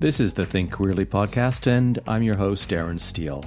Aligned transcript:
This 0.00 0.18
is 0.18 0.32
the 0.32 0.46
Think 0.46 0.72
Queerly 0.72 1.04
podcast, 1.04 1.66
and 1.66 1.98
I'm 2.06 2.22
your 2.22 2.36
host, 2.36 2.70
Darren 2.70 2.98
Steele. 2.98 3.44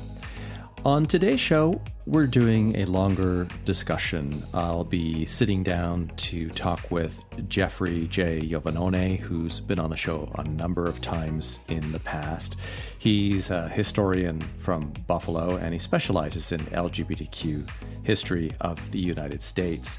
On 0.86 1.04
today's 1.04 1.40
show, 1.40 1.82
we're 2.06 2.28
doing 2.28 2.76
a 2.76 2.86
longer 2.86 3.48
discussion. 3.66 4.32
I'll 4.54 4.84
be 4.84 5.26
sitting 5.26 5.64
down 5.64 6.12
to 6.18 6.50
talk 6.50 6.92
with 6.92 7.20
Jeffrey 7.50 8.06
J. 8.06 8.40
Iovannone, 8.42 9.18
who's 9.18 9.60
been 9.60 9.80
on 9.80 9.90
the 9.90 9.98
show 9.98 10.32
a 10.38 10.44
number 10.44 10.86
of 10.86 11.02
times 11.02 11.58
in 11.70 11.92
the 11.92 12.00
past. 12.02 12.56
He's 13.00 13.50
a 13.50 13.68
historian 13.70 14.40
from 14.60 14.94
Buffalo 15.08 15.56
and 15.56 15.74
he 15.74 15.80
specializes 15.80 16.52
in 16.52 16.60
LGBTQ 16.60 17.68
history 18.04 18.52
of 18.62 18.92
the 18.92 19.00
United 19.00 19.42
States. 19.42 19.98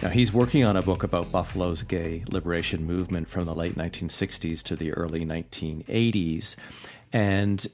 Now, 0.00 0.10
he's 0.10 0.32
working 0.32 0.64
on 0.64 0.76
a 0.76 0.82
book 0.82 1.02
about 1.02 1.32
Buffalo's 1.32 1.82
gay 1.82 2.22
liberation 2.28 2.86
movement 2.86 3.28
from 3.28 3.46
the 3.46 3.54
late 3.54 3.74
1960s 3.74 4.62
to 4.62 4.76
the 4.76 4.92
early 4.92 5.24
1980s. 5.24 6.54
And 7.12 7.66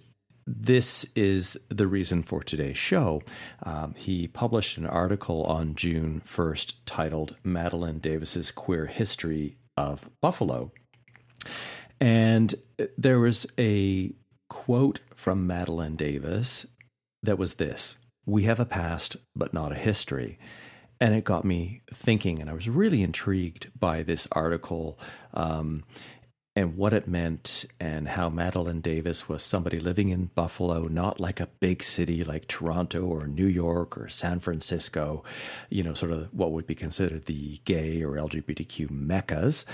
this 0.47 1.05
is 1.15 1.59
the 1.69 1.87
reason 1.87 2.23
for 2.23 2.43
today's 2.43 2.79
show. 2.79 3.21
Um, 3.63 3.95
he 3.95 4.27
published 4.27 4.79
an 4.79 4.87
article 4.87 5.43
on 5.45 5.75
June 5.75 6.23
1st 6.25 6.75
titled 6.87 7.37
Madeline 7.45 7.99
Davis's 7.99 8.51
Queer 8.51 8.87
History 8.87 9.57
of 9.77 10.09
Buffalo. 10.23 10.73
And 12.01 12.55
there 12.97 13.21
was 13.21 13.47
a 13.59 14.15
quote 14.49 15.01
from 15.15 15.47
Madeline 15.47 15.97
Davis 15.97 16.67
that 17.23 17.37
was 17.37 17.55
this 17.55 17.97
We 18.25 18.45
have 18.45 18.61
a 18.61 18.67
past, 18.67 19.19
but 19.37 19.53
not 19.53 19.73
a 19.73 19.77
history. 19.77 20.39
And 21.01 21.15
it 21.15 21.25
got 21.25 21.45
me 21.45 21.83
thinking, 21.93 22.41
and 22.41 22.49
I 22.49 22.53
was 22.53 22.69
really 22.69 23.03
intrigued 23.03 23.71
by 23.79 24.03
this 24.03 24.29
article. 24.33 24.99
Um, 25.33 25.85
and 26.57 26.77
what 26.77 26.93
it 26.93 27.09
meant 27.09 27.65
and 27.81 28.09
how 28.09 28.29
Madeline 28.29 28.81
Davis 28.81 29.29
was 29.29 29.43
somebody 29.43 29.81
living 29.81 30.11
in 30.11 30.27
Buffalo, 30.27 30.83
not 30.83 31.19
like 31.19 31.41
a 31.41 31.49
big 31.59 31.83
city 31.83 32.23
like 32.23 32.47
Toronto 32.47 33.01
or 33.01 33.27
New 33.27 33.47
York 33.47 33.99
or 33.99 34.09
San 34.09 34.39
Francisco, 34.39 35.25
you 35.69 35.83
know, 35.83 35.95
sort 35.95 36.13
of 36.13 36.33
what 36.33 36.53
would 36.53 36.67
be 36.67 36.77
considered 36.77 37.27
the 37.27 37.61
gay 37.65 38.03
or 38.03 38.13
LGBTQ 38.13 38.89
meccas, 38.91 39.65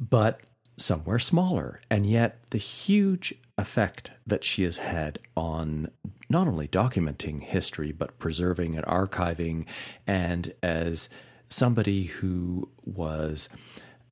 but 0.00 0.40
somewhere 0.76 1.18
smaller. 1.18 1.80
And 1.90 2.06
yet 2.06 2.38
the 2.50 2.58
huge 2.58 3.34
effect 3.58 4.10
that 4.26 4.44
she 4.44 4.64
has 4.64 4.78
had 4.78 5.18
on 5.36 5.90
not 6.28 6.46
only 6.46 6.68
documenting 6.68 7.40
history, 7.40 7.92
but 7.92 8.18
preserving 8.18 8.76
and 8.76 8.84
archiving, 8.86 9.66
and 10.06 10.52
as 10.62 11.08
somebody 11.48 12.04
who 12.04 12.68
was 12.84 13.48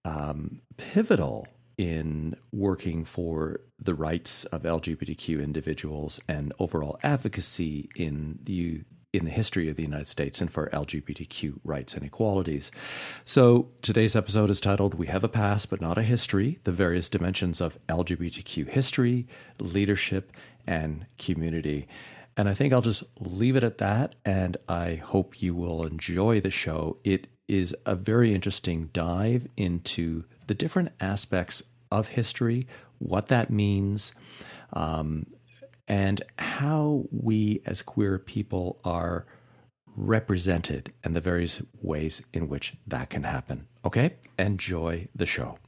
um, 0.04 0.60
pivotal 0.76 1.46
in 1.76 2.36
working 2.52 3.04
for 3.04 3.60
the 3.78 3.94
rights 3.94 4.44
of 4.46 4.62
LGBTQ 4.62 5.42
individuals 5.42 6.20
and 6.28 6.52
overall 6.58 6.98
advocacy 7.02 7.88
in 7.96 8.38
the 8.44 8.82
in 9.14 9.24
the 9.24 9.30
history 9.30 9.68
of 9.68 9.76
the 9.76 9.82
United 9.82 10.08
States 10.08 10.40
and 10.40 10.52
for 10.52 10.68
LGBTQ 10.70 11.60
rights 11.62 11.94
and 11.94 12.04
equalities. 12.04 12.72
So 13.24 13.68
today's 13.80 14.16
episode 14.16 14.50
is 14.50 14.60
titled 14.60 14.94
We 14.94 15.06
Have 15.06 15.22
a 15.22 15.28
Past 15.28 15.70
but 15.70 15.80
Not 15.80 15.98
a 15.98 16.02
History: 16.02 16.58
The 16.64 16.72
Various 16.72 17.08
Dimensions 17.08 17.60
of 17.60 17.78
LGBTQ 17.88 18.68
History, 18.68 19.28
Leadership, 19.60 20.32
and 20.66 21.06
Community. 21.16 21.86
And 22.36 22.48
I 22.48 22.54
think 22.54 22.72
I'll 22.72 22.82
just 22.82 23.04
leave 23.20 23.54
it 23.54 23.62
at 23.62 23.78
that 23.78 24.16
and 24.24 24.56
I 24.68 24.96
hope 24.96 25.40
you 25.40 25.54
will 25.54 25.86
enjoy 25.86 26.40
the 26.40 26.50
show. 26.50 26.96
It 27.04 27.28
is 27.46 27.76
a 27.86 27.94
very 27.94 28.34
interesting 28.34 28.90
dive 28.92 29.46
into 29.56 30.24
the 30.48 30.54
different 30.54 30.90
aspects 31.00 31.62
of 31.92 32.08
history, 32.08 32.66
what 32.98 33.28
that 33.28 33.50
means, 33.50 34.12
um, 34.72 35.26
and 35.86 36.22
how 36.38 37.04
we 37.10 37.62
as 37.66 37.82
queer 37.82 38.18
people 38.18 38.80
are 38.84 39.26
represented 39.96 40.92
and 41.02 41.14
the 41.14 41.20
various 41.20 41.62
ways 41.80 42.22
in 42.32 42.48
which 42.48 42.74
that 42.86 43.10
can 43.10 43.24
happen. 43.24 43.66
Okay? 43.84 44.14
Enjoy 44.38 45.08
the 45.14 45.26
show. 45.26 45.58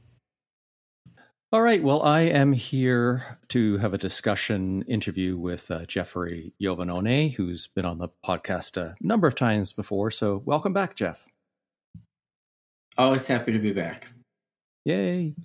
All 1.53 1.61
right. 1.61 1.81
Well, 1.81 2.01
I 2.03 2.21
am 2.21 2.51
here 2.51 3.37
to 3.49 3.77
have 3.77 3.93
a 3.93 3.97
discussion 3.97 4.81
interview 4.81 5.37
with 5.37 5.71
uh, 5.71 5.85
Jeffrey 5.85 6.51
Iovannone, 6.61 7.33
who's 7.33 7.67
been 7.67 7.85
on 7.85 7.99
the 7.99 8.09
podcast 8.25 8.75
a 8.75 8.95
number 8.99 9.29
of 9.29 9.35
times 9.35 9.71
before. 9.71 10.11
So, 10.11 10.41
welcome 10.43 10.73
back, 10.73 10.95
Jeff. 10.95 11.25
Always 12.97 13.25
happy 13.27 13.53
to 13.53 13.59
be 13.59 13.71
back. 13.71 14.07
Yay. 14.83 15.35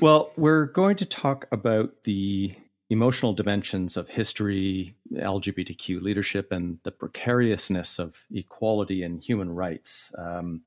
Well, 0.00 0.32
we're 0.36 0.66
going 0.66 0.96
to 0.96 1.06
talk 1.06 1.46
about 1.52 2.02
the 2.02 2.54
emotional 2.90 3.32
dimensions 3.32 3.96
of 3.96 4.08
history, 4.08 4.94
LGBTQ 5.12 6.02
leadership, 6.02 6.52
and 6.52 6.78
the 6.82 6.92
precariousness 6.92 7.98
of 7.98 8.26
equality 8.30 9.02
and 9.02 9.22
human 9.22 9.50
rights. 9.50 10.14
Um, 10.18 10.62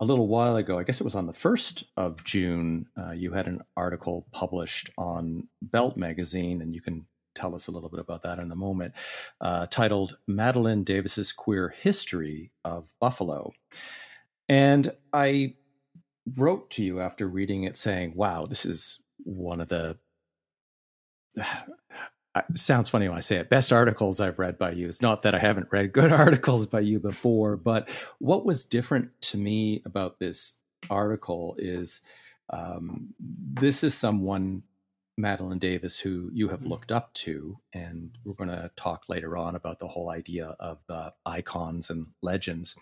a 0.00 0.04
little 0.04 0.28
while 0.28 0.56
ago, 0.56 0.78
I 0.78 0.82
guess 0.82 1.00
it 1.00 1.04
was 1.04 1.14
on 1.14 1.26
the 1.26 1.32
1st 1.32 1.84
of 1.96 2.22
June, 2.24 2.86
uh, 2.98 3.12
you 3.12 3.32
had 3.32 3.46
an 3.46 3.62
article 3.76 4.26
published 4.30 4.90
on 4.98 5.48
Belt 5.62 5.96
Magazine, 5.96 6.60
and 6.60 6.74
you 6.74 6.82
can 6.82 7.06
tell 7.34 7.54
us 7.54 7.66
a 7.66 7.70
little 7.70 7.88
bit 7.88 8.00
about 8.00 8.22
that 8.22 8.38
in 8.38 8.50
a 8.50 8.56
moment, 8.56 8.94
uh, 9.40 9.66
titled 9.70 10.18
Madeline 10.26 10.84
Davis's 10.84 11.32
Queer 11.32 11.68
History 11.68 12.50
of 12.64 12.92
Buffalo. 13.00 13.52
And 14.48 14.92
I 15.12 15.54
wrote 16.36 16.70
to 16.72 16.84
you 16.84 17.00
after 17.00 17.28
reading 17.28 17.64
it 17.64 17.76
saying, 17.76 18.14
wow, 18.16 18.46
this 18.46 18.64
is 18.64 19.00
one 19.18 19.60
of 19.60 19.68
the. 19.68 19.96
sounds 22.54 22.88
funny 22.88 23.08
when 23.08 23.16
I 23.16 23.20
say 23.20 23.36
it. 23.36 23.48
Best 23.48 23.72
articles 23.72 24.20
I've 24.20 24.38
read 24.38 24.58
by 24.58 24.72
you. 24.72 24.88
It's 24.88 25.02
not 25.02 25.22
that 25.22 25.34
I 25.34 25.38
haven't 25.38 25.72
read 25.72 25.92
good 25.92 26.12
articles 26.24 26.66
by 26.66 26.80
you 26.80 26.98
before, 26.98 27.56
but 27.56 27.88
what 28.18 28.44
was 28.44 28.64
different 28.64 29.10
to 29.22 29.38
me 29.38 29.82
about 29.84 30.18
this 30.18 30.58
article 30.90 31.56
is 31.58 32.00
um, 32.50 33.14
this 33.18 33.82
is 33.82 33.94
someone, 33.94 34.62
Madeline 35.16 35.58
Davis, 35.58 35.98
who 35.98 36.30
you 36.32 36.48
have 36.48 36.64
looked 36.64 36.92
up 36.92 37.12
to. 37.14 37.58
And 37.72 38.10
we're 38.24 38.34
going 38.34 38.50
to 38.50 38.70
talk 38.76 39.04
later 39.08 39.36
on 39.36 39.54
about 39.54 39.78
the 39.78 39.88
whole 39.88 40.10
idea 40.10 40.56
of 40.60 40.78
uh, 40.88 41.10
icons 41.24 41.90
and 41.90 42.06
legends 42.22 42.76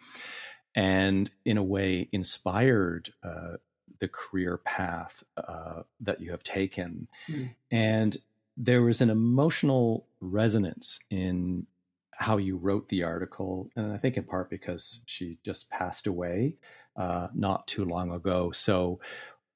and 0.75 1.31
in 1.45 1.57
a 1.57 1.63
way 1.63 2.09
inspired 2.13 3.13
uh, 3.23 3.57
the 4.01 4.09
career 4.09 4.59
path 4.59 5.23
uh, 5.37 5.83
that 6.01 6.21
you 6.21 6.33
have 6.33 6.43
taken. 6.43 7.09
Mm. 7.29 7.55
And 7.71 8.17
there 8.57 8.83
was 8.83 9.01
an 9.01 9.11
emotional 9.11 10.07
resonance 10.21 11.01
in 11.11 11.67
how 12.13 12.37
you 12.37 12.57
wrote 12.57 12.89
the 12.89 13.03
article. 13.03 13.71
And 13.77 13.93
I 13.93 13.97
think 13.97 14.17
in 14.17 14.25
part 14.25 14.51
because 14.51 15.01
she 15.07 15.39
just 15.45 15.71
passed 15.71 16.07
away 16.07 16.57
uh, 16.97 17.29
not 17.35 17.67
too 17.67 17.85
long 17.85 18.13
ago. 18.13 18.53
So 18.53 19.01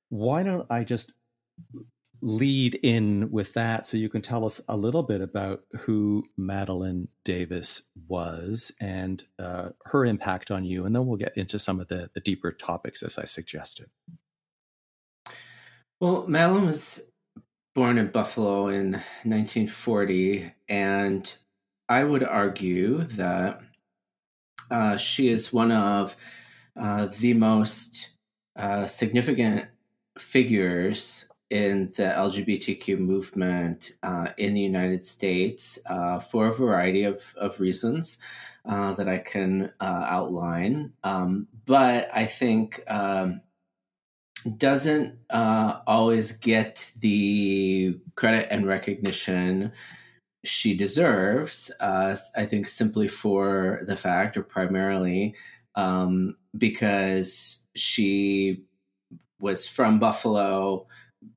why 0.08 0.42
don't 0.42 0.66
I 0.70 0.84
just 0.84 1.12
lead 2.20 2.74
in 2.76 3.30
with 3.30 3.52
that 3.54 3.86
so 3.86 3.96
you 3.96 4.08
can 4.08 4.22
tell 4.22 4.44
us 4.44 4.60
a 4.68 4.76
little 4.76 5.02
bit 5.02 5.20
about 5.20 5.62
who 5.80 6.24
Madeline 6.36 7.08
Davis 7.24 7.82
was 8.08 8.72
and 8.80 9.22
uh, 9.38 9.70
her 9.84 10.04
impact 10.04 10.50
on 10.50 10.64
you, 10.64 10.84
and 10.84 10.94
then 10.94 11.06
we'll 11.06 11.16
get 11.16 11.36
into 11.36 11.58
some 11.58 11.78
of 11.80 11.88
the, 11.88 12.10
the 12.14 12.20
deeper 12.20 12.50
topics 12.50 13.02
as 13.02 13.18
I 13.18 13.24
suggested. 13.24 13.88
Well, 16.00 16.26
Madeline 16.26 16.66
was 16.66 17.00
born 17.78 17.96
in 17.96 18.08
Buffalo 18.08 18.66
in 18.66 18.90
1940, 19.22 20.52
and 20.68 21.32
I 21.88 22.02
would 22.02 22.24
argue 22.24 23.04
that 23.04 23.60
uh, 24.68 24.96
she 24.96 25.28
is 25.28 25.52
one 25.52 25.70
of 25.70 26.16
uh, 26.76 27.06
the 27.06 27.34
most 27.34 28.10
uh, 28.56 28.88
significant 28.88 29.66
figures 30.18 31.26
in 31.50 31.92
the 31.96 32.02
LGBTQ 32.02 32.98
movement 32.98 33.92
uh, 34.02 34.30
in 34.38 34.54
the 34.54 34.60
United 34.60 35.06
States 35.06 35.78
uh, 35.86 36.18
for 36.18 36.48
a 36.48 36.54
variety 36.54 37.04
of, 37.04 37.32
of 37.36 37.60
reasons 37.60 38.18
uh, 38.64 38.92
that 38.94 39.08
I 39.08 39.18
can 39.18 39.72
outline. 39.80 40.94
Um, 41.04 41.46
but 41.64 42.10
I 42.12 42.26
think 42.26 42.82
um, 42.88 43.40
doesn't 44.56 45.18
uh, 45.30 45.80
always 45.86 46.32
get 46.32 46.92
the 47.00 47.98
credit 48.14 48.48
and 48.50 48.66
recognition 48.66 49.72
she 50.44 50.76
deserves. 50.76 51.70
Uh, 51.80 52.16
I 52.36 52.46
think 52.46 52.66
simply 52.66 53.08
for 53.08 53.82
the 53.86 53.96
fact, 53.96 54.36
or 54.36 54.42
primarily 54.42 55.34
um, 55.74 56.36
because 56.56 57.60
she 57.74 58.64
was 59.40 59.66
from 59.66 59.98
Buffalo 59.98 60.86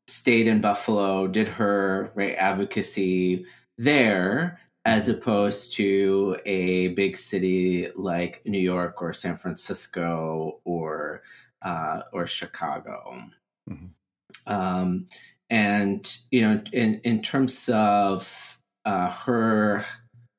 stayed 0.07 0.47
in 0.47 0.62
Buffalo, 0.62 1.27
did 1.27 1.47
her 1.47 2.12
right 2.15 2.36
advocacy 2.38 3.45
there, 3.77 4.59
as 4.86 5.09
opposed 5.09 5.74
to 5.75 6.38
a 6.45 6.89
big 6.89 7.18
city 7.18 7.88
like 7.95 8.42
New 8.45 8.59
York 8.59 9.01
or 9.01 9.13
San 9.13 9.38
Francisco 9.38 10.59
or 10.65 11.21
uh, 11.61 12.01
or 12.13 12.27
Chicago. 12.27 13.23
Mm-hmm. 13.69 14.51
Um, 14.51 15.07
and 15.49 16.17
you 16.31 16.41
know, 16.41 16.61
in 16.71 17.01
in 17.03 17.21
terms 17.21 17.69
of 17.69 18.59
uh, 18.85 19.09
her 19.09 19.85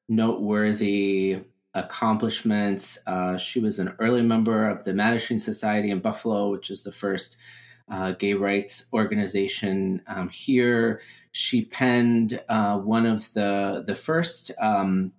noteworthy 0.09 1.41
accomplishments, 1.75 2.99
uh, 3.07 3.37
she 3.39 3.61
was 3.61 3.79
an 3.79 3.95
early 3.99 4.23
member 4.23 4.69
of 4.69 4.85
the 4.85 4.93
Mattachine 4.93 5.41
Society 5.41 5.91
in 5.91 6.01
Buffalo, 6.01 6.51
which 6.51 6.71
is 6.71 6.83
the 6.83 6.93
first 6.93 7.37
uh, 7.91 8.13
gay 8.13 8.35
rights 8.35 8.87
organization 8.93 10.03
um, 10.07 10.29
here. 10.29 11.01
She 11.33 11.65
penned 11.65 12.41
uh, 12.49 12.79
one 12.79 13.07
of 13.07 13.33
the 13.33 13.85
the 13.87 13.95
first, 13.95 14.51
um, 14.61 15.13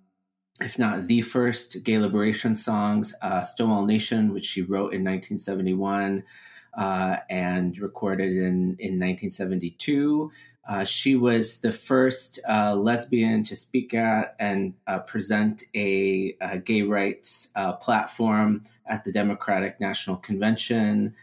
if 0.64 0.78
not 0.78 1.06
the 1.06 1.20
first, 1.20 1.84
gay 1.84 1.98
liberation 1.98 2.56
songs, 2.56 3.14
uh, 3.22 3.42
"Stonewall 3.42 3.84
Nation," 3.84 4.32
which 4.32 4.46
she 4.46 4.62
wrote 4.62 4.92
in 4.94 5.04
1971 5.04 6.24
uh, 6.76 7.16
and 7.30 7.78
recorded 7.78 8.32
in 8.32 8.76
in 8.78 8.98
1972. 8.98 10.32
Uh, 10.66 10.82
she 10.82 11.14
was 11.14 11.60
the 11.60 11.70
first 11.70 12.40
uh, 12.48 12.74
lesbian 12.74 13.44
to 13.44 13.54
speak 13.54 13.92
at 13.92 14.34
and 14.40 14.72
uh, 14.86 14.98
present 15.00 15.62
a, 15.74 16.34
a, 16.40 16.56
gay 16.56 16.80
rights 16.80 17.48
uh, 17.54 17.74
platform 17.74 18.64
at 18.86 19.04
the 19.04 19.12
Democratic 19.12 19.78
National 19.78 20.16
Convention 20.16 21.14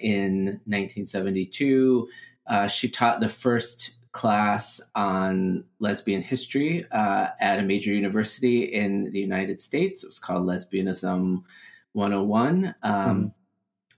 in 0.00 0.44
1972. 0.64 2.08
Uh, 2.46 2.66
she 2.66 2.88
taught 2.88 3.20
the 3.20 3.28
first 3.28 3.92
class 4.12 4.80
on 4.94 5.64
lesbian 5.78 6.22
history 6.22 6.84
at 6.92 7.58
a 7.58 7.62
major 7.62 7.92
university 7.92 8.62
in 8.62 9.10
the 9.12 9.20
United 9.20 9.60
States. 9.60 10.02
It 10.02 10.08
was 10.08 10.18
called 10.18 10.46
Lesbianism 10.48 11.44
101. 11.92 12.74
Um, 12.82 12.94
mm-hmm. 12.94 13.26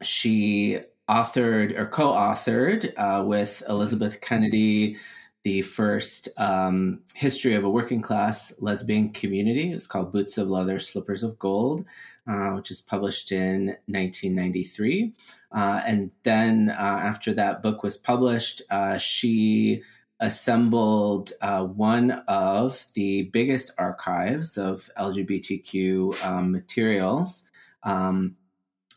She 0.03 0.81
authored 1.09 1.79
or 1.79 1.87
co-authored 1.87 2.93
uh, 2.97 3.25
with 3.25 3.63
Elizabeth 3.69 4.21
Kennedy 4.21 4.97
the 5.45 5.63
first 5.63 6.29
um, 6.37 7.01
history 7.15 7.55
of 7.55 7.65
a 7.65 7.71
working 7.71 8.01
class 8.01 8.55
lesbian 8.61 9.11
community. 9.11 9.73
It's 9.73 9.89
called 9.89 10.13
Boots 10.13 10.39
of 10.39 10.49
Leather, 10.49 10.79
Slippers 10.79 11.25
of 11.25 11.37
Gold, 11.39 11.85
uh, 12.29 12.51
which 12.51 12.71
is 12.71 12.81
published 12.81 13.33
in 13.33 13.67
1993. 13.87 15.13
Uh, 15.51 15.83
and 15.85 16.13
then 16.23 16.71
uh, 16.71 17.01
after 17.03 17.35
that 17.35 17.61
book 17.61 17.83
was 17.83 17.97
published, 17.97 18.63
uh, 18.71 18.97
she 18.99 19.83
assembled 20.23 21.33
uh, 21.43 21.65
one 21.65 22.13
of 22.29 22.87
the 22.95 23.25
biggest 23.25 23.73
archives 23.77 24.57
of 24.57 24.89
LGBTQ 24.97 26.25
um, 26.25 26.51
materials. 26.51 27.43
Um, 27.83 28.37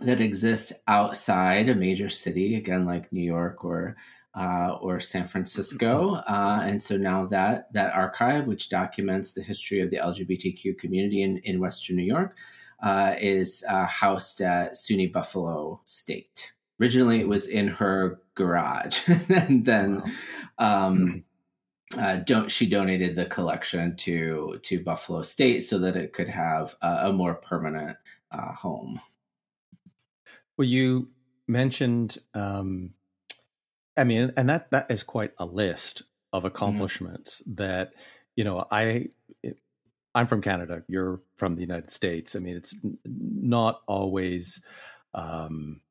that 0.02 0.20
exists 0.20 0.74
outside 0.88 1.70
a 1.70 1.76
major 1.76 2.10
city, 2.10 2.56
again, 2.56 2.86
like 2.86 3.12
New 3.14 3.24
York 3.24 3.64
or 3.64 3.96
uh, 4.36 4.78
or 4.82 5.00
San 5.00 5.26
Francisco. 5.26 6.16
Uh, 6.16 6.60
and 6.64 6.84
so 6.84 6.98
now 6.98 7.26
that 7.26 7.72
that 7.74 7.94
archive, 7.94 8.46
which 8.46 8.70
documents 8.70 9.32
the 9.32 9.42
history 9.42 9.80
of 9.80 9.90
the 9.90 9.98
LGBTQ 9.98 10.78
community 10.78 11.22
in, 11.22 11.38
in 11.40 11.60
Western 11.62 11.96
New 11.96 12.04
York, 12.04 12.38
uh, 12.84 13.16
is 13.20 13.64
uh, 13.70 13.86
housed 13.86 14.42
at 14.42 14.74
SUNY 14.74 15.12
Buffalo 15.12 15.80
State. 15.86 16.54
Originally, 16.82 17.22
it 17.22 17.30
was 17.30 17.48
in 17.48 17.70
her 17.70 18.20
garage, 18.36 19.08
and 19.30 19.66
then 19.66 20.04
um, 20.58 21.24
uh, 21.98 22.18
don't 22.18 22.52
she 22.52 22.68
donated 22.68 23.16
the 23.16 23.26
collection 23.26 23.96
to 23.98 24.60
to 24.64 24.84
Buffalo 24.84 25.24
State 25.24 25.62
so 25.62 25.80
that 25.80 25.96
it 25.96 26.14
could 26.14 26.30
have 26.30 26.76
a 26.82 27.12
more 27.12 27.36
permanent 27.36 27.98
uh, 28.32 28.52
home. 28.54 29.00
Well, 30.58 30.68
you 30.68 31.10
mentioned, 31.48 32.18
um, 32.34 32.92
I 33.98 34.04
mean, 34.04 34.34
and 34.38 34.50
that 34.50 34.72
that 34.72 34.90
is 34.90 35.04
quite 35.04 35.34
a 35.38 35.46
list 35.46 36.04
of 36.34 36.42
mm-hmm. 36.42 36.48
accomplishments 36.48 37.42
mm-hmm. 37.42 37.56
that 37.56 37.94
you 38.36 38.44
know 38.44 38.66
I. 38.70 39.10
I'm 40.18 40.28
from 40.28 40.42
Canada. 40.42 40.82
You're 40.88 41.20
from 41.36 41.56
the 41.56 41.62
United 41.62 41.92
States. 41.92 42.38
I 42.38 42.40
mean, 42.40 42.56
it's 42.56 42.74
not 43.04 43.82
always 43.86 44.64
um, 45.14 45.82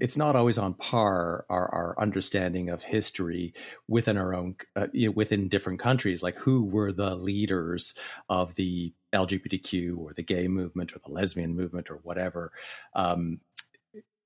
it's 0.00 0.16
not 0.16 0.36
always 0.36 0.58
on 0.58 0.74
par 0.74 1.44
our, 1.48 1.68
our 1.74 1.94
understanding 1.98 2.68
of 2.68 2.82
history 2.82 3.54
within 3.88 4.16
our 4.16 4.34
own 4.34 4.56
uh, 4.76 4.88
you 4.92 5.06
know, 5.06 5.12
within 5.12 5.48
different 5.48 5.80
countries. 5.80 6.22
Like 6.22 6.36
who 6.36 6.64
were 6.64 6.92
the 6.92 7.14
leaders 7.14 7.94
of 8.28 8.54
the 8.54 8.92
lgbtq 9.12 9.98
or 9.98 10.12
the 10.14 10.22
gay 10.22 10.46
movement 10.48 10.94
or 10.94 11.00
the 11.04 11.12
lesbian 11.12 11.54
movement 11.54 11.90
or 11.90 12.00
whatever 12.02 12.52
um, 12.94 13.40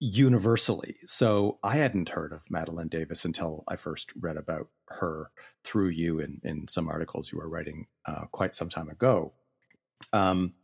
universally? 0.00 0.96
So 1.06 1.58
i 1.62 1.76
hadn't 1.76 2.10
heard 2.10 2.32
of 2.32 2.50
madeline 2.50 2.88
davis 2.88 3.24
until 3.24 3.64
i 3.68 3.76
first 3.76 4.12
read 4.20 4.36
about 4.36 4.68
her 4.88 5.30
through 5.64 5.88
you 5.88 6.20
in, 6.20 6.40
in 6.44 6.68
some 6.68 6.88
articles 6.88 7.32
you 7.32 7.38
were 7.38 7.48
writing 7.48 7.86
uh, 8.06 8.24
quite 8.32 8.54
some 8.54 8.68
time 8.68 8.88
ago. 8.88 9.32
Um, 10.12 10.54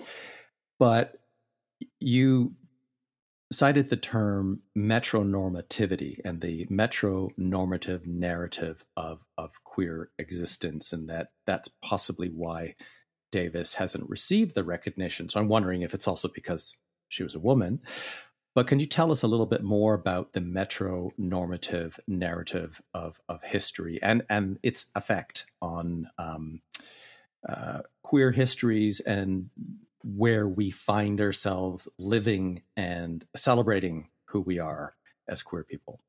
but 0.78 1.16
you 1.98 2.54
cited 3.52 3.88
the 3.88 3.97
term 3.97 4.62
metronormativity 4.76 6.20
and 6.25 6.41
the 6.41 6.67
metronormative 6.67 8.06
narrative 8.06 8.85
of, 8.97 9.25
of 9.37 9.62
queer 9.64 10.11
existence, 10.19 10.93
and 10.93 11.08
that 11.08 11.32
that's 11.47 11.69
possibly 11.82 12.29
why 12.29 12.75
Davis 13.32 13.75
hasn't 13.75 14.08
received 14.08 14.55
the 14.55 14.64
recognition. 14.64 15.29
So 15.29 15.41
I'm 15.41 15.49
wondering 15.49 15.82
if 15.82 15.94
it's 15.94 16.08
also 16.08 16.29
because 16.29 16.76
she 17.08 17.23
was 17.23 17.35
a 17.35 17.41
woman. 17.41 17.81
But 18.55 18.67
can 18.67 18.81
you 18.81 18.87
tell 18.87 19.12
us 19.12 19.23
a 19.23 19.29
little 19.29 19.47
bit 19.47 19.62
more 19.62 19.94
about 19.94 20.32
the 20.32 20.41
metronormative 20.41 21.99
narrative 22.08 22.82
of, 22.93 23.20
of 23.29 23.43
history 23.44 24.00
and, 24.02 24.23
and 24.29 24.58
its 24.62 24.87
effect 24.97 25.47
on 25.62 26.08
um, 26.19 26.61
uh, 27.49 27.82
queer 28.02 28.32
histories 28.32 28.99
and 29.00 29.50
where 30.02 30.49
we 30.49 30.70
find 30.70 31.20
ourselves 31.20 31.88
living 31.99 32.62
and 32.76 33.26
celebrating 33.37 34.08
who 34.25 34.41
we 34.41 34.58
are 34.58 34.94
as 35.29 35.43
queer 35.43 35.64
people. 35.64 36.00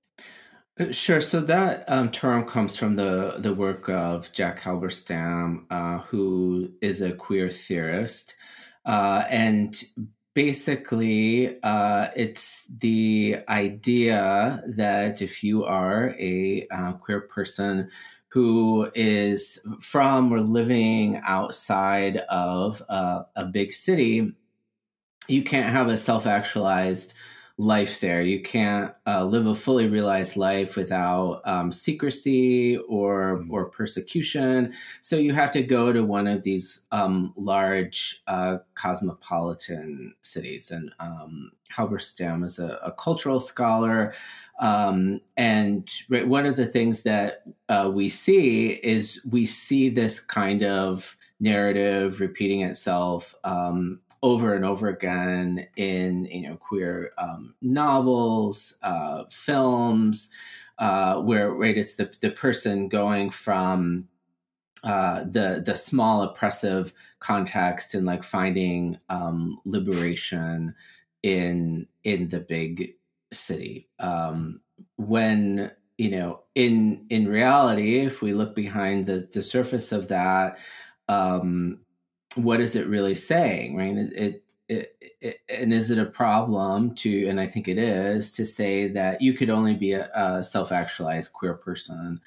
Uh, 0.79 0.91
sure. 0.91 1.21
So 1.21 1.41
that 1.41 1.83
um, 1.87 2.11
term 2.11 2.45
comes 2.45 2.77
from 2.77 2.95
the 2.95 3.35
the 3.37 3.53
work 3.53 3.89
of 3.89 4.31
Jack 4.31 4.61
Halberstam, 4.61 5.65
uh, 5.69 5.99
who 5.99 6.71
is 6.81 7.01
a 7.01 7.11
queer 7.11 7.49
theorist, 7.49 8.35
uh, 8.85 9.25
and 9.29 9.83
basically, 10.33 11.61
uh, 11.61 12.07
it's 12.15 12.65
the 12.67 13.39
idea 13.49 14.63
that 14.67 15.21
if 15.21 15.43
you 15.43 15.65
are 15.65 16.15
a 16.17 16.67
uh, 16.71 16.93
queer 16.93 17.21
person 17.21 17.89
who 18.31 18.89
is 18.95 19.59
from 19.81 20.31
or 20.33 20.39
living 20.39 21.21
outside 21.25 22.17
of 22.29 22.81
a, 22.87 23.25
a 23.35 23.45
big 23.45 23.73
city, 23.73 24.33
you 25.27 25.43
can't 25.43 25.69
have 25.69 25.89
a 25.89 25.97
self 25.97 26.25
actualized 26.25 27.13
life 27.61 27.99
there. 27.99 28.23
You 28.23 28.41
can't 28.41 28.91
uh, 29.05 29.23
live 29.23 29.45
a 29.45 29.53
fully 29.53 29.87
realized 29.87 30.35
life 30.35 30.75
without 30.75 31.41
um, 31.45 31.71
secrecy 31.71 32.77
or 32.89 33.37
mm-hmm. 33.37 33.51
or 33.53 33.69
persecution. 33.69 34.73
So 35.01 35.15
you 35.15 35.33
have 35.33 35.51
to 35.51 35.61
go 35.61 35.93
to 35.93 36.03
one 36.03 36.25
of 36.25 36.41
these 36.41 36.81
um, 36.91 37.33
large 37.37 38.23
uh, 38.25 38.57
cosmopolitan 38.73 40.15
cities. 40.21 40.71
And 40.71 40.91
um, 40.99 41.51
Halberstam 41.71 42.43
is 42.43 42.57
a, 42.57 42.79
a 42.83 42.93
cultural 42.93 43.39
scholar. 43.39 44.15
Um, 44.59 45.21
and 45.37 45.87
right, 46.09 46.27
one 46.27 46.47
of 46.47 46.55
the 46.55 46.65
things 46.65 47.03
that 47.03 47.43
uh, 47.69 47.91
we 47.93 48.09
see 48.09 48.71
is 48.71 49.21
we 49.29 49.45
see 49.45 49.89
this 49.89 50.19
kind 50.19 50.63
of 50.63 51.15
narrative 51.39 52.19
repeating 52.21 52.61
itself 52.61 53.35
um, 53.43 53.99
over 54.23 54.53
and 54.53 54.63
over 54.65 54.87
again 54.87 55.67
in 55.77 56.25
you 56.25 56.49
know 56.49 56.55
queer 56.55 57.11
um, 57.17 57.55
novels, 57.61 58.73
uh, 58.83 59.23
films, 59.29 60.29
uh, 60.77 61.21
where 61.21 61.53
right 61.53 61.77
it's 61.77 61.95
the 61.95 62.13
the 62.21 62.31
person 62.31 62.87
going 62.87 63.29
from 63.29 64.07
uh, 64.83 65.23
the 65.23 65.61
the 65.65 65.75
small 65.75 66.23
oppressive 66.23 66.93
context 67.19 67.93
and 67.93 68.05
like 68.05 68.23
finding 68.23 68.97
um, 69.09 69.59
liberation 69.65 70.73
in 71.23 71.87
in 72.03 72.27
the 72.29 72.39
big 72.39 72.95
city. 73.31 73.87
Um, 73.99 74.61
when 74.97 75.71
you 75.97 76.11
know 76.11 76.41
in 76.55 77.05
in 77.09 77.27
reality, 77.27 77.99
if 77.99 78.21
we 78.21 78.33
look 78.33 78.55
behind 78.55 79.05
the 79.05 79.27
the 79.31 79.43
surface 79.43 79.91
of 79.91 80.07
that, 80.09 80.57
um, 81.07 81.79
what 82.35 82.59
is 82.59 82.75
it 82.75 82.87
really 82.87 83.15
saying 83.15 83.75
right 83.75 83.97
it, 83.97 84.43
it, 84.67 84.95
it, 85.21 85.39
and 85.49 85.73
is 85.73 85.91
it 85.91 85.97
a 85.97 86.05
problem 86.05 86.95
to 86.95 87.27
and 87.27 87.39
i 87.39 87.47
think 87.47 87.67
it 87.67 87.77
is 87.77 88.31
to 88.31 88.45
say 88.45 88.87
that 88.87 89.21
you 89.21 89.33
could 89.33 89.49
only 89.49 89.75
be 89.75 89.93
a, 89.93 90.09
a 90.15 90.43
self-actualized 90.43 91.33
queer 91.33 91.53
person 91.53 92.21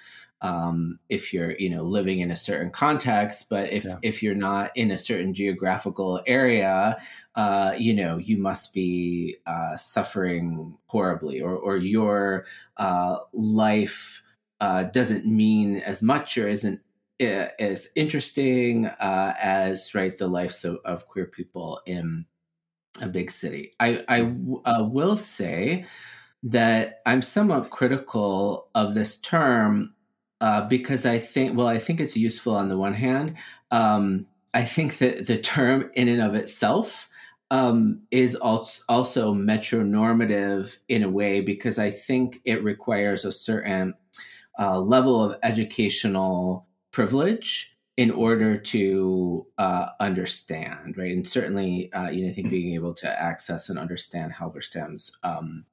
um, 0.44 0.99
if 1.08 1.32
you're 1.32 1.52
you 1.52 1.70
know 1.70 1.82
living 1.82 2.20
in 2.20 2.30
a 2.30 2.37
certain 2.37 2.70
context 2.70 3.49
but 3.49 3.73
if 3.73 3.84
yeah. 3.84 3.96
if 4.02 4.23
you're 4.23 4.34
not 4.34 4.70
in 4.76 4.90
a 4.90 4.99
certain 4.99 5.32
geographical 5.32 6.20
area 6.26 6.99
uh, 7.34 7.75
you 7.78 7.94
know 7.94 8.18
you 8.18 8.37
must 8.37 8.75
be 8.75 9.37
uh, 9.46 9.75
suffering 9.76 10.76
horribly 10.87 11.40
or 11.40 11.56
or 11.56 11.78
your 11.78 12.44
uh, 12.76 13.16
life 13.32 14.23
uh, 14.61 14.84
doesn't 14.84 15.26
mean 15.26 15.78
as 15.78 16.02
much 16.02 16.37
or 16.37 16.46
isn't 16.46 16.80
as 17.21 17.88
interesting 17.94 18.87
uh, 18.87 19.35
as 19.40 19.94
right 19.94 20.16
the 20.18 20.26
lives 20.26 20.64
of, 20.64 20.78
of, 20.85 21.06
queer 21.06 21.26
people 21.26 21.80
in 21.87 22.26
a 23.00 23.06
big 23.06 23.30
city. 23.30 23.73
I, 23.78 24.04
I 24.09 24.33
uh, 24.64 24.85
will 24.85 25.16
say 25.16 25.85
that 26.42 27.00
I'm 27.06 27.23
somewhat 27.23 27.71
critical 27.71 28.68
of 28.75 28.94
this 28.94 29.16
term 29.16 29.94
uh, 30.40 30.68
because 30.68 31.06
I 31.06 31.18
think, 31.18 31.56
well, 31.56 31.68
I 31.68 31.78
think 31.78 32.00
it's 32.00 32.16
useful 32.16 32.54
on 32.54 32.68
the 32.68 32.76
one 32.76 32.94
hand. 32.94 33.37
Um, 33.71 34.26
I 34.52 34.64
think 34.64 34.99
that 34.99 35.26
the 35.26 35.38
term 35.38 35.90
in 35.94 36.09
and 36.09 36.21
of 36.21 36.35
itself 36.35 37.09
um, 37.50 38.02
is 38.11 38.35
also 38.35 39.33
metronormative 39.35 40.76
in 40.88 41.02
a 41.02 41.09
way 41.09 41.40
because 41.40 41.78
I 41.78 41.90
think 41.90 42.40
it 42.44 42.62
requires 42.62 43.25
a 43.25 43.33
certain 43.33 43.94
uh, 44.59 44.80
level 44.80 45.23
of 45.23 45.38
educational 45.42 46.66
privilege 46.94 47.76
in 47.96 48.10
order 48.10 48.56
to 48.56 49.46
uh, 49.58 49.88
understand, 50.00 50.96
right? 50.96 51.12
And 51.12 51.28
certainly, 51.28 51.92
uh, 51.92 52.08
you 52.08 52.24
know, 52.24 52.30
I 52.30 52.32
think 52.32 52.50
being 52.50 52.74
able 52.74 52.94
to 52.94 53.20
access 53.20 53.68
and 53.68 53.78
understand 53.78 54.32
Halberstam's 54.32 55.12
um, 55.22 55.64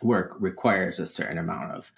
work 0.00 0.36
requires 0.38 0.98
a 0.98 1.06
certain 1.06 1.38
amount 1.38 1.72
of 1.72 1.92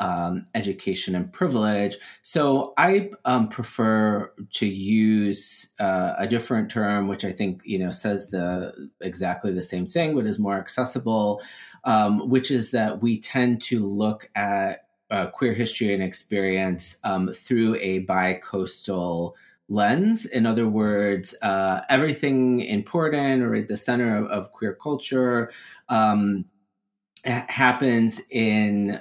um, 0.00 0.44
education 0.54 1.14
and 1.14 1.32
privilege. 1.32 1.98
So 2.22 2.72
I 2.78 3.10
um, 3.24 3.48
prefer 3.48 4.32
to 4.54 4.66
use 4.66 5.72
uh, 5.78 6.14
a 6.18 6.26
different 6.26 6.70
term, 6.70 7.06
which 7.06 7.24
I 7.24 7.32
think 7.32 7.60
you 7.64 7.78
know 7.78 7.90
says 7.90 8.30
the 8.30 8.90
exactly 9.00 9.52
the 9.52 9.62
same 9.62 9.86
thing, 9.86 10.16
but 10.16 10.26
is 10.26 10.38
more 10.38 10.56
accessible. 10.56 11.42
Um, 11.84 12.28
which 12.28 12.50
is 12.50 12.72
that 12.72 13.00
we 13.00 13.20
tend 13.20 13.62
to 13.62 13.86
look 13.86 14.28
at 14.34 14.89
uh, 15.10 15.26
queer 15.28 15.54
history 15.54 15.92
and 15.92 16.02
experience 16.02 16.96
um, 17.04 17.28
through 17.32 17.76
a 17.76 18.00
bi-coastal 18.00 19.36
lens. 19.68 20.26
In 20.26 20.46
other 20.46 20.68
words, 20.68 21.34
uh, 21.42 21.82
everything 21.88 22.60
important 22.60 23.42
or 23.42 23.54
at 23.54 23.68
the 23.68 23.76
center 23.76 24.16
of, 24.16 24.26
of 24.26 24.52
queer 24.52 24.74
culture 24.74 25.52
um, 25.88 26.44
happens 27.24 28.20
in 28.30 29.00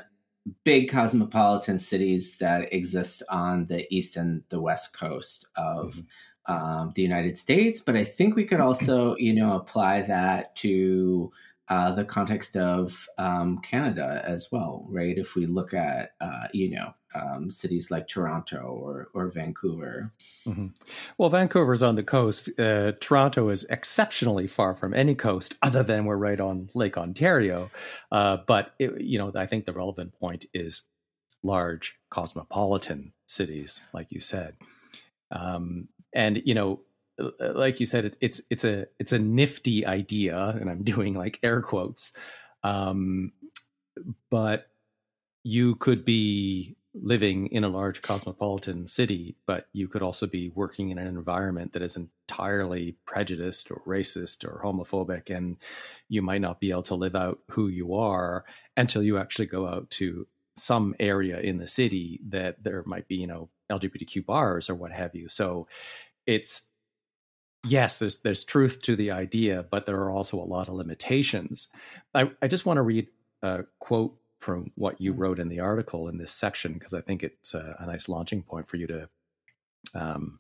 big 0.64 0.90
cosmopolitan 0.90 1.80
cities 1.80 2.38
that 2.38 2.74
exist 2.74 3.24
on 3.30 3.66
the 3.66 3.86
east 3.94 4.18
and 4.18 4.44
the 4.50 4.62
west 4.62 4.94
coast 4.94 5.46
of 5.56 5.96
mm-hmm. 6.48 6.54
um, 6.54 6.92
the 6.96 7.02
United 7.02 7.38
States. 7.38 7.82
But 7.82 7.96
I 7.96 8.04
think 8.04 8.36
we 8.36 8.46
could 8.46 8.62
also, 8.62 9.16
you 9.18 9.34
know, 9.34 9.56
apply 9.56 10.04
that 10.04 10.56
to 10.58 11.32
uh, 11.70 11.92
the 11.92 12.04
context 12.04 12.58
of 12.58 13.08
um, 13.18 13.60
Canada 13.60 14.24
as 14.26 14.52
well, 14.52 14.86
right? 14.90 15.18
If 15.18 15.36
we 15.36 15.46
look 15.46 15.74
at, 15.74 16.14
uh, 16.20 16.48
you 16.52 16.72
know, 16.72 16.94
um, 17.16 17.50
cities 17.52 17.92
like 17.92 18.08
Toronto 18.08 18.58
or, 18.58 19.10
or 19.14 19.30
Vancouver. 19.30 20.12
Mm-hmm. 20.48 20.68
Well, 21.18 21.30
Vancouver's 21.30 21.84
on 21.84 21.96
the 21.96 22.04
coast. 22.04 22.50
Uh, 22.60 22.94
Toronto 23.00 23.50
is 23.50 23.66
exceptionally 23.66 24.48
far 24.48 24.76
from 24.76 24.94
any 24.94 25.16
coast 25.16 25.56
other 25.62 25.84
than 25.84 26.06
we're 26.06 26.18
right 26.18 26.40
on 26.40 26.70
Lake 26.74 26.98
Ontario. 26.98 27.70
Uh, 28.12 28.38
but, 28.48 28.74
it, 28.80 29.02
you 29.02 29.18
know, 29.18 29.32
I 29.36 29.46
think 29.46 29.66
the 29.66 29.74
relevant 29.74 30.14
point 30.20 30.46
is 30.54 30.82
large 31.44 31.98
cosmopolitan 32.10 33.14
cities, 33.28 33.82
like 33.94 34.12
you 34.12 34.20
said. 34.20 34.56
Um, 35.32 35.88
and, 36.14 36.42
you 36.46 36.56
know, 36.56 36.82
like 37.40 37.80
you 37.80 37.86
said, 37.86 38.06
it, 38.06 38.18
it's 38.22 38.42
it's 38.50 38.64
a 38.64 38.88
it's 39.00 39.12
a 39.12 39.20
nifty 39.20 39.86
idea, 39.86 40.56
and 40.60 40.70
I'm 40.70 40.84
doing 40.84 41.14
like 41.14 41.40
air 41.44 41.62
quotes. 41.62 42.14
Um, 42.64 43.32
but 44.30 44.68
you 45.44 45.76
could 45.76 46.06
be 46.06 46.76
living 46.94 47.48
in 47.48 47.64
a 47.64 47.70
large 47.70 48.02
cosmopolitan 48.02 48.88
city, 48.88 49.36
but 49.46 49.68
you 49.74 49.88
could 49.88 50.02
also 50.02 50.26
be 50.26 50.50
working 50.50 50.90
in 50.90 50.98
an 50.98 51.08
environment 51.08 51.74
that 51.74 51.82
is 51.82 51.96
entirely 51.96 52.98
prejudiced 53.06 53.70
or 53.72 53.82
racist 53.86 54.44
or 54.44 54.62
homophobic, 54.64 55.36
and 55.36 55.58
you 56.08 56.22
might 56.22 56.42
not 56.42 56.60
be 56.60 56.72
able 56.72 56.84
to 56.84 56.96
live 56.96 57.16
out 57.16 57.40
who 57.50 57.68
you 57.68 57.96
are 57.96 58.44
until 58.76 59.04
you 59.04 59.18
actually 59.18 59.46
go 59.46 59.68
out 59.68 59.90
to 59.90 60.28
some 60.56 60.96
area 61.00 61.40
in 61.40 61.58
the 61.58 61.68
city 61.68 62.20
that 62.28 62.62
there 62.64 62.84
might 62.86 63.08
be, 63.08 63.16
you 63.16 63.28
know, 63.28 63.50
LGBTQ 63.72 64.26
bars 64.26 64.70
or 64.70 64.76
what 64.76 64.92
have 64.92 65.16
you. 65.16 65.30
So 65.30 65.68
it's 66.26 66.64
yes, 67.66 68.00
there's 68.00 68.20
there's 68.22 68.44
truth 68.44 68.82
to 68.84 68.96
the 68.96 69.12
idea, 69.12 69.66
but 69.70 69.86
there 69.86 69.98
are 69.98 70.12
also 70.12 70.38
a 70.38 70.46
lot 70.46 70.68
of 70.68 70.76
limitations. 70.76 71.68
I, 72.14 72.32
I 72.42 72.48
just 72.48 72.66
want 72.66 72.78
to 72.78 72.82
read 72.82 73.08
a 73.42 73.66
quote 73.80 74.16
from 74.40 74.72
what 74.76 75.00
you 75.02 75.12
wrote 75.12 75.40
in 75.40 75.50
the 75.50 75.60
article 75.60 76.08
in 76.08 76.18
this 76.18 76.32
section 76.32 76.74
because 76.74 76.94
I 76.94 77.02
think 77.02 77.24
it's 77.24 77.54
a, 77.54 77.76
a, 77.80 77.86
nice 77.86 78.08
launching 78.08 78.42
point 78.42 78.70
for 78.70 78.78
you 78.78 78.88
to 78.88 79.10
um, 79.94 80.40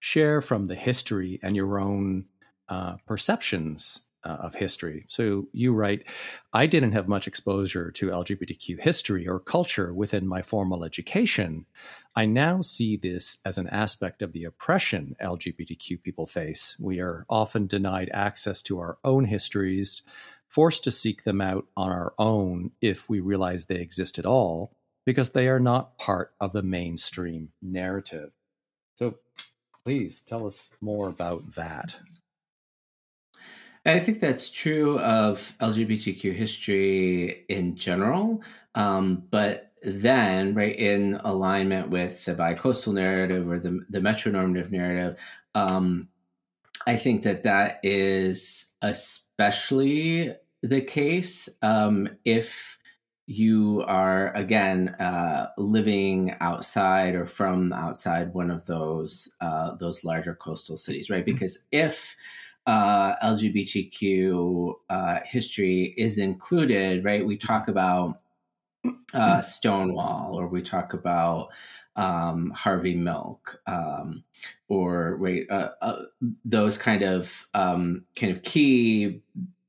share 0.00 0.42
from 0.42 0.66
the 0.66 0.74
history 0.74 1.40
and 1.42 1.56
your 1.56 1.78
own 1.78 2.26
uh, 2.68 2.96
perceptions 3.06 4.00
uh, 4.28 4.34
of 4.34 4.54
history. 4.54 5.04
So 5.08 5.48
you 5.52 5.72
write, 5.72 6.06
I 6.52 6.66
didn't 6.66 6.92
have 6.92 7.08
much 7.08 7.26
exposure 7.26 7.90
to 7.92 8.10
LGBTQ 8.10 8.80
history 8.80 9.26
or 9.26 9.40
culture 9.40 9.94
within 9.94 10.28
my 10.28 10.42
formal 10.42 10.84
education. 10.84 11.64
I 12.14 12.26
now 12.26 12.60
see 12.60 12.96
this 12.96 13.38
as 13.44 13.58
an 13.58 13.68
aspect 13.68 14.20
of 14.20 14.32
the 14.32 14.44
oppression 14.44 15.16
LGBTQ 15.22 16.02
people 16.02 16.26
face. 16.26 16.76
We 16.78 17.00
are 17.00 17.24
often 17.30 17.66
denied 17.66 18.10
access 18.12 18.60
to 18.62 18.78
our 18.78 18.98
own 19.02 19.24
histories, 19.24 20.02
forced 20.46 20.84
to 20.84 20.90
seek 20.90 21.24
them 21.24 21.40
out 21.40 21.66
on 21.76 21.90
our 21.90 22.12
own 22.18 22.72
if 22.80 23.08
we 23.08 23.20
realize 23.20 23.64
they 23.64 23.76
exist 23.76 24.18
at 24.18 24.26
all, 24.26 24.72
because 25.06 25.30
they 25.30 25.48
are 25.48 25.60
not 25.60 25.96
part 25.96 26.32
of 26.38 26.52
the 26.52 26.62
mainstream 26.62 27.50
narrative. 27.62 28.30
So 28.96 29.14
please 29.84 30.22
tell 30.22 30.46
us 30.46 30.70
more 30.80 31.08
about 31.08 31.54
that. 31.54 31.96
I 33.88 34.00
think 34.00 34.20
that's 34.20 34.50
true 34.50 34.98
of 34.98 35.54
LGBTQ 35.60 36.34
history 36.34 37.46
in 37.48 37.76
general. 37.76 38.42
Um, 38.74 39.24
but 39.30 39.72
then, 39.82 40.54
right, 40.54 40.76
in 40.76 41.14
alignment 41.24 41.88
with 41.88 42.24
the 42.26 42.34
bicoastal 42.34 42.92
narrative 42.92 43.50
or 43.50 43.58
the, 43.58 43.84
the 43.88 44.00
metronormative 44.00 44.70
narrative, 44.70 45.18
um, 45.54 46.08
I 46.86 46.96
think 46.96 47.22
that 47.22 47.44
that 47.44 47.80
is 47.82 48.66
especially 48.82 50.34
the 50.62 50.80
case 50.82 51.48
um, 51.62 52.08
if 52.24 52.78
you 53.26 53.84
are 53.86 54.32
again 54.34 54.88
uh, 55.00 55.48
living 55.58 56.34
outside 56.40 57.14
or 57.14 57.26
from 57.26 57.72
outside 57.72 58.32
one 58.32 58.50
of 58.50 58.64
those 58.66 59.28
uh, 59.40 59.74
those 59.76 60.04
larger 60.04 60.34
coastal 60.34 60.76
cities, 60.76 61.10
right? 61.10 61.24
Because 61.24 61.58
if 61.70 62.16
uh, 62.68 63.16
LGBTQ 63.24 64.74
uh, 64.90 65.20
history 65.24 65.94
is 65.96 66.18
included, 66.18 67.02
right? 67.02 67.26
We 67.26 67.38
talk 67.38 67.66
about 67.66 68.20
uh, 69.14 69.40
Stonewall, 69.40 70.38
or 70.38 70.48
we 70.48 70.60
talk 70.60 70.92
about 70.92 71.48
um, 71.96 72.50
Harvey 72.50 72.94
Milk, 72.94 73.58
um, 73.66 74.22
or 74.68 75.16
right, 75.16 75.46
uh, 75.50 75.70
uh, 75.80 76.02
those 76.44 76.76
kind 76.76 77.02
of 77.02 77.48
um, 77.54 78.04
kind 78.14 78.36
of 78.36 78.42
key 78.42 79.22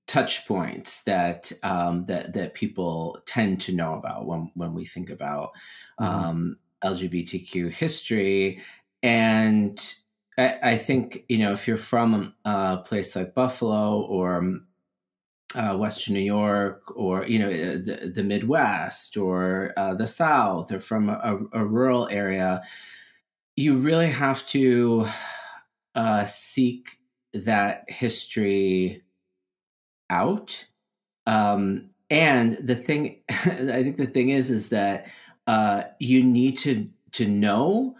touch 0.05 0.45
points 0.45 1.03
that 1.03 1.53
um, 1.63 2.05
that 2.07 2.33
that 2.33 2.53
people 2.53 3.19
tend 3.25 3.61
to 3.61 3.71
know 3.71 3.93
about 3.93 4.25
when 4.25 4.51
when 4.55 4.73
we 4.73 4.85
think 4.85 5.09
about 5.09 5.51
mm-hmm. 6.01 6.03
Um, 6.03 6.57
LGBTQ 6.83 7.71
history, 7.71 8.59
and 9.01 9.95
I, 10.39 10.71
I, 10.71 10.77
think 10.77 11.25
you 11.27 11.37
know 11.37 11.51
if 11.51 11.67
you're 11.67 11.77
from 11.77 12.33
a 12.45 12.77
place 12.77 13.15
like 13.15 13.35
Buffalo 13.35 14.01
or 14.01 14.61
uh, 15.53 15.75
Western 15.75 16.13
New 16.13 16.21
York 16.21 16.83
or 16.95 17.25
you 17.27 17.39
know 17.39 17.49
uh, 17.49 17.77
the, 17.83 18.11
the 18.15 18.23
Midwest 18.23 19.17
or 19.17 19.73
uh, 19.75 19.95
the 19.95 20.07
South 20.07 20.71
or 20.71 20.79
from 20.79 21.09
a, 21.09 21.39
a, 21.51 21.65
rural 21.65 22.07
area, 22.09 22.63
you 23.57 23.77
really 23.77 24.07
have 24.07 24.45
to 24.47 25.07
uh, 25.95 26.23
seek 26.23 26.99
that 27.33 27.83
history 27.89 29.03
out. 30.09 30.67
Um, 31.27 31.89
and 32.09 32.57
the 32.63 32.75
thing, 32.75 33.21
I 33.29 33.83
think 33.83 33.97
the 33.97 34.07
thing 34.07 34.29
is, 34.29 34.49
is 34.49 34.69
that 34.69 35.07
uh, 35.47 35.83
you 35.99 36.23
need 36.23 36.59
to 36.59 36.89
to 37.11 37.27
know 37.27 37.95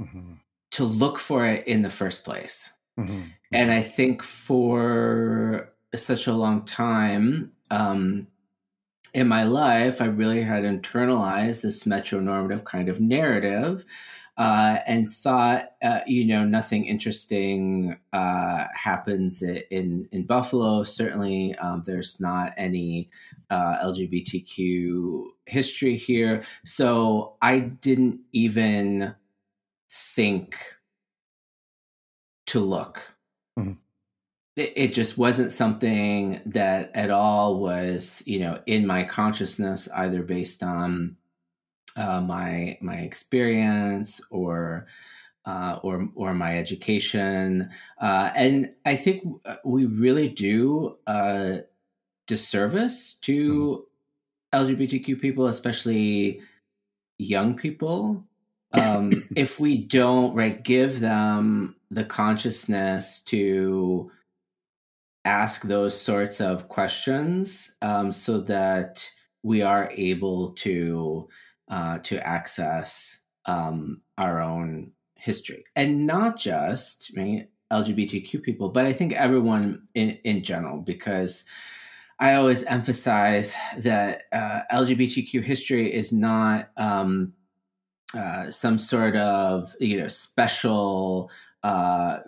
mm-hmm 0.00 0.34
to 0.72 0.84
look 0.84 1.18
for 1.18 1.46
it 1.46 1.66
in 1.66 1.82
the 1.82 1.90
first 1.90 2.24
place. 2.24 2.70
Mm-hmm. 2.98 3.20
And 3.52 3.70
I 3.70 3.82
think 3.82 4.22
for 4.22 5.72
such 5.94 6.26
a 6.26 6.34
long 6.34 6.66
time 6.66 7.52
um, 7.70 8.26
in 9.14 9.28
my 9.28 9.44
life, 9.44 10.02
I 10.02 10.06
really 10.06 10.42
had 10.42 10.64
internalized 10.64 11.62
this 11.62 11.84
metronormative 11.84 12.64
kind 12.64 12.88
of 12.88 13.00
narrative 13.00 13.84
uh, 14.38 14.78
and 14.86 15.10
thought, 15.10 15.72
uh, 15.82 16.00
you 16.06 16.24
know, 16.24 16.44
nothing 16.44 16.86
interesting 16.86 17.98
uh, 18.12 18.66
happens 18.72 19.42
in 19.42 20.08
in 20.12 20.26
Buffalo. 20.26 20.84
Certainly, 20.84 21.56
um, 21.56 21.82
there's 21.84 22.20
not 22.20 22.52
any 22.56 23.10
uh, 23.50 23.78
LGBTQ 23.84 25.24
history 25.46 25.96
here, 25.96 26.44
so 26.64 27.34
I 27.42 27.58
didn't 27.58 28.20
even 28.32 29.16
think 29.90 30.56
to 32.46 32.60
look. 32.60 33.14
Mm-hmm. 33.58 33.72
It, 34.56 34.72
it 34.76 34.94
just 34.94 35.16
wasn't 35.16 35.52
something 35.52 36.40
that 36.46 36.90
at 36.94 37.10
all 37.10 37.60
was, 37.60 38.22
you 38.26 38.40
know, 38.40 38.60
in 38.66 38.86
my 38.86 39.04
consciousness, 39.04 39.88
either 39.94 40.22
based 40.22 40.62
on 40.62 41.16
uh, 41.96 42.20
my 42.20 42.78
my 42.80 42.96
experience 42.96 44.20
or 44.30 44.86
uh, 45.44 45.78
or 45.82 46.08
or 46.14 46.34
my 46.34 46.58
education, 46.58 47.70
uh, 48.00 48.30
and 48.34 48.74
I 48.84 48.96
think 48.96 49.24
uh, 49.44 49.56
we 49.64 49.86
really 49.86 50.28
do 50.28 50.96
uh, 51.06 51.58
disservice 52.26 53.14
to 53.22 53.86
mm. 54.52 54.66
LGBTQ 54.66 55.20
people, 55.20 55.46
especially 55.46 56.42
young 57.18 57.56
people, 57.56 58.24
um, 58.72 59.28
if 59.36 59.58
we 59.58 59.78
don't 59.78 60.34
right 60.34 60.62
give 60.62 61.00
them 61.00 61.76
the 61.90 62.04
consciousness 62.04 63.20
to 63.20 64.10
ask 65.24 65.62
those 65.62 65.98
sorts 65.98 66.40
of 66.40 66.68
questions, 66.68 67.74
um, 67.82 68.12
so 68.12 68.40
that 68.40 69.08
we 69.42 69.62
are 69.62 69.90
able 69.94 70.52
to 70.52 71.28
uh, 71.68 71.98
to 71.98 72.26
access 72.26 73.18
um, 73.46 74.00
our 74.16 74.40
own 74.40 74.92
history, 75.16 75.64
and 75.76 76.06
not 76.06 76.38
just 76.38 77.10
right, 77.16 77.48
LGBTQ 77.72 78.42
people, 78.42 78.68
but 78.68 78.86
I 78.86 78.92
think 78.92 79.12
everyone 79.14 79.88
in 79.94 80.18
in 80.24 80.42
general, 80.42 80.80
because 80.80 81.44
I 82.20 82.34
always 82.34 82.64
emphasize 82.64 83.54
that 83.78 84.22
uh, 84.32 84.62
LGBTQ 84.72 85.42
history 85.42 85.92
is 85.92 86.12
not 86.12 86.70
um, 86.76 87.32
uh, 88.14 88.50
some 88.50 88.78
sort 88.78 89.16
of 89.16 89.74
you 89.80 89.98
know 89.98 90.08
special 90.08 91.30
uh, 91.62 92.18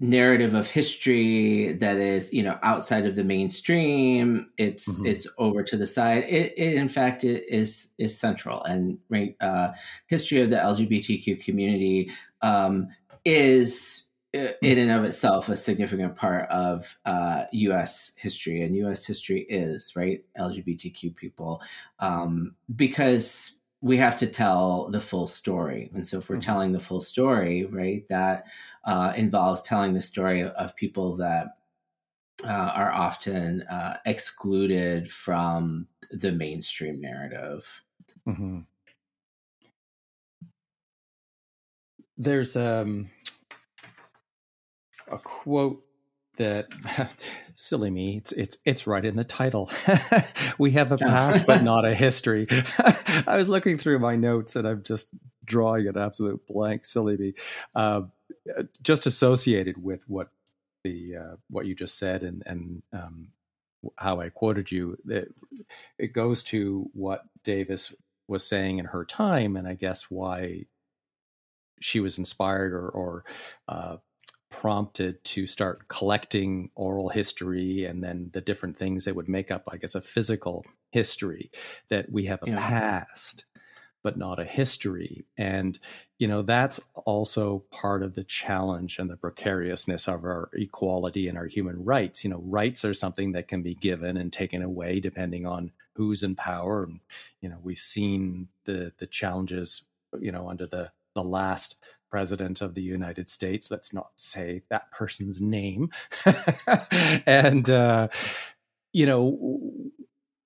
narrative 0.00 0.54
of 0.54 0.68
history 0.68 1.72
that 1.72 1.96
is 1.96 2.32
you 2.32 2.42
know 2.42 2.56
outside 2.62 3.04
of 3.04 3.16
the 3.16 3.24
mainstream 3.24 4.48
it's 4.56 4.88
mm-hmm. 4.88 5.06
it's 5.06 5.26
over 5.38 5.64
to 5.64 5.76
the 5.76 5.88
side 5.88 6.22
it, 6.24 6.52
it 6.56 6.74
in 6.74 6.88
fact 6.88 7.24
it 7.24 7.44
is 7.48 7.88
is 7.98 8.16
central 8.16 8.62
and 8.62 8.98
right 9.08 9.34
uh 9.40 9.72
history 10.06 10.40
of 10.40 10.50
the 10.50 10.56
lgbtq 10.56 11.42
community 11.44 12.08
um 12.42 12.86
is 13.24 14.04
uh, 14.36 14.52
in 14.62 14.78
and 14.78 14.90
of 14.90 15.04
itself 15.04 15.48
a 15.48 15.56
significant 15.56 16.14
part 16.14 16.48
of 16.50 16.98
uh, 17.06 17.44
U.S. 17.50 18.12
history, 18.16 18.62
and 18.62 18.76
U.S. 18.76 19.06
history 19.06 19.46
is 19.48 19.96
right 19.96 20.22
LGBTQ 20.38 21.16
people 21.16 21.62
um, 21.98 22.54
because 22.76 23.52
we 23.80 23.96
have 23.96 24.16
to 24.18 24.26
tell 24.26 24.88
the 24.90 25.00
full 25.00 25.26
story. 25.26 25.90
And 25.94 26.06
so 26.06 26.18
if 26.18 26.28
we're 26.28 26.36
mm-hmm. 26.36 26.42
telling 26.42 26.72
the 26.72 26.80
full 26.80 27.00
story, 27.00 27.64
right, 27.64 28.06
that 28.08 28.46
uh, 28.84 29.12
involves 29.16 29.62
telling 29.62 29.94
the 29.94 30.02
story 30.02 30.42
of 30.42 30.76
people 30.76 31.16
that 31.16 31.48
uh, 32.44 32.48
are 32.48 32.90
often 32.90 33.62
uh, 33.62 33.98
excluded 34.04 35.10
from 35.12 35.86
the 36.10 36.32
mainstream 36.32 37.00
narrative. 37.00 37.82
Mm-hmm. 38.26 38.60
There's 42.16 42.56
um, 42.56 43.10
a 45.10 45.18
quote 45.18 45.84
that 46.38 46.68
silly 47.54 47.90
me 47.90 48.18
it's 48.18 48.32
it's 48.32 48.58
it's 48.64 48.86
right 48.86 49.04
in 49.04 49.16
the 49.16 49.24
title. 49.24 49.70
We 50.58 50.72
have 50.72 50.90
a 50.90 50.96
past 50.96 51.46
but 51.46 51.62
not 51.62 51.84
a 51.84 51.94
history. 52.06 52.48
I 53.26 53.36
was 53.36 53.48
looking 53.48 53.78
through 53.78 54.00
my 54.00 54.16
notes 54.16 54.56
and 54.56 54.66
i'm 54.66 54.82
just 54.82 55.08
drawing 55.44 55.86
an 55.86 55.96
absolute 55.96 56.44
blank 56.46 56.84
silly 56.84 57.16
me. 57.16 57.34
Uh, 57.74 58.02
just 58.82 59.06
associated 59.06 59.82
with 59.82 60.00
what 60.08 60.30
the 60.84 61.16
uh, 61.16 61.36
what 61.48 61.66
you 61.66 61.74
just 61.74 61.98
said 61.98 62.22
and 62.22 62.42
and 62.46 62.82
um, 62.92 63.28
how 63.96 64.20
i 64.20 64.28
quoted 64.28 64.70
you 64.70 64.96
it, 65.08 65.32
it 65.98 66.12
goes 66.12 66.42
to 66.42 66.90
what 66.92 67.22
davis 67.44 67.94
was 68.26 68.44
saying 68.44 68.78
in 68.78 68.86
her 68.86 69.04
time 69.04 69.56
and 69.56 69.68
i 69.68 69.74
guess 69.74 70.10
why 70.10 70.64
she 71.80 72.00
was 72.00 72.18
inspired 72.18 72.72
or, 72.72 72.88
or 72.88 73.24
uh, 73.68 73.96
prompted 74.50 75.22
to 75.24 75.46
start 75.46 75.88
collecting 75.88 76.70
oral 76.74 77.08
history 77.08 77.84
and 77.84 78.02
then 78.02 78.30
the 78.32 78.40
different 78.40 78.76
things 78.76 79.04
that 79.04 79.14
would 79.14 79.28
make 79.28 79.50
up, 79.50 79.64
I 79.70 79.76
guess, 79.76 79.94
a 79.94 80.00
physical 80.00 80.64
history 80.90 81.50
that 81.90 82.10
we 82.10 82.24
have 82.26 82.42
a 82.42 82.50
yeah. 82.50 82.58
past 82.58 83.44
but 84.02 84.16
not 84.16 84.38
a 84.38 84.44
history. 84.44 85.24
And 85.36 85.78
you 86.18 86.28
know 86.28 86.42
that's 86.42 86.80
also 86.94 87.64
part 87.70 88.02
of 88.02 88.14
the 88.14 88.24
challenge 88.24 88.98
and 88.98 89.10
the 89.10 89.16
precariousness 89.16 90.08
of 90.08 90.24
our 90.24 90.50
equality 90.54 91.28
and 91.28 91.36
our 91.36 91.46
human 91.46 91.84
rights. 91.84 92.24
You 92.24 92.30
know 92.30 92.42
rights 92.44 92.84
are 92.84 92.94
something 92.94 93.32
that 93.32 93.48
can 93.48 93.62
be 93.62 93.74
given 93.74 94.16
and 94.16 94.32
taken 94.32 94.62
away 94.62 95.00
depending 95.00 95.46
on 95.46 95.72
who's 95.94 96.22
in 96.22 96.36
power. 96.36 96.84
And 96.84 97.00
you 97.40 97.48
know 97.48 97.58
we've 97.62 97.78
seen 97.78 98.48
the 98.64 98.92
the 98.98 99.06
challenges 99.06 99.82
you 100.18 100.32
know 100.32 100.48
under 100.48 100.66
the 100.66 100.92
the 101.14 101.22
last 101.22 101.76
president 102.10 102.60
of 102.60 102.74
the 102.74 102.82
United 102.82 103.28
States. 103.28 103.70
Let's 103.70 103.92
not 103.92 104.10
say 104.16 104.62
that 104.70 104.90
person's 104.90 105.40
name. 105.40 105.90
and, 107.26 107.68
uh, 107.68 108.08
you 108.92 109.06
know, 109.06 109.60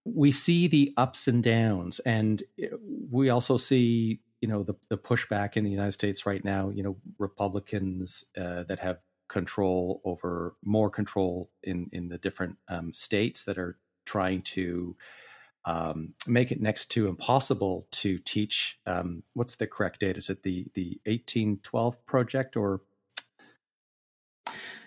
we 0.05 0.33
see 0.33 0.67
the 0.67 0.93
ups 0.97 1.29
and 1.29 1.43
downs, 1.43 2.01
and 2.01 2.43
we 3.11 3.31
also 3.31 3.57
see, 3.57 4.21
you 4.41 4.49
know, 4.49 4.63
the, 4.63 4.75
the 4.89 4.99
pushback 4.99 5.57
in 5.57 5.65
the 5.65 5.71
United 5.71 5.93
States 5.93 6.27
right 6.27 6.45
now, 6.45 6.71
you 6.71 6.83
know, 6.83 6.97
Republicans 7.19 8.25
uh, 8.37 8.65
that 8.65 8.81
have 8.81 8.99
control 9.29 10.03
over 10.05 10.55
more 10.63 10.91
control 10.91 11.51
in, 11.63 11.89
in 11.93 12.09
the 12.09 12.19
different 12.19 12.57
um, 12.69 12.93
states 12.93 13.45
that 13.45 13.59
are 13.59 13.79
trying 14.05 14.43
to 14.43 14.97
um, 15.65 16.15
make 16.27 16.51
it 16.51 16.61
next 16.61 16.87
to 16.93 17.09
impossible 17.09 17.87
to 17.93 18.19
teach. 18.19 18.79
Um, 18.87 19.23
what's 19.35 19.57
the 19.57 19.67
correct 19.67 20.01
date? 20.01 20.19
Is 20.19 20.31
it 20.31 20.43
the 20.43 20.67
the 20.75 21.01
eighteen 21.07 21.59
twelve 21.63 22.05
project 22.07 22.57
or? 22.57 22.81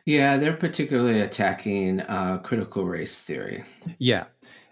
Yeah, 0.05 0.37
they're 0.37 0.53
particularly 0.53 1.21
attacking 1.21 2.01
uh, 2.01 2.37
critical 2.43 2.85
race 2.85 3.21
theory. 3.23 3.63
Yeah, 3.97 4.25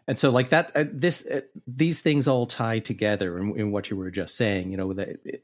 and 0.08 0.20
so 0.20 0.30
like 0.30 0.50
that, 0.50 0.72
uh, 0.76 0.86
this 0.92 1.26
uh, 1.26 1.42
these 1.66 2.02
things 2.02 2.28
all 2.28 2.46
tie 2.46 2.80
together 2.80 3.40
in, 3.40 3.58
in, 3.58 3.72
what 3.72 3.90
you 3.90 3.98
were 3.98 4.12
just 4.12 4.36
saying. 4.36 4.70
You 4.70 4.78
know 4.78 4.94
that 4.94 5.42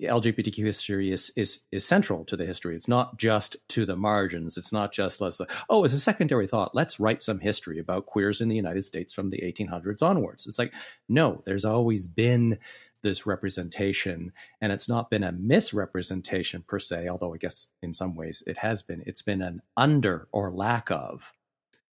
LGBTQ 0.00 0.64
history 0.64 1.10
is 1.10 1.30
is 1.36 1.60
is 1.70 1.86
central 1.86 2.24
to 2.24 2.36
the 2.36 2.46
history. 2.46 2.74
It's 2.74 2.88
not 2.88 3.18
just 3.18 3.56
to 3.68 3.84
the 3.84 3.96
margins. 3.96 4.56
It's 4.56 4.72
not 4.72 4.92
just 4.92 5.20
let's 5.20 5.40
oh, 5.68 5.84
it's 5.84 5.94
a 5.94 6.00
secondary 6.00 6.46
thought. 6.46 6.74
Let's 6.74 6.98
write 6.98 7.22
some 7.22 7.40
history 7.40 7.78
about 7.78 8.06
queers 8.06 8.40
in 8.40 8.48
the 8.48 8.56
United 8.56 8.84
States 8.84 9.12
from 9.12 9.30
the 9.30 9.38
1800s 9.38 10.02
onwards. 10.02 10.46
It's 10.46 10.58
like 10.58 10.72
no, 11.08 11.42
there's 11.44 11.64
always 11.64 12.06
been 12.06 12.58
this 13.02 13.26
representation, 13.26 14.32
and 14.60 14.72
it's 14.72 14.88
not 14.88 15.10
been 15.10 15.22
a 15.22 15.32
misrepresentation 15.32 16.64
per 16.66 16.78
se. 16.78 17.08
Although 17.08 17.34
I 17.34 17.38
guess 17.38 17.68
in 17.82 17.92
some 17.92 18.14
ways 18.14 18.42
it 18.46 18.58
has 18.58 18.82
been. 18.82 19.02
It's 19.06 19.22
been 19.22 19.42
an 19.42 19.60
under 19.76 20.28
or 20.32 20.50
lack 20.50 20.90
of 20.90 21.34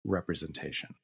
representation. 0.04 0.96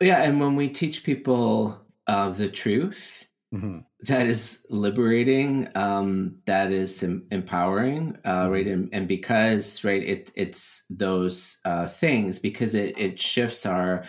Yeah, 0.00 0.22
and 0.22 0.40
when 0.40 0.54
we 0.54 0.68
teach 0.68 1.02
people 1.02 1.80
uh, 2.06 2.30
the 2.30 2.48
truth 2.48 3.27
Mm-hmm. 3.54 3.78
That 4.02 4.26
is 4.26 4.58
liberating. 4.68 5.68
Um, 5.74 6.36
that 6.44 6.70
is 6.70 7.02
em- 7.02 7.26
empowering, 7.30 8.18
uh, 8.24 8.42
mm-hmm. 8.42 8.52
right? 8.52 8.66
And, 8.66 8.88
and, 8.92 9.08
because 9.08 9.82
right, 9.84 10.02
it, 10.02 10.30
it's 10.34 10.82
those 10.90 11.56
uh, 11.64 11.88
things 11.88 12.38
because 12.38 12.74
it 12.74 12.98
it 12.98 13.18
shifts 13.18 13.64
our 13.64 14.04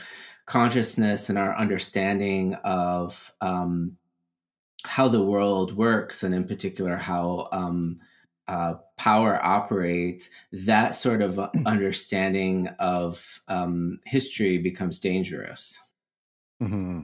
consciousness 0.45 1.29
and 1.29 1.37
our 1.37 1.55
understanding 1.57 2.55
of 2.65 3.31
um, 3.39 3.95
how 4.83 5.07
the 5.07 5.23
world 5.23 5.73
works, 5.73 6.23
and 6.23 6.35
in 6.35 6.45
particular 6.45 6.97
how 6.97 7.47
um, 7.53 7.99
uh, 8.49 8.73
power 8.97 9.39
operates. 9.41 10.29
That 10.51 10.95
sort 10.95 11.21
of 11.21 11.39
understanding 11.65 12.67
of 12.77 13.41
um, 13.47 14.01
history 14.05 14.57
becomes 14.57 14.99
dangerous. 14.99 15.79
Mm-hmm. 16.61 16.99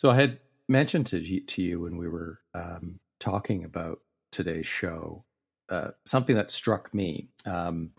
So 0.00 0.08
I 0.08 0.14
had 0.14 0.40
mentioned 0.66 1.08
to 1.08 1.18
you, 1.18 1.42
to 1.42 1.60
you 1.60 1.80
when 1.80 1.98
we 1.98 2.08
were 2.08 2.40
um, 2.54 3.00
talking 3.18 3.64
about 3.64 4.00
today's 4.32 4.66
show 4.66 5.26
uh, 5.68 5.90
something 6.06 6.36
that 6.36 6.50
struck 6.50 6.94
me 6.94 7.28
um, 7.44 7.90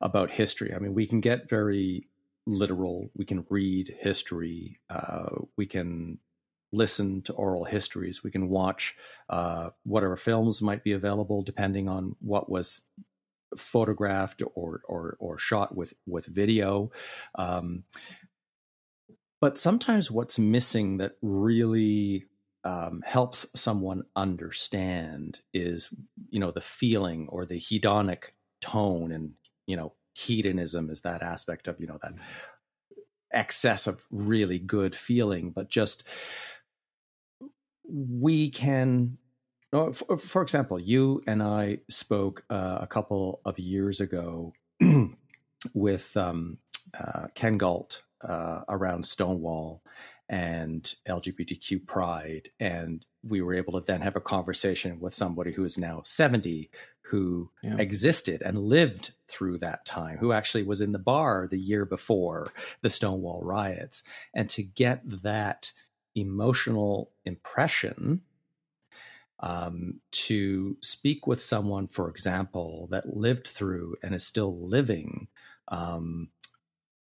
about 0.00 0.30
history. 0.30 0.72
I 0.72 0.78
mean, 0.78 0.94
we 0.94 1.08
can 1.08 1.20
get 1.20 1.48
very 1.48 2.06
literal. 2.46 3.10
We 3.16 3.24
can 3.24 3.44
read 3.50 3.96
history. 3.98 4.78
Uh, 4.88 5.40
we 5.56 5.66
can 5.66 6.18
listen 6.70 7.20
to 7.22 7.32
oral 7.32 7.64
histories. 7.64 8.22
We 8.22 8.30
can 8.30 8.48
watch 8.48 8.96
uh, 9.28 9.70
whatever 9.82 10.14
films 10.14 10.62
might 10.62 10.84
be 10.84 10.92
available, 10.92 11.42
depending 11.42 11.88
on 11.88 12.14
what 12.20 12.48
was 12.48 12.82
photographed 13.56 14.40
or 14.54 14.82
or, 14.84 15.16
or 15.18 15.36
shot 15.36 15.74
with 15.74 15.94
with 16.06 16.26
video. 16.26 16.92
Um, 17.34 17.82
but 19.40 19.58
sometimes 19.58 20.10
what's 20.10 20.38
missing 20.38 20.98
that 20.98 21.16
really 21.22 22.26
um, 22.64 23.02
helps 23.04 23.46
someone 23.54 24.04
understand 24.14 25.40
is 25.54 25.94
you 26.28 26.38
know 26.38 26.50
the 26.50 26.60
feeling 26.60 27.26
or 27.30 27.46
the 27.46 27.58
hedonic 27.58 28.32
tone 28.60 29.12
and 29.12 29.32
you 29.66 29.76
know 29.76 29.94
hedonism 30.14 30.90
is 30.90 31.00
that 31.02 31.22
aspect 31.22 31.68
of 31.68 31.80
you 31.80 31.86
know 31.86 31.98
that 32.02 32.12
excess 33.32 33.86
of 33.86 34.04
really 34.10 34.58
good 34.58 34.94
feeling 34.94 35.50
but 35.50 35.70
just 35.70 36.04
we 37.88 38.50
can 38.50 39.16
oh, 39.72 39.92
for, 39.92 40.18
for 40.18 40.42
example 40.42 40.78
you 40.78 41.22
and 41.26 41.42
i 41.42 41.78
spoke 41.88 42.44
uh, 42.50 42.78
a 42.80 42.86
couple 42.86 43.40
of 43.46 43.58
years 43.58 44.00
ago 44.00 44.52
with 45.74 46.16
um, 46.16 46.58
uh, 46.98 47.28
ken 47.34 47.56
galt 47.56 48.02
uh, 48.22 48.60
around 48.68 49.04
stonewall 49.04 49.82
and 50.28 50.94
lgbtq 51.08 51.86
pride 51.86 52.50
and 52.60 53.04
we 53.22 53.42
were 53.42 53.54
able 53.54 53.78
to 53.78 53.86
then 53.86 54.00
have 54.00 54.16
a 54.16 54.20
conversation 54.20 55.00
with 55.00 55.12
somebody 55.12 55.52
who 55.52 55.64
is 55.64 55.76
now 55.76 56.00
70 56.04 56.70
who 57.02 57.50
yeah. 57.62 57.76
existed 57.78 58.40
and 58.42 58.58
lived 58.58 59.12
through 59.26 59.58
that 59.58 59.84
time 59.84 60.18
who 60.18 60.32
actually 60.32 60.62
was 60.62 60.80
in 60.80 60.92
the 60.92 60.98
bar 60.98 61.48
the 61.50 61.58
year 61.58 61.84
before 61.84 62.52
the 62.82 62.90
stonewall 62.90 63.42
riots 63.42 64.02
and 64.32 64.48
to 64.48 64.62
get 64.62 65.02
that 65.04 65.72
emotional 66.14 67.10
impression 67.24 68.22
um, 69.40 70.00
to 70.12 70.76
speak 70.80 71.26
with 71.26 71.42
someone 71.42 71.88
for 71.88 72.08
example 72.08 72.86
that 72.90 73.16
lived 73.16 73.48
through 73.48 73.96
and 74.02 74.14
is 74.14 74.24
still 74.24 74.56
living 74.60 75.26
um, 75.68 76.28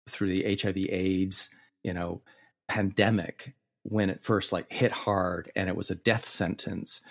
through 0.10 0.30
the 0.30 0.58
hiv 0.62 0.78
aids 0.78 1.50
you 1.84 1.94
know 1.94 2.22
pandemic 2.68 3.54
when 3.84 4.10
it 4.10 4.24
first 4.24 4.52
like 4.52 4.72
hit 4.72 4.92
hard 4.92 5.52
and 5.56 5.70
it 5.70 5.76
was 5.76 5.90
a 5.90 5.96
death 5.96 6.28
sentence 6.28 7.02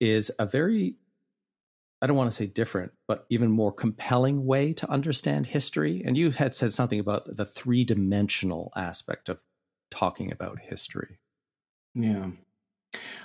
is 0.00 0.30
a 0.38 0.46
very 0.46 0.96
I 2.00 2.06
don't 2.06 2.16
want 2.16 2.30
to 2.30 2.36
say 2.36 2.46
different, 2.46 2.92
but 3.08 3.26
even 3.28 3.50
more 3.50 3.72
compelling 3.72 4.46
way 4.46 4.72
to 4.74 4.88
understand 4.88 5.46
history. 5.46 6.02
And 6.06 6.16
you 6.16 6.30
had 6.30 6.54
said 6.54 6.72
something 6.72 7.00
about 7.00 7.36
the 7.36 7.44
three 7.44 7.84
dimensional 7.84 8.72
aspect 8.76 9.28
of 9.28 9.40
talking 9.90 10.30
about 10.30 10.60
history. 10.60 11.18
Yeah. 11.94 12.30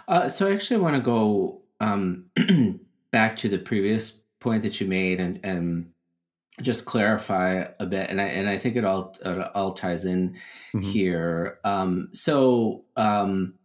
Uh, 0.08 0.28
so 0.28 0.48
I 0.48 0.54
actually 0.54 0.80
want 0.80 0.96
to 0.96 1.02
go 1.02 1.62
um, 1.80 2.26
back 3.12 3.38
to 3.38 3.50
the 3.50 3.60
previous 3.60 4.12
point 4.40 4.64
that 4.64 4.82
you 4.82 4.88
made 4.88 5.20
and, 5.20 5.40
and 5.44 5.93
just 6.62 6.86
clarify 6.86 7.66
a 7.80 7.86
bit, 7.86 8.10
and 8.10 8.22
I 8.22 8.26
and 8.26 8.48
I 8.48 8.58
think 8.58 8.76
it 8.76 8.86
all 8.86 9.16
it 9.26 9.52
all 9.56 9.74
ties 9.74 10.06
in 10.06 10.32
mm-hmm. 10.74 10.82
here. 10.82 11.60
Um, 11.64 12.10
so 12.14 12.86
um, 12.96 13.56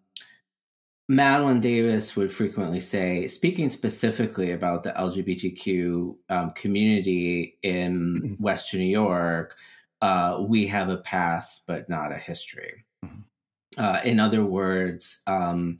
Madeline 1.08 1.60
Davis 1.60 2.16
would 2.16 2.32
frequently 2.32 2.80
say, 2.80 3.26
speaking 3.26 3.68
specifically 3.70 4.52
about 4.52 4.82
the 4.82 4.92
LGBTQ 4.92 6.16
um, 6.28 6.50
community 6.52 7.58
in 7.62 8.20
mm-hmm. 8.22 8.42
Western 8.42 8.80
New 8.80 8.86
York, 8.86 9.56
uh, 10.02 10.38
we 10.46 10.66
have 10.66 10.90
a 10.90 10.98
past 10.98 11.64
but 11.66 11.88
not 11.88 12.12
a 12.12 12.18
history. 12.18 12.84
Mm-hmm. 13.04 13.20
Uh, 13.82 14.00
in 14.04 14.20
other 14.20 14.44
words, 14.44 15.20
um, 15.26 15.78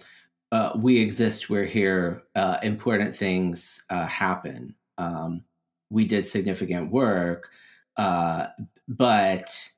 uh, 0.50 0.72
we 0.76 0.98
exist, 0.98 1.50
we're 1.50 1.66
here, 1.66 2.22
uh, 2.34 2.56
important 2.62 3.14
things 3.14 3.82
uh, 3.90 4.06
happen. 4.06 4.74
Um, 4.96 5.44
we 5.90 6.04
did 6.06 6.24
significant 6.24 6.90
work, 6.90 7.48
uh, 7.96 8.48
but 8.86 9.70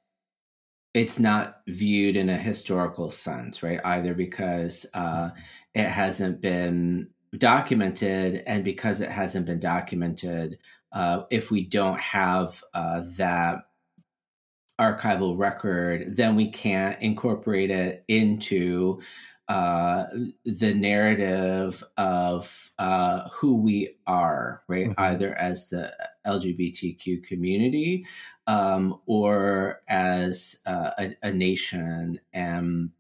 it's 0.93 1.19
not 1.19 1.61
viewed 1.69 2.17
in 2.17 2.29
a 2.29 2.37
historical 2.37 3.11
sense, 3.11 3.63
right? 3.63 3.81
Either 3.85 4.15
because 4.15 4.87
uh, 4.95 5.31
it 5.75 5.87
hasn't 5.87 6.41
been 6.41 7.09
documented, 7.39 8.43
and 8.47 8.65
because 8.65 9.01
it 9.01 9.11
hasn't 9.11 9.47
been 9.47 9.61
documented, 9.61 10.59
uh, 10.93 11.23
if 11.31 11.51
we 11.51 11.65
don't 11.65 12.01
have 12.01 12.63
uh, 12.75 13.03
that 13.17 13.67
archival 14.81 15.39
record, 15.39 16.17
then 16.17 16.35
we 16.35 16.51
can't 16.51 17.01
incorporate 17.01 17.71
it 17.71 18.03
into 18.09 19.01
uh, 19.51 20.07
the 20.45 20.73
narrative 20.73 21.83
of 21.97 22.71
uh, 22.79 23.29
who 23.31 23.57
we 23.57 23.97
are, 24.07 24.63
right? 24.69 24.91
Mm-hmm. 24.91 25.01
Either 25.01 25.35
as 25.35 25.69
the 25.69 25.93
LGBTQ 26.25 27.25
community 27.25 28.07
um, 28.47 29.01
or 29.07 29.83
as 29.89 30.55
uh, 30.67 30.91
a, 30.97 31.17
a, 31.25 31.33
nation. 31.33 32.21
And 32.33 32.91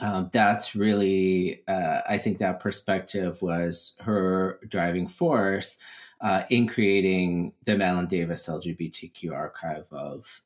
um, 0.00 0.30
that's 0.32 0.74
really, 0.74 1.62
uh, 1.68 2.00
I 2.08 2.16
think 2.16 2.38
that 2.38 2.60
perspective 2.60 3.42
was 3.42 3.92
her 4.00 4.60
driving 4.66 5.06
force 5.06 5.76
uh, 6.22 6.44
in 6.48 6.68
creating 6.68 7.52
the 7.66 7.76
Madeline 7.76 8.06
Davis 8.06 8.46
LGBTQ 8.46 9.30
archive 9.30 9.84
of 9.92 10.40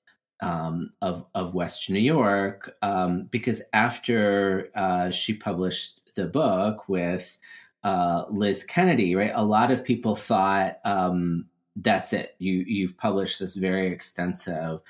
um, 0.45 0.93
of 1.01 1.25
of 1.35 1.55
Western 1.55 1.95
New 1.95 2.01
York 2.01 2.77
um, 2.83 3.25
because 3.31 3.63
after 3.73 4.71
uh, 4.75 5.11
she 5.11 5.35
published 5.35 6.15
the 6.15 6.27
book 6.27 6.89
with 6.89 7.39
uh, 7.83 8.25
Liz 8.29 8.63
Kennedy, 8.63 9.17
right? 9.17 9.33
A 9.35 9.45
lot 9.45 9.71
of 9.71 9.85
people 9.85 10.17
thought 10.17 10.79
um, 10.85 11.47
that's 11.77 12.13
it. 12.13 12.37
You 12.39 12.65
you've 12.67 12.99
published 12.99 13.41
this 13.41 13.57
very 13.57 13.91
extensive 13.91 14.81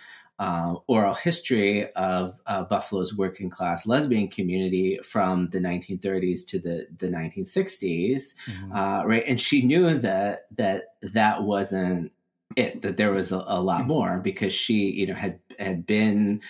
uh, 0.40 0.74
oral 0.88 1.14
history 1.14 1.92
of 1.92 2.40
uh, 2.46 2.64
Buffalo's 2.64 3.16
working 3.16 3.48
class 3.48 3.86
lesbian 3.86 4.26
community 4.26 4.98
from 5.04 5.48
the 5.50 5.60
1930s 5.60 6.44
to 6.48 6.58
the 6.58 6.88
the 6.98 7.06
1960s, 7.06 8.34
mm-hmm. 8.46 8.72
uh, 8.72 9.04
right? 9.04 9.22
And 9.28 9.40
she 9.40 9.62
knew 9.62 9.98
that 9.98 10.46
that 10.56 10.94
that 11.02 11.44
wasn't 11.44 12.12
it 12.56 12.82
that 12.82 12.96
there 12.96 13.12
was 13.12 13.32
a, 13.32 13.42
a 13.46 13.60
lot 13.60 13.80
mm-hmm. 13.80 13.88
more 13.88 14.18
because 14.18 14.52
she 14.52 14.90
you 14.90 15.06
know 15.06 15.14
had 15.14 15.38
had 15.58 15.86
been 15.86 16.40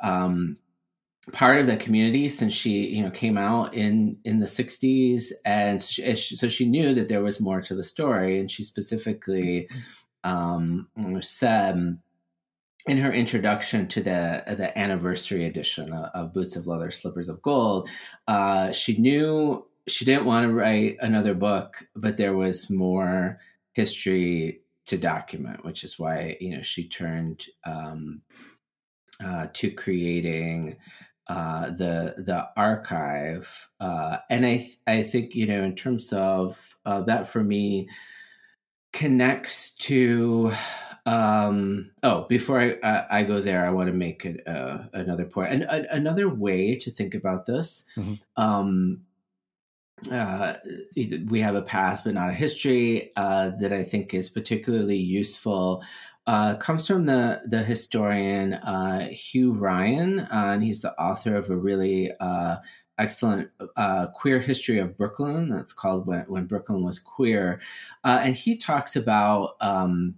um, 0.00 0.56
part 1.32 1.58
of 1.58 1.66
the 1.66 1.76
community 1.76 2.28
since 2.28 2.52
she 2.52 2.86
you 2.88 3.02
know 3.02 3.10
came 3.10 3.38
out 3.38 3.74
in 3.74 4.18
in 4.24 4.40
the 4.40 4.46
60s 4.46 5.32
and 5.44 5.80
she, 5.80 6.16
so 6.16 6.48
she 6.48 6.66
knew 6.66 6.94
that 6.94 7.08
there 7.08 7.22
was 7.22 7.40
more 7.40 7.62
to 7.62 7.74
the 7.74 7.82
story 7.82 8.38
and 8.38 8.50
she 8.50 8.62
specifically 8.62 9.68
mm-hmm. 10.24 10.30
um, 10.30 11.22
said 11.22 11.98
in 12.86 12.98
her 12.98 13.12
introduction 13.12 13.88
to 13.88 14.02
the 14.02 14.42
the 14.58 14.78
anniversary 14.78 15.46
edition 15.46 15.92
of, 15.92 16.10
of 16.14 16.34
boots 16.34 16.56
of 16.56 16.66
leather 16.66 16.90
slippers 16.90 17.28
of 17.28 17.40
gold 17.40 17.88
uh, 18.28 18.70
she 18.72 18.98
knew 18.98 19.66
she 19.86 20.04
didn't 20.04 20.26
want 20.26 20.46
to 20.46 20.52
write 20.52 20.96
another 21.00 21.34
book 21.34 21.84
but 21.96 22.18
there 22.18 22.36
was 22.36 22.68
more 22.68 23.38
history 23.72 24.60
to 24.86 24.96
document, 24.96 25.64
which 25.64 25.84
is 25.84 25.98
why 25.98 26.36
you 26.40 26.56
know 26.56 26.62
she 26.62 26.88
turned 26.88 27.46
um, 27.64 28.22
uh, 29.22 29.46
to 29.54 29.70
creating 29.70 30.76
uh, 31.28 31.70
the 31.70 32.14
the 32.18 32.48
archive. 32.56 33.68
Uh, 33.80 34.18
and 34.30 34.44
I 34.44 34.56
th- 34.58 34.78
I 34.86 35.02
think 35.02 35.34
you 35.34 35.46
know 35.46 35.62
in 35.62 35.74
terms 35.74 36.12
of 36.12 36.76
uh, 36.84 37.02
that 37.02 37.28
for 37.28 37.42
me 37.42 37.88
connects 38.92 39.74
to. 39.74 40.52
Um, 41.06 41.90
oh, 42.02 42.24
before 42.30 42.58
I, 42.58 42.78
I, 42.82 43.18
I 43.18 43.22
go 43.24 43.38
there, 43.38 43.66
I 43.66 43.70
want 43.72 43.88
to 43.88 43.92
make 43.92 44.24
it, 44.24 44.40
uh, 44.48 44.84
another 44.94 45.26
point. 45.26 45.52
And 45.52 45.64
another 45.90 46.30
way 46.30 46.76
to 46.76 46.90
think 46.90 47.14
about 47.14 47.44
this, 47.44 47.84
mm-hmm. 47.94 48.14
um, 48.42 49.02
uh, 50.10 50.54
we 51.28 51.40
have 51.40 51.54
a 51.54 51.62
past 51.62 52.04
but 52.04 52.14
not 52.14 52.30
a 52.30 52.34
history 52.34 53.12
uh, 53.16 53.50
that 53.58 53.72
I 53.72 53.82
think 53.82 54.12
is 54.12 54.28
particularly 54.28 54.98
useful. 54.98 55.82
Uh, 56.26 56.56
comes 56.56 56.86
from 56.86 57.06
the 57.06 57.42
the 57.46 57.62
historian 57.62 58.54
uh, 58.54 59.08
Hugh 59.08 59.52
Ryan, 59.52 60.20
uh, 60.20 60.52
and 60.54 60.62
he's 60.62 60.80
the 60.80 60.98
author 61.00 61.36
of 61.36 61.50
a 61.50 61.56
really 61.56 62.12
uh, 62.18 62.56
excellent 62.98 63.50
queer 64.14 64.40
history 64.40 64.78
of 64.78 64.96
Brooklyn. 64.96 65.48
That's 65.48 65.72
called 65.72 66.06
when, 66.06 66.20
when 66.22 66.46
Brooklyn 66.46 66.82
was 66.82 66.98
queer, 66.98 67.60
and 68.04 68.34
he 68.34 68.56
talks 68.56 68.96
about. 68.96 69.56
Um, 69.60 70.16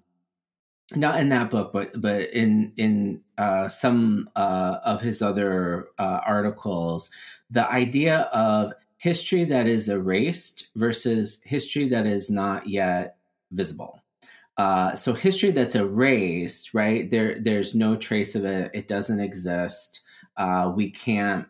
not 0.95 1.19
in 1.19 1.31
that 1.31 1.51
book, 1.51 1.73
but 1.73 2.01
but 2.01 2.31
in 2.31 2.73
in 2.77 3.23
some 3.69 4.31
of 4.37 5.01
his 5.01 5.21
other 5.21 5.89
articles, 5.99 7.11
the 7.51 7.69
idea 7.69 8.21
of 8.33 8.73
history 8.99 9.45
that 9.45 9.67
is 9.67 9.89
erased 9.89 10.69
versus 10.75 11.41
history 11.45 11.89
that 11.89 12.07
is 12.07 12.31
not 12.31 12.69
yet 12.69 13.17
visible. 13.53 14.03
Uh, 14.57 14.95
so 14.95 15.13
history 15.13 15.51
that's 15.51 15.75
erased, 15.75 16.73
right? 16.73 17.11
There, 17.11 17.39
there's 17.39 17.75
no 17.75 17.95
trace 17.97 18.35
of 18.35 18.45
it. 18.45 18.71
It 18.73 18.89
doesn't 18.89 19.21
exist. 19.21 20.01
Uh, 20.37 20.73
we 20.75 20.91
can't 20.91 21.47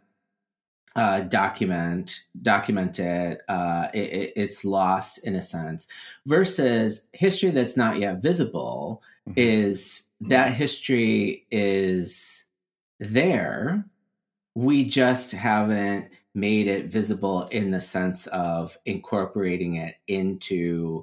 uh, 0.97 1.21
document 1.21 2.23
document 2.41 2.99
it, 2.99 3.43
uh, 3.49 3.89
it, 3.93 4.33
it's 4.35 4.65
lost 4.65 5.19
in 5.19 5.35
a 5.35 5.43
sense 5.43 5.87
versus 6.25 7.03
history 7.13 7.51
that's 7.51 7.77
not 7.77 7.99
yet 7.99 8.23
visible 8.23 9.03
mm-hmm. 9.29 9.39
is 9.39 10.05
that 10.23 10.55
history 10.55 11.47
is 11.51 12.47
there 12.99 13.85
we 14.55 14.87
just 14.87 15.33
haven't 15.33 16.09
made 16.37 16.66
it 16.66 16.85
visible 16.85 17.49
in 17.49 17.70
the 17.70 17.81
sense 17.81 18.27
of 18.27 18.77
incorporating 18.85 19.77
it 19.77 19.94
into 20.07 21.03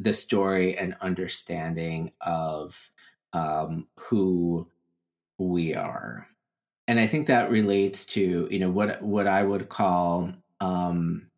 the 0.00 0.12
story 0.12 0.76
and 0.76 0.96
understanding 1.00 2.10
of 2.20 2.90
um, 3.32 3.86
who 3.96 4.66
we 5.38 5.72
are. 5.72 6.26
And 6.88 6.98
I 6.98 7.06
think 7.06 7.28
that 7.28 7.48
relates 7.48 8.04
to 8.06 8.48
you 8.50 8.58
know 8.58 8.70
what 8.70 9.00
what 9.00 9.28
I 9.28 9.44
would 9.44 9.68
call 9.68 10.32
um, 10.60 11.30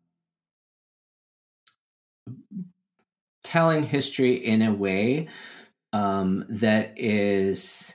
telling 3.43 3.83
history 3.83 4.33
in 4.33 4.63
a 4.63 4.73
way 4.73 5.27
um, 5.93 6.45
that 6.49 6.93
is 6.97 7.93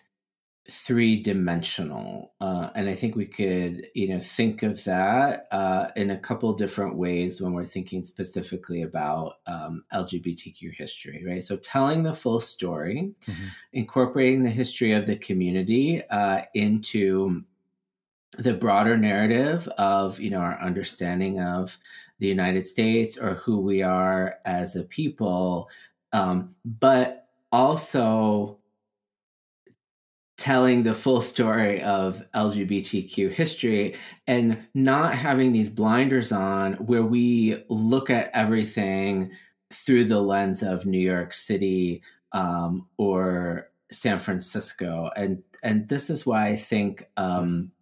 three 0.70 1.20
dimensional, 1.22 2.32
uh, 2.40 2.70
and 2.74 2.88
I 2.88 2.94
think 2.94 3.16
we 3.16 3.26
could 3.26 3.86
you 3.94 4.08
know 4.08 4.20
think 4.20 4.62
of 4.62 4.84
that 4.84 5.48
uh, 5.50 5.88
in 5.96 6.10
a 6.10 6.18
couple 6.18 6.52
different 6.52 6.96
ways 6.96 7.40
when 7.40 7.52
we're 7.52 7.64
thinking 7.64 8.02
specifically 8.04 8.82
about 8.82 9.38
um, 9.46 9.84
LGBTQ 9.92 10.74
history, 10.74 11.24
right? 11.26 11.44
So 11.44 11.56
telling 11.56 12.02
the 12.02 12.14
full 12.14 12.40
story, 12.40 13.12
mm-hmm. 13.26 13.46
incorporating 13.72 14.42
the 14.42 14.50
history 14.50 14.92
of 14.92 15.06
the 15.06 15.16
community 15.16 16.02
uh, 16.08 16.42
into 16.54 17.42
the 18.38 18.54
broader 18.54 18.96
narrative 18.96 19.66
of 19.76 20.20
you 20.20 20.30
know 20.30 20.38
our 20.38 20.58
understanding 20.60 21.40
of 21.40 21.78
the 22.20 22.28
United 22.28 22.66
States 22.66 23.18
or 23.18 23.34
who 23.34 23.60
we 23.60 23.82
are 23.82 24.36
as 24.44 24.76
a 24.76 24.84
people, 24.84 25.68
um, 26.12 26.54
but 26.64 27.28
also 27.50 28.59
telling 30.40 30.84
the 30.84 30.94
full 30.94 31.20
story 31.20 31.82
of 31.82 32.24
LGBTQ 32.34 33.30
history 33.30 33.94
and 34.26 34.66
not 34.74 35.14
having 35.14 35.52
these 35.52 35.68
blinders 35.68 36.32
on 36.32 36.72
where 36.74 37.04
we 37.04 37.62
look 37.68 38.08
at 38.08 38.30
everything 38.32 39.32
through 39.70 40.04
the 40.04 40.20
lens 40.20 40.62
of 40.62 40.86
New 40.86 40.98
York 40.98 41.34
City 41.34 42.02
um, 42.32 42.88
or 42.96 43.68
San 43.92 44.18
Francisco. 44.18 45.10
And 45.14 45.42
and 45.62 45.86
this 45.90 46.08
is 46.08 46.24
why 46.24 46.46
I 46.46 46.56
think 46.56 47.06
um, 47.18 47.72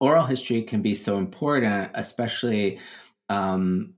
oral 0.00 0.24
history 0.24 0.62
can 0.62 0.80
be 0.80 0.94
so 0.94 1.18
important, 1.18 1.90
especially 1.92 2.78
um, 3.28 3.92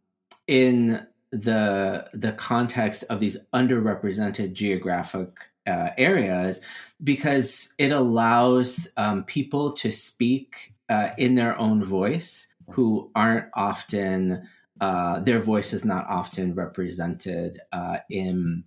in 0.49 1.07
the 1.31 2.11
the 2.13 2.33
context 2.33 3.05
of 3.09 3.21
these 3.21 3.37
underrepresented 3.55 4.53
geographic 4.53 5.52
uh, 5.67 5.91
areas, 5.99 6.61
because 7.03 7.73
it 7.79 7.93
allows 7.93 8.89
um, 8.97 9.25
people 9.25 9.73
to 9.73 9.91
speak 9.91 10.75
uh, 10.89 11.11
in 11.17 11.35
their 11.35 11.59
own 11.59 11.85
voice, 11.85 12.49
who 12.71 13.11
aren't 13.15 13.47
often 13.55 14.49
uh, 14.81 15.21
their 15.21 15.39
voice 15.39 15.73
is 15.73 15.85
not 15.85 16.07
often 16.09 16.55
represented 16.55 17.61
uh, 17.73 17.99
in 18.11 18.65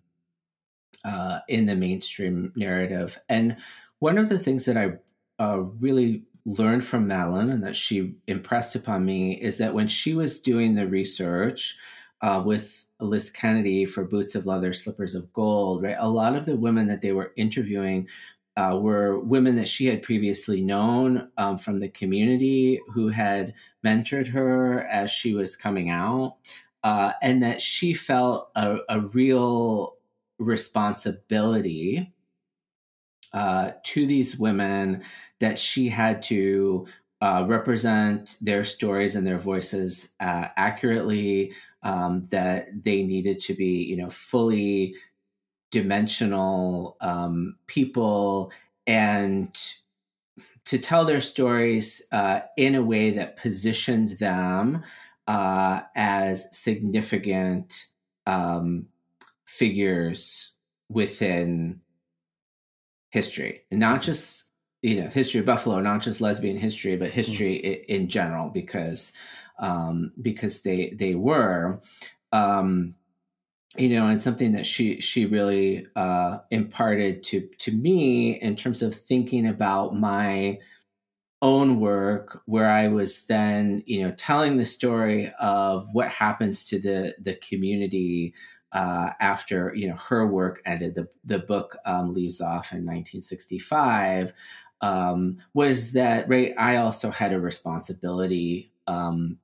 uh, 1.03 1.39
in 1.49 1.65
the 1.65 1.75
mainstream 1.75 2.53
narrative. 2.55 3.19
And 3.27 3.57
one 3.99 4.17
of 4.17 4.29
the 4.29 4.39
things 4.39 4.65
that 4.65 4.77
I 4.77 4.93
uh, 5.39 5.57
really 5.79 6.23
learned 6.45 6.85
from 6.85 7.07
Madeline 7.07 7.49
and 7.49 7.63
that 7.63 7.75
she 7.75 8.15
impressed 8.27 8.75
upon 8.75 9.05
me 9.05 9.33
is 9.33 9.57
that 9.57 9.73
when 9.73 9.87
she 9.87 10.13
was 10.13 10.39
doing 10.39 10.75
the 10.75 10.87
research 10.87 11.75
with 12.43 12.84
Liz 12.99 13.29
Kennedy 13.29 13.85
for 13.85 14.05
Boots 14.05 14.35
of 14.35 14.45
Leather, 14.45 14.73
Slippers 14.73 15.15
of 15.15 15.31
Gold, 15.33 15.83
right? 15.83 15.97
A 15.99 16.09
lot 16.09 16.35
of 16.35 16.45
the 16.45 16.55
women 16.55 16.87
that 16.87 17.01
they 17.01 17.11
were 17.11 17.33
interviewing 17.35 18.07
uh, 18.57 18.77
were 18.81 19.19
women 19.19 19.55
that 19.55 19.67
she 19.67 19.85
had 19.85 20.01
previously 20.01 20.61
known 20.61 21.29
um, 21.37 21.57
from 21.57 21.79
the 21.79 21.89
community 21.89 22.79
who 22.93 23.09
had 23.09 23.53
mentored 23.85 24.27
her 24.27 24.83
as 24.87 25.11
she 25.11 25.33
was 25.33 25.57
coming 25.57 25.89
out, 25.89 26.37
uh, 26.83 27.11
and 27.21 27.43
that 27.43 27.61
she 27.61 27.93
felt 27.93 28.49
a, 28.55 28.77
a 28.87 29.01
real 29.01 29.97
responsibility 30.39 32.13
uh, 33.33 33.71
to 33.83 34.05
these 34.05 34.37
women 34.37 35.03
that 35.39 35.59
she 35.59 35.89
had 35.89 36.23
to 36.23 36.87
uh, 37.21 37.43
represent 37.47 38.37
their 38.39 38.63
stories 38.63 39.15
and 39.15 39.25
their 39.25 39.37
voices 39.37 40.09
uh, 40.19 40.47
accurately. 40.55 41.53
Um, 41.85 42.23
that 42.31 42.83
they 42.83 43.03
needed 43.03 43.39
to 43.41 43.53
be, 43.53 43.83
you 43.83 43.95
know, 43.95 44.09
fully 44.09 44.95
dimensional 45.71 46.97
um, 46.99 47.57
people 47.67 48.51
and 48.87 49.55
to 50.65 50.79
tell 50.79 51.05
their 51.05 51.21
stories 51.21 52.01
uh, 52.11 52.41
in 52.57 52.75
a 52.75 52.81
way 52.81 53.11
that 53.11 53.37
positioned 53.37 54.09
them 54.17 54.83
uh, 55.27 55.81
as 55.95 56.47
significant 56.51 57.87
um, 58.25 58.87
figures 59.45 60.53
within 60.89 61.81
history, 63.11 63.61
and 63.71 63.79
not 63.79 64.01
just 64.01 64.43
you 64.81 65.01
know 65.01 65.09
history 65.09 65.39
of 65.39 65.45
Buffalo, 65.45 65.79
not 65.79 66.01
just 66.01 66.21
lesbian 66.21 66.57
history, 66.57 66.95
but 66.95 67.11
history 67.11 67.55
mm-hmm. 67.55 67.91
in, 67.91 68.01
in, 68.03 68.09
general, 68.09 68.49
because 68.49 69.13
um, 69.59 70.11
because 70.21 70.61
they 70.61 70.91
they 70.97 71.15
were. 71.15 71.81
Um, 72.31 72.95
you 73.77 73.89
know, 73.89 74.07
and 74.07 74.21
something 74.21 74.53
that 74.53 74.65
she 74.65 75.01
she 75.01 75.25
really 75.25 75.85
uh, 75.95 76.39
imparted 76.49 77.23
to 77.23 77.49
to 77.59 77.71
me 77.71 78.39
in 78.41 78.55
terms 78.55 78.81
of 78.81 78.95
thinking 78.95 79.45
about 79.47 79.95
my 79.95 80.59
own 81.41 81.79
work, 81.79 82.41
where 82.45 82.69
I 82.69 82.87
was 82.87 83.25
then 83.25 83.83
you 83.85 84.03
know 84.03 84.11
telling 84.11 84.57
the 84.57 84.65
story 84.65 85.31
of 85.39 85.87
what 85.93 86.09
happens 86.09 86.65
to 86.67 86.79
the 86.79 87.15
the 87.19 87.35
community 87.35 88.33
uh, 88.71 89.11
after 89.19 89.73
you 89.75 89.87
know 89.89 89.95
her 89.95 90.25
work 90.25 90.61
ended, 90.65 90.95
the 90.95 91.07
the 91.23 91.39
book 91.39 91.77
um, 91.85 92.13
leaves 92.13 92.41
off 92.41 92.71
in 92.71 92.79
1965. 92.79 94.33
Um, 94.81 95.37
was 95.53 95.93
that 95.93 96.29
right? 96.29 96.53
I 96.57 96.77
also 96.77 97.11
had 97.11 97.33
a 97.33 97.39
responsibility 97.39 98.71
um, 98.87 99.37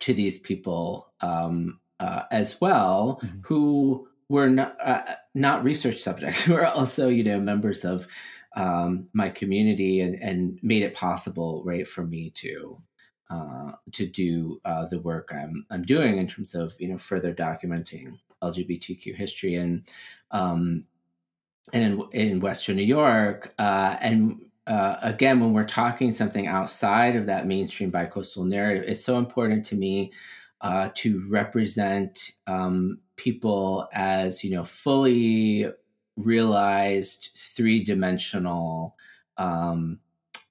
to 0.00 0.14
these 0.14 0.38
people 0.38 1.12
um, 1.20 1.80
uh, 2.00 2.22
as 2.30 2.60
well, 2.60 3.20
mm-hmm. 3.22 3.38
who 3.42 4.08
were 4.28 4.48
not 4.48 4.76
uh, 4.82 5.14
not 5.34 5.64
research 5.64 5.98
subjects, 5.98 6.40
who 6.44 6.54
are 6.54 6.66
also 6.66 7.08
you 7.08 7.24
know 7.24 7.38
members 7.38 7.84
of 7.84 8.06
um, 8.54 9.08
my 9.12 9.30
community 9.30 10.00
and, 10.00 10.14
and 10.22 10.58
made 10.62 10.82
it 10.82 10.94
possible, 10.94 11.62
right, 11.64 11.86
for 11.86 12.04
me 12.04 12.30
to 12.30 12.82
uh, 13.30 13.72
to 13.92 14.06
do 14.06 14.60
uh, 14.64 14.86
the 14.86 15.00
work 15.00 15.32
I'm 15.34 15.66
I'm 15.70 15.82
doing 15.82 16.18
in 16.18 16.26
terms 16.26 16.54
of 16.54 16.74
you 16.78 16.88
know 16.88 16.98
further 16.98 17.34
documenting 17.34 18.18
LGBTQ 18.42 19.14
history 19.16 19.54
and 19.54 19.88
um, 20.30 20.84
and 21.72 22.02
in, 22.12 22.30
in 22.30 22.40
Western 22.40 22.76
New 22.76 22.82
York. 22.82 23.54
Uh, 23.58 23.96
and 24.00 24.40
uh, 24.66 24.96
again, 25.02 25.40
when 25.40 25.52
we're 25.52 25.64
talking 25.64 26.14
something 26.14 26.46
outside 26.46 27.16
of 27.16 27.26
that 27.26 27.46
mainstream 27.46 27.90
bicoastal 27.90 28.46
narrative, 28.46 28.84
it's 28.86 29.04
so 29.04 29.18
important 29.18 29.66
to 29.66 29.74
me 29.74 30.12
uh, 30.60 30.90
to 30.94 31.26
represent 31.28 32.32
um, 32.46 33.00
people 33.16 33.88
as 33.92 34.44
you 34.44 34.50
know 34.50 34.64
fully 34.64 35.66
realized 36.16 37.30
three 37.36 37.82
dimensional 37.82 38.96
um, 39.36 39.98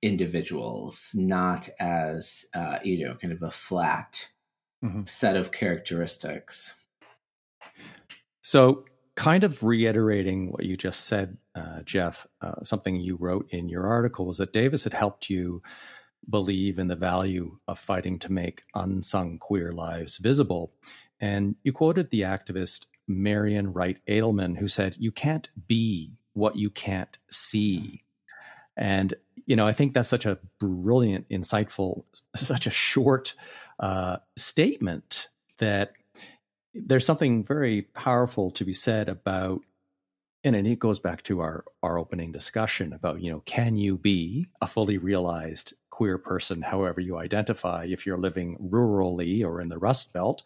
individuals, 0.01 1.11
not 1.13 1.69
as 1.79 2.45
uh, 2.53 2.79
you 2.83 3.07
know 3.07 3.15
kind 3.15 3.33
of 3.33 3.41
a 3.41 3.51
flat 3.51 4.27
mm-hmm. 4.83 5.03
set 5.05 5.37
of 5.37 5.51
characteristics. 5.51 6.73
So, 8.41 8.85
kind 9.15 9.43
of 9.43 9.63
reiterating 9.63 10.51
what 10.51 10.65
you 10.65 10.75
just 10.75 11.05
said, 11.05 11.37
uh, 11.55 11.81
Jeff, 11.83 12.27
uh, 12.41 12.63
something 12.63 12.95
you 12.95 13.15
wrote 13.17 13.47
in 13.49 13.69
your 13.69 13.85
article 13.85 14.25
was 14.25 14.37
that 14.37 14.53
Davis 14.53 14.83
had 14.83 14.93
helped 14.93 15.29
you 15.29 15.61
believe 16.29 16.79
in 16.79 16.87
the 16.87 16.95
value 16.95 17.57
of 17.67 17.79
fighting 17.79 18.19
to 18.19 18.31
make 18.31 18.63
unsung 18.75 19.37
queer 19.37 19.71
lives 19.71 20.17
visible. 20.17 20.73
And 21.19 21.55
you 21.63 21.73
quoted 21.73 22.09
the 22.09 22.21
activist 22.21 22.85
Marian 23.07 23.73
Wright 23.73 23.99
Edelman, 24.07 24.57
who 24.57 24.67
said, 24.67 24.95
You 24.97 25.11
can't 25.11 25.49
be 25.67 26.13
what 26.33 26.55
you 26.55 26.69
can't 26.69 27.17
see. 27.29 28.03
And, 28.77 29.13
you 29.45 29.55
know, 29.55 29.67
I 29.67 29.73
think 29.73 29.93
that's 29.93 30.09
such 30.09 30.25
a 30.25 30.39
brilliant, 30.59 31.27
insightful, 31.29 32.05
such 32.35 32.67
a 32.67 32.71
short 32.71 33.33
uh, 33.79 34.17
statement 34.37 35.27
that 35.57 35.93
there's 36.73 37.05
something 37.05 37.43
very 37.43 37.81
powerful 37.81 38.51
to 38.51 38.63
be 38.63 38.73
said 38.73 39.09
about 39.09 39.61
and 40.43 40.55
it 40.55 40.79
goes 40.79 40.99
back 40.99 41.23
to 41.23 41.39
our 41.39 41.63
our 41.83 41.97
opening 41.97 42.31
discussion 42.31 42.93
about 42.93 43.21
you 43.21 43.31
know 43.31 43.41
can 43.45 43.75
you 43.75 43.97
be 43.97 44.47
a 44.61 44.67
fully 44.67 44.97
realized 44.97 45.73
queer 45.89 46.17
person, 46.17 46.63
however 46.63 46.99
you 46.99 47.17
identify, 47.17 47.85
if 47.87 48.05
you're 48.07 48.17
living 48.17 48.57
rurally 48.57 49.45
or 49.45 49.61
in 49.61 49.69
the 49.69 49.77
Rust 49.77 50.11
Belt? 50.13 50.41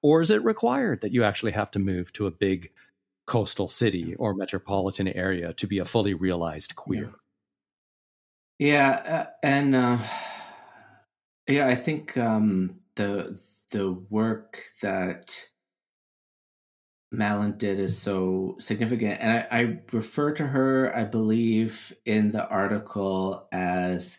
Or 0.00 0.22
is 0.22 0.30
it 0.30 0.42
required 0.42 1.02
that 1.02 1.12
you 1.12 1.24
actually 1.24 1.52
have 1.52 1.70
to 1.72 1.78
move 1.78 2.12
to 2.14 2.26
a 2.26 2.30
big 2.30 2.70
coastal 3.26 3.68
city 3.68 4.14
or 4.14 4.34
metropolitan 4.34 5.08
area 5.08 5.52
to 5.54 5.66
be 5.66 5.78
a 5.78 5.84
fully 5.84 6.14
realized 6.14 6.76
queer? 6.76 7.12
Yeah, 8.58 8.90
uh, 8.90 9.26
and 9.42 9.74
uh, 9.74 9.98
yeah, 11.48 11.66
I 11.66 11.74
think 11.74 12.16
um, 12.16 12.80
the 12.94 13.38
the 13.72 13.92
work 13.92 14.62
that 14.80 15.34
Madeline 17.16 17.56
did 17.58 17.80
is 17.80 17.98
so 17.98 18.56
significant. 18.58 19.20
And 19.20 19.46
I, 19.50 19.58
I, 19.58 19.78
refer 19.92 20.32
to 20.32 20.46
her, 20.46 20.94
I 20.96 21.04
believe, 21.04 21.94
in 22.04 22.32
the 22.32 22.46
article 22.48 23.48
as 23.52 24.18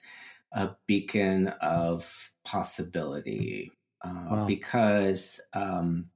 a 0.51 0.71
beacon 0.87 1.49
of 1.61 2.31
possibility 2.43 3.71
uh, 4.03 4.27
wow. 4.31 4.45
because 4.45 5.41
um, 5.53 6.09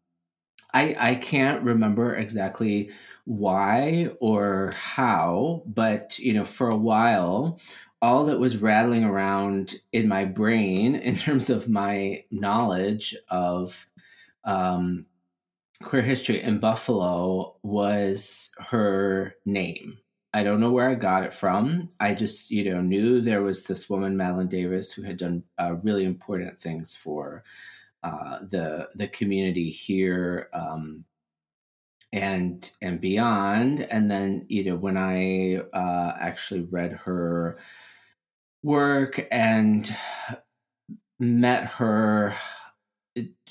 I, 0.73 0.95
I 0.99 1.15
can't 1.15 1.63
remember 1.63 2.15
exactly 2.15 2.91
why 3.25 4.11
or 4.19 4.71
how, 4.75 5.63
but 5.65 6.19
you 6.19 6.33
know, 6.33 6.45
for 6.45 6.69
a 6.69 6.77
while, 6.77 7.59
all 8.01 8.25
that 8.25 8.39
was 8.39 8.57
rattling 8.57 9.03
around 9.03 9.75
in 9.91 10.07
my 10.07 10.25
brain 10.25 10.95
in 10.95 11.15
terms 11.15 11.49
of 11.49 11.69
my 11.69 12.23
knowledge 12.31 13.15
of 13.29 13.87
um, 14.43 15.05
queer 15.83 16.01
history 16.01 16.41
in 16.41 16.59
Buffalo 16.59 17.55
was 17.63 18.51
her 18.59 19.35
name. 19.45 19.97
I 20.33 20.43
don't 20.43 20.59
know 20.59 20.71
where 20.71 20.89
I 20.89 20.95
got 20.95 21.23
it 21.23 21.33
from. 21.33 21.89
I 21.99 22.13
just, 22.13 22.51
you 22.51 22.71
know, 22.71 22.81
knew 22.81 23.19
there 23.19 23.41
was 23.41 23.63
this 23.63 23.89
woman, 23.89 24.15
Madeline 24.15 24.47
Davis, 24.47 24.91
who 24.91 25.01
had 25.01 25.17
done 25.17 25.43
uh, 25.57 25.75
really 25.81 26.03
important 26.03 26.59
things 26.61 26.95
for 26.95 27.43
uh, 28.03 28.39
the 28.49 28.89
the 28.95 29.07
community 29.07 29.69
here 29.69 30.49
um, 30.53 31.05
and 32.11 32.71
and 32.81 33.01
beyond. 33.01 33.81
And 33.81 34.11
then, 34.11 34.45
you 34.49 34.65
know, 34.65 34.75
when 34.75 34.97
I 34.97 35.61
uh, 35.73 36.13
actually 36.19 36.61
read 36.61 36.93
her 37.05 37.57
work 38.61 39.27
and 39.31 39.93
met 41.19 41.65
her, 41.65 42.35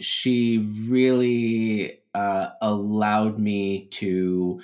she 0.00 0.58
really 0.88 2.02
uh, 2.18 2.50
allowed 2.60 3.38
me 3.38 3.86
to 3.86 4.60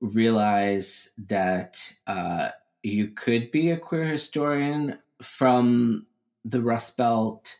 realize 0.00 1.10
that 1.18 1.78
uh, 2.06 2.48
you 2.82 3.08
could 3.08 3.50
be 3.50 3.70
a 3.70 3.76
queer 3.76 4.06
historian 4.06 4.98
from 5.20 6.06
the 6.42 6.62
Rust 6.62 6.96
Belt 6.96 7.54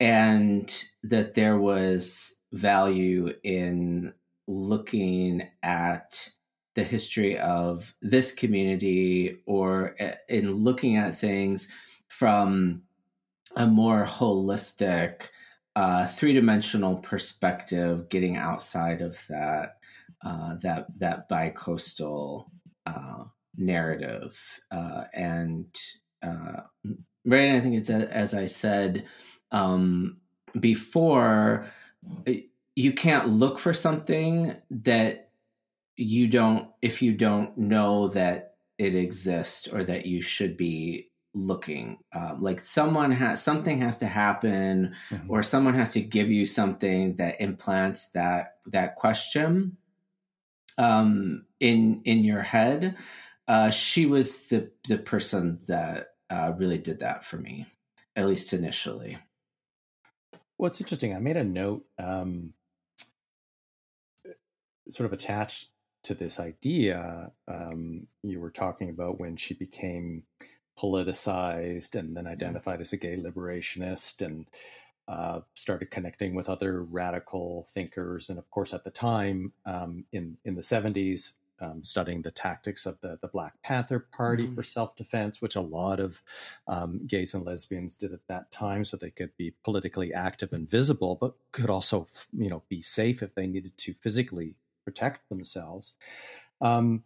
and 0.00 0.72
that 1.02 1.34
there 1.34 1.58
was 1.58 2.32
value 2.52 3.34
in 3.42 4.14
looking 4.46 5.46
at 5.62 6.30
the 6.76 6.84
history 6.84 7.38
of 7.38 7.94
this 8.00 8.32
community 8.32 9.42
or 9.44 9.96
uh, 10.00 10.12
in 10.30 10.52
looking 10.52 10.96
at 10.96 11.14
things 11.14 11.68
from 12.08 12.82
a 13.54 13.66
more 13.66 14.06
holistic 14.06 15.28
uh, 15.76 16.06
three-dimensional 16.06 16.96
perspective, 16.96 18.08
getting 18.08 18.36
outside 18.36 19.02
of 19.02 19.22
that 19.28 19.76
uh, 20.24 20.56
that 20.62 20.86
that 20.98 21.28
bicoastal 21.28 22.46
uh, 22.86 23.24
narrative, 23.58 24.40
uh, 24.70 25.04
and 25.12 25.66
uh, 26.22 26.62
right. 27.26 27.50
I 27.50 27.60
think 27.60 27.76
it's 27.76 27.90
as 27.90 28.34
I 28.34 28.46
said 28.46 29.04
um, 29.52 30.16
before. 30.58 31.70
You 32.78 32.92
can't 32.92 33.28
look 33.28 33.58
for 33.58 33.72
something 33.72 34.54
that 34.70 35.30
you 35.96 36.28
don't 36.28 36.68
if 36.82 37.00
you 37.00 37.12
don't 37.12 37.56
know 37.56 38.08
that 38.08 38.56
it 38.78 38.94
exists 38.94 39.66
or 39.66 39.82
that 39.84 40.04
you 40.04 40.20
should 40.20 40.56
be 40.56 41.08
looking 41.36 41.98
um, 42.14 42.42
like 42.42 42.60
someone 42.60 43.10
has 43.10 43.42
something 43.42 43.82
has 43.82 43.98
to 43.98 44.06
happen 44.06 44.94
mm-hmm. 45.10 45.30
or 45.30 45.42
someone 45.42 45.74
has 45.74 45.92
to 45.92 46.00
give 46.00 46.30
you 46.30 46.46
something 46.46 47.16
that 47.16 47.40
implants 47.40 48.08
that 48.12 48.54
that 48.66 48.96
question 48.96 49.76
um, 50.78 51.44
in 51.60 52.00
in 52.06 52.24
your 52.24 52.40
head 52.40 52.96
uh, 53.48 53.68
she 53.68 54.06
was 54.06 54.46
the 54.48 54.70
the 54.88 54.96
person 54.96 55.58
that 55.68 56.06
uh, 56.30 56.52
really 56.56 56.78
did 56.78 57.00
that 57.00 57.22
for 57.22 57.36
me 57.36 57.66
at 58.16 58.26
least 58.26 58.54
initially 58.54 59.18
well 60.56 60.70
it's 60.70 60.80
interesting 60.80 61.14
i 61.14 61.18
made 61.18 61.36
a 61.36 61.44
note 61.44 61.84
um, 61.98 62.54
sort 64.88 65.04
of 65.06 65.12
attached 65.12 65.68
to 66.02 66.14
this 66.14 66.40
idea 66.40 67.30
um, 67.46 68.06
you 68.22 68.40
were 68.40 68.50
talking 68.50 68.88
about 68.88 69.20
when 69.20 69.36
she 69.36 69.52
became 69.52 70.22
politicized 70.78 71.94
and 71.94 72.16
then 72.16 72.26
identified 72.26 72.80
as 72.80 72.92
a 72.92 72.96
gay 72.96 73.16
liberationist 73.16 74.24
and 74.24 74.46
uh, 75.08 75.40
started 75.54 75.90
connecting 75.90 76.34
with 76.34 76.48
other 76.48 76.82
radical 76.82 77.68
thinkers. 77.72 78.28
And 78.28 78.38
of 78.38 78.50
course, 78.50 78.74
at 78.74 78.84
the 78.84 78.90
time 78.90 79.52
um, 79.64 80.04
in, 80.12 80.36
in 80.44 80.54
the 80.54 80.62
70s, 80.62 81.34
um, 81.60 81.82
studying 81.82 82.22
the 82.22 82.30
tactics 82.30 82.86
of 82.86 83.00
the, 83.00 83.18
the 83.22 83.28
Black 83.28 83.54
Panther 83.62 84.00
Party 84.12 84.44
mm-hmm. 84.44 84.54
for 84.54 84.62
self 84.62 84.94
defense, 84.96 85.40
which 85.40 85.56
a 85.56 85.60
lot 85.60 86.00
of 86.00 86.22
um, 86.68 87.06
gays 87.06 87.34
and 87.34 87.44
lesbians 87.44 87.94
did 87.94 88.12
at 88.12 88.26
that 88.28 88.50
time, 88.50 88.84
so 88.84 88.96
they 88.96 89.10
could 89.10 89.34
be 89.36 89.54
politically 89.64 90.12
active 90.12 90.52
and 90.52 90.68
visible, 90.68 91.16
but 91.18 91.34
could 91.52 91.70
also, 91.70 92.08
you 92.36 92.50
know, 92.50 92.62
be 92.68 92.82
safe 92.82 93.22
if 93.22 93.34
they 93.34 93.46
needed 93.46 93.76
to 93.78 93.94
physically 93.94 94.56
protect 94.84 95.28
themselves. 95.28 95.94
Um, 96.60 97.04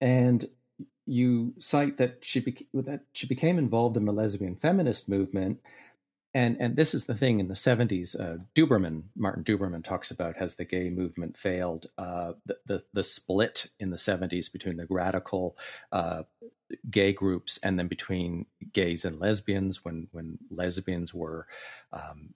and 0.00 0.44
you 1.06 1.54
cite 1.58 1.96
that 1.98 2.18
she 2.20 2.40
beca- 2.40 2.66
that 2.74 3.02
she 3.12 3.26
became 3.26 3.58
involved 3.58 3.96
in 3.96 4.04
the 4.04 4.12
lesbian 4.12 4.56
feminist 4.56 5.08
movement, 5.08 5.60
and 6.34 6.56
and 6.60 6.76
this 6.76 6.94
is 6.94 7.04
the 7.04 7.14
thing 7.14 7.40
in 7.40 7.48
the 7.48 7.56
seventies. 7.56 8.14
Uh, 8.14 8.38
Duberman, 8.54 9.04
Martin 9.14 9.44
Duberman, 9.44 9.84
talks 9.84 10.10
about 10.10 10.36
has 10.36 10.56
the 10.56 10.64
gay 10.64 10.90
movement 10.90 11.38
failed. 11.38 11.86
Uh, 11.96 12.32
the, 12.44 12.58
the, 12.66 12.84
the 12.92 13.04
split 13.04 13.68
in 13.78 13.90
the 13.90 13.98
seventies 13.98 14.48
between 14.48 14.76
the 14.76 14.86
radical 14.90 15.56
uh, 15.92 16.24
gay 16.90 17.12
groups 17.12 17.58
and 17.62 17.78
then 17.78 17.86
between 17.86 18.46
gays 18.72 19.04
and 19.04 19.20
lesbians 19.20 19.84
when 19.84 20.08
when 20.12 20.38
lesbians 20.50 21.14
were. 21.14 21.46
Um, 21.92 22.34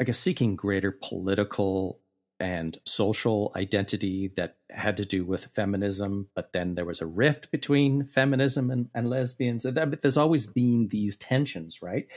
I 0.00 0.04
guess 0.04 0.18
seeking 0.18 0.56
greater 0.56 0.90
political 0.90 2.00
and 2.42 2.76
social 2.84 3.52
identity 3.54 4.32
that 4.36 4.56
had 4.68 4.96
to 4.96 5.04
do 5.04 5.24
with 5.24 5.44
feminism, 5.44 6.28
but 6.34 6.52
then 6.52 6.74
there 6.74 6.84
was 6.84 7.00
a 7.00 7.06
rift 7.06 7.52
between 7.52 8.04
feminism 8.04 8.68
and, 8.68 8.90
and 8.96 9.08
lesbians. 9.08 9.62
There's 9.62 10.16
always 10.16 10.46
been 10.46 10.88
these 10.88 11.16
tensions, 11.16 11.82
right? 11.82 12.08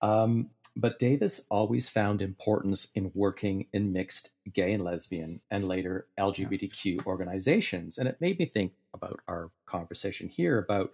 Um, 0.00 0.50
but 0.74 0.98
Davis 0.98 1.46
always 1.48 1.88
found 1.88 2.20
importance 2.20 2.88
in 2.96 3.12
working 3.14 3.66
in 3.72 3.92
mixed 3.92 4.30
gay 4.52 4.72
and 4.72 4.82
lesbian 4.82 5.40
and 5.48 5.68
later 5.68 6.08
LGBTQ 6.18 6.84
yes. 6.84 7.06
organizations. 7.06 7.98
And 7.98 8.08
it 8.08 8.20
made 8.20 8.40
me 8.40 8.46
think 8.46 8.72
about 8.92 9.20
our 9.28 9.52
conversation 9.64 10.28
here 10.28 10.58
about, 10.58 10.92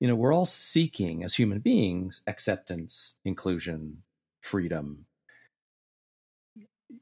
you 0.00 0.08
know, 0.08 0.14
we're 0.14 0.32
all 0.32 0.46
seeking 0.46 1.24
as 1.24 1.34
human 1.34 1.58
beings 1.58 2.22
acceptance, 2.26 3.16
inclusion, 3.22 3.98
freedom. 4.40 5.04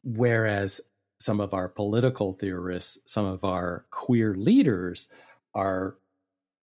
Whereas 0.02 0.80
some 1.18 1.40
of 1.40 1.54
our 1.54 1.68
political 1.68 2.34
theorists, 2.34 2.98
some 3.06 3.24
of 3.24 3.44
our 3.44 3.86
queer 3.90 4.34
leaders 4.34 5.08
are 5.54 5.96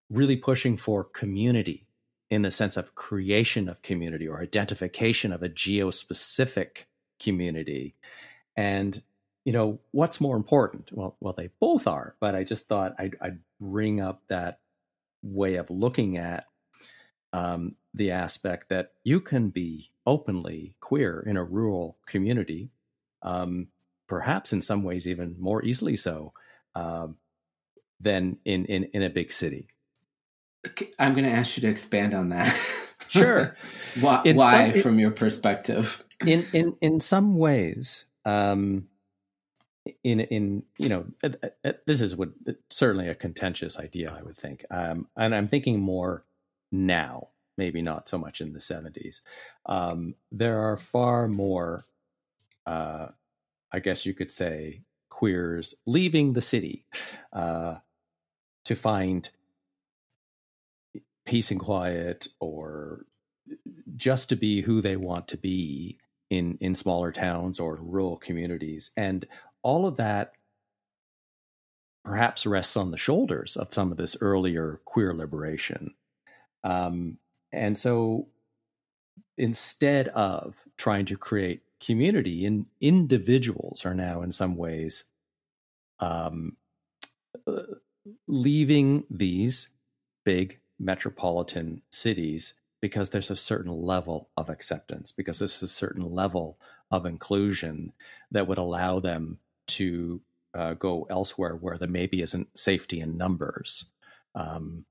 really 0.10 0.36
pushing 0.36 0.78
for 0.78 1.04
community 1.04 1.88
in 2.30 2.44
the 2.44 2.52
sense 2.52 2.78
of 2.78 2.96
creation 2.96 3.68
of 3.68 3.82
community 3.82 4.28
or 4.28 4.42
identification 4.42 5.32
of 5.32 5.44
a 5.44 5.50
geospecific 5.50 6.86
community. 7.20 7.96
And, 8.56 9.02
you 9.46 9.54
know, 9.54 9.80
what's 9.92 10.22
more 10.22 10.38
important? 10.38 10.92
Well, 10.92 11.16
well, 11.20 11.34
they 11.34 11.50
both 11.60 11.88
are, 11.88 12.16
but 12.20 12.36
I 12.36 12.44
just 12.44 12.68
thought 12.68 12.96
I'd, 12.98 13.16
I'd 13.22 13.40
bring 13.60 14.02
up 14.02 14.22
that 14.28 14.60
way 15.22 15.56
of 15.56 15.70
looking 15.70 16.18
at 16.18 16.46
um, 17.34 17.76
the 17.94 18.12
aspect 18.12 18.70
that 18.70 18.94
you 19.04 19.20
can 19.20 19.50
be 19.50 19.90
openly 20.06 20.76
queer 20.80 21.24
in 21.26 21.38
a 21.38 21.44
rural 21.44 21.98
community. 22.06 22.70
Um, 23.22 23.68
perhaps 24.08 24.54
in 24.54 24.62
some 24.62 24.84
ways 24.84 25.08
even 25.08 25.36
more 25.40 25.64
easily 25.64 25.96
so 25.96 26.34
um, 26.76 27.18
than 28.00 28.38
in, 28.46 28.66
in, 28.66 28.86
in 28.94 29.04
a 29.04 29.10
big 29.10 29.32
city. 29.32 29.68
I'm 30.98 31.14
going 31.14 31.26
to 31.26 31.32
ask 31.32 31.58
you 31.58 31.62
to 31.62 31.68
expand 31.68 32.14
on 32.14 32.30
that. 32.30 32.48
Sure. 33.10 33.56
why, 34.00 34.22
why 34.26 34.72
some, 34.72 34.82
from 34.82 35.00
your 35.00 35.12
perspective? 35.12 36.04
In 36.26 36.48
in 36.54 36.78
in 36.80 37.00
some 37.02 37.38
ways, 37.38 38.06
um, 38.24 38.88
in 40.06 40.22
in 40.22 40.64
you 40.78 40.88
know, 40.88 41.06
uh, 41.22 41.32
uh, 41.66 41.74
this 41.86 42.00
is 42.00 42.16
what 42.16 42.30
certainly 42.70 43.10
a 43.10 43.16
contentious 43.16 43.78
idea, 43.78 44.16
I 44.18 44.24
would 44.24 44.38
think, 44.38 44.64
um, 44.72 45.10
and 45.18 45.36
I'm 45.36 45.50
thinking 45.50 45.82
more 45.82 46.24
now 46.72 47.28
maybe 47.58 47.82
not 47.82 48.10
so 48.10 48.18
much 48.18 48.42
in 48.42 48.54
the 48.54 48.60
70s. 48.60 49.22
Um, 49.66 50.16
there 50.32 50.60
are 50.60 50.78
far 50.78 51.28
more, 51.28 51.84
uh, 52.66 53.08
I 53.74 53.80
guess 53.80 54.06
you 54.06 54.14
could 54.14 54.32
say, 54.32 54.84
queers 55.10 55.76
leaving 55.86 56.34
the 56.34 56.42
city 56.42 56.86
uh, 57.34 57.76
to 58.66 58.76
find 58.76 59.30
peace 61.26 61.52
and 61.52 61.60
quiet 61.60 62.28
or 62.40 63.06
just 63.96 64.30
to 64.30 64.36
be 64.36 64.62
who 64.62 64.82
they 64.82 64.96
want 64.96 65.28
to 65.30 65.38
be 65.38 65.98
in 66.30 66.58
in 66.60 66.76
smaller 66.76 67.12
towns 67.12 67.60
or 67.60 67.76
rural 67.82 68.18
communities. 68.18 68.92
And 68.98 69.26
all 69.62 69.86
of 69.86 69.98
that 69.98 70.34
perhaps 72.04 72.46
rests 72.46 72.76
on 72.76 72.92
the 72.92 72.98
shoulders 72.98 73.56
of 73.56 73.74
some 73.74 73.92
of 73.92 73.98
this 73.98 74.18
earlier 74.20 74.82
queer 74.86 75.14
liberation. 75.14 75.94
Um, 76.64 77.18
and 77.52 77.78
so 77.78 78.28
instead 79.38 80.10
of 80.10 80.56
trying 80.78 81.06
to 81.06 81.18
create 81.18 81.62
community 81.86 82.46
and 82.46 82.66
individuals 82.80 83.86
are 83.86 83.94
now 83.94 84.22
in 84.22 84.32
some 84.32 84.56
ways 84.56 85.06
um, 86.00 86.58
leaving 88.28 89.04
these 89.10 89.70
big 90.24 90.60
metropolitan 90.80 91.82
cities 91.90 92.54
because 92.82 93.12
there's 93.12 93.32
a 93.32 93.36
certain 93.36 93.72
level 93.72 94.30
of 94.36 94.50
acceptance, 94.50 95.12
because 95.12 95.40
there's 95.40 95.64
a 95.64 95.68
certain 95.68 96.12
level 96.12 96.58
of 96.92 97.06
inclusion 97.06 97.94
that 98.32 98.46
would 98.48 98.58
allow 98.58 99.00
them 99.00 99.38
to 99.68 100.20
uh, 100.54 100.74
go 100.74 101.08
elsewhere 101.10 101.56
where 101.56 101.78
there 101.78 101.88
maybe 101.88 102.22
isn't 102.22 102.48
safety 102.58 103.00
in 103.00 103.18
numbers, 103.18 103.86
um, 104.36 104.84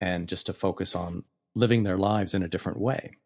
and 0.00 0.28
just 0.28 0.46
to 0.46 0.52
focus 0.52 0.96
on 0.96 1.22
living 1.54 1.84
their 1.84 1.96
lives 1.96 2.34
in 2.34 2.42
a 2.42 2.48
different 2.48 2.80
way. 2.80 3.16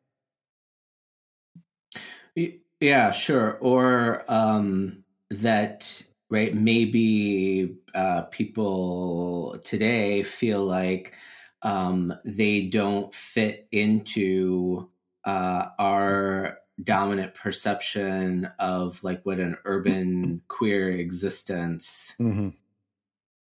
Yeah, 2.83 3.12
sure. 3.12 3.59
Or 3.61 4.24
um, 4.26 5.05
that 5.30 6.03
right 6.28 6.53
maybe 6.53 7.76
uh, 7.95 8.22
people 8.22 9.55
today 9.62 10.24
feel 10.24 10.64
like 10.64 11.14
um, 11.62 12.12
they 12.24 12.62
don't 12.62 13.14
fit 13.14 13.68
into 13.70 14.91
uh, 15.24 15.66
our 15.78 16.59
dominant 16.83 17.35
perception 17.35 18.51
of 18.59 19.05
like 19.05 19.20
what 19.22 19.39
an 19.39 19.57
urban 19.64 20.43
queer 20.49 20.91
existence 20.91 22.16
mm-hmm. 22.18 22.49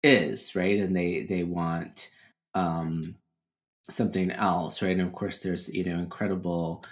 is 0.03 0.57
right 0.57 0.79
and 0.79 0.97
they 0.97 1.23
they 1.23 1.45
want 1.45 2.11
um 2.55 3.15
something 3.89 4.33
else 4.33 4.83
right 4.83 4.97
and 4.97 5.07
of 5.07 5.13
course 5.13 5.39
there's 5.41 5.69
you 5.69 5.85
know 5.85 5.99
incredible 5.99 6.83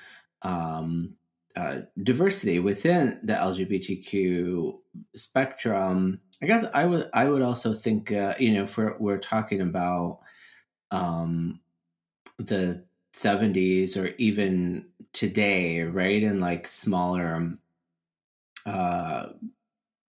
um 0.42 1.16
uh, 1.56 1.80
diversity 2.02 2.58
within 2.58 3.18
the 3.22 3.32
lgbtq 3.32 4.78
spectrum 5.16 6.20
i 6.42 6.46
guess 6.46 6.64
i 6.74 6.84
would 6.84 7.08
i 7.14 7.28
would 7.28 7.42
also 7.42 7.74
think 7.74 8.12
uh, 8.12 8.34
you 8.38 8.52
know 8.52 8.62
if 8.62 8.76
we're, 8.76 8.96
we're 8.98 9.18
talking 9.18 9.60
about 9.60 10.20
um, 10.90 11.60
the 12.38 12.84
70s 13.14 13.96
or 13.96 14.14
even 14.18 14.86
today, 15.12 15.82
right? 15.82 16.22
In 16.22 16.40
like 16.40 16.66
smaller 16.66 17.58
uh, 18.66 19.26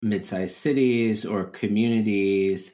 mid-sized 0.02 0.56
cities 0.56 1.24
or 1.24 1.44
communities, 1.44 2.72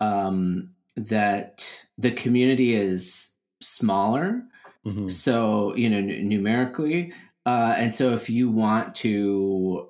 um, 0.00 0.70
that 0.96 1.84
the 1.96 2.10
community 2.10 2.74
is 2.74 3.30
smaller. 3.60 4.42
Mm-hmm. 4.84 5.08
So, 5.08 5.74
you 5.76 5.90
know, 5.90 5.98
n- 5.98 6.28
numerically. 6.28 7.12
Uh, 7.48 7.74
and 7.78 7.94
so 7.94 8.12
if 8.12 8.28
you 8.28 8.50
want 8.50 8.94
to 8.94 9.88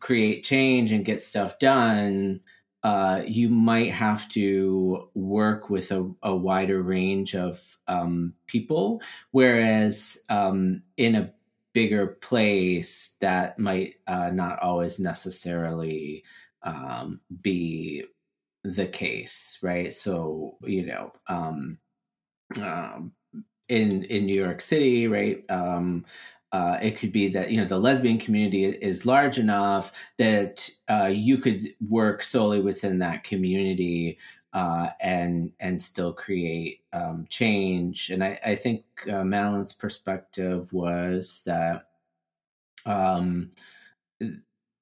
create 0.00 0.42
change 0.42 0.90
and 0.90 1.04
get 1.04 1.20
stuff 1.20 1.56
done, 1.60 2.40
uh, 2.82 3.22
you 3.24 3.48
might 3.48 3.92
have 3.92 4.28
to 4.30 5.08
work 5.14 5.70
with 5.70 5.92
a, 5.92 6.10
a 6.24 6.34
wider 6.34 6.82
range 6.82 7.36
of 7.36 7.78
um, 7.86 8.34
people, 8.48 9.00
whereas 9.30 10.18
um, 10.28 10.82
in 10.96 11.14
a 11.14 11.32
bigger 11.72 12.08
place, 12.20 13.14
that 13.20 13.60
might 13.60 13.94
uh, 14.08 14.30
not 14.30 14.58
always 14.58 14.98
necessarily 14.98 16.24
um, 16.64 17.20
be 17.42 18.02
the 18.64 18.88
case, 18.88 19.56
right? 19.62 19.92
So 19.92 20.56
you 20.64 20.86
know, 20.86 21.12
um, 21.28 21.78
um, 22.60 23.12
in 23.68 24.02
in 24.02 24.26
New 24.26 24.34
York 24.34 24.60
City, 24.60 25.06
right? 25.06 25.48
Uh, 26.52 26.78
it 26.82 26.98
could 26.98 27.12
be 27.12 27.28
that 27.28 27.50
you 27.50 27.56
know 27.56 27.64
the 27.64 27.78
lesbian 27.78 28.18
community 28.18 28.66
is 28.66 29.06
large 29.06 29.38
enough 29.38 29.92
that 30.18 30.68
uh, 30.90 31.06
you 31.06 31.38
could 31.38 31.74
work 31.88 32.22
solely 32.22 32.60
within 32.60 32.98
that 32.98 33.24
community 33.24 34.18
uh, 34.52 34.90
and 35.00 35.52
and 35.60 35.82
still 35.82 36.12
create 36.12 36.82
um, 36.92 37.26
change. 37.28 38.10
And 38.10 38.22
I, 38.22 38.38
I 38.44 38.54
think 38.54 38.84
uh, 39.10 39.24
Madeline's 39.24 39.72
perspective 39.72 40.72
was 40.72 41.42
that 41.46 41.86
um, 42.84 43.52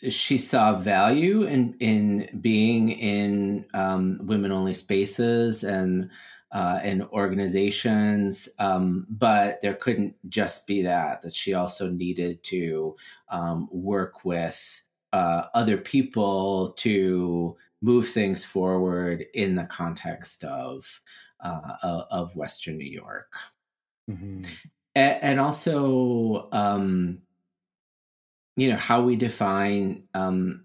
she 0.09 0.39
saw 0.39 0.75
value 0.75 1.43
in 1.43 1.77
in 1.79 2.41
being 2.41 2.91
in 2.91 3.67
um, 3.75 4.19
women 4.23 4.51
only 4.51 4.75
spaces 4.75 5.63
and 5.63 6.11
uh, 6.53 6.81
and 6.83 7.05
organizations, 7.05 8.49
um, 8.59 9.07
but 9.09 9.61
there 9.61 9.75
couldn't 9.75 10.17
just 10.29 10.67
be 10.67 10.83
that. 10.83 11.23
That 11.23 11.35
she 11.35 11.55
also 11.55 11.89
needed 11.89 12.43
to 12.45 12.97
um, 13.29 13.69
work 13.71 14.25
with 14.25 14.83
uh, 15.13 15.45
other 15.55 15.77
people 15.77 16.73
to 16.79 17.57
move 17.83 18.09
things 18.09 18.45
forward 18.45 19.25
in 19.35 19.55
the 19.55 19.65
context 19.65 20.45
of 20.45 21.01
uh, 21.41 22.03
of 22.11 22.37
Western 22.37 22.77
New 22.77 22.91
York, 22.91 23.33
mm-hmm. 24.11 24.43
and, 24.95 25.19
and, 25.23 25.41
also 25.41 26.49
um, 26.53 27.23
you 28.57 28.69
know 28.69 28.77
how 28.77 29.03
we 29.03 29.17
define 29.17 30.03
um, 30.15 30.65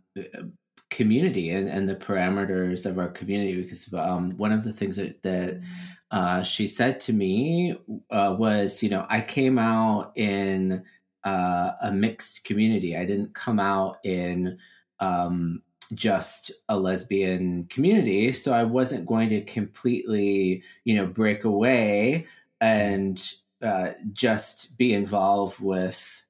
community 0.90 1.52
and, 1.52 1.68
and 1.68 1.90
the 1.90 1.96
parameters 1.96 2.86
of 2.86 3.00
our 3.00 3.10
community 3.10 3.62
because 3.62 3.92
um, 3.94 4.32
one 4.38 4.52
of 4.52 4.64
the 4.64 4.74
things 4.74 4.96
that, 4.96 5.22
that 5.24 5.62
uh, 6.12 6.42
she 6.44 6.68
said 6.68 7.00
to 7.00 7.12
me 7.12 7.76
uh, 8.12 8.36
was 8.38 8.84
you 8.84 8.90
know 8.90 9.06
i 9.10 9.20
came 9.20 9.58
out 9.58 10.12
in 10.16 10.84
uh, 11.26 11.72
a 11.82 11.92
mixed 11.92 12.46
community. 12.46 12.96
I 12.96 13.04
didn't 13.04 13.34
come 13.34 13.60
out 13.60 13.98
in 14.04 14.58
um, 15.00 15.64
just 15.94 16.52
a 16.70 16.80
lesbian 16.80 17.66
community. 17.66 18.32
So 18.32 18.54
i 18.54 18.64
wasn't 18.64 19.06
going 19.06 19.30
to 19.30 19.42
completely 19.42 20.64
you 20.84 20.96
know 20.96 21.08
break 21.08 21.44
away 21.44 22.28
and 22.62 23.22
uh, 23.62 23.92
just 24.14 24.78
be 24.78 24.94
involved 24.94 25.60
with 25.60 26.24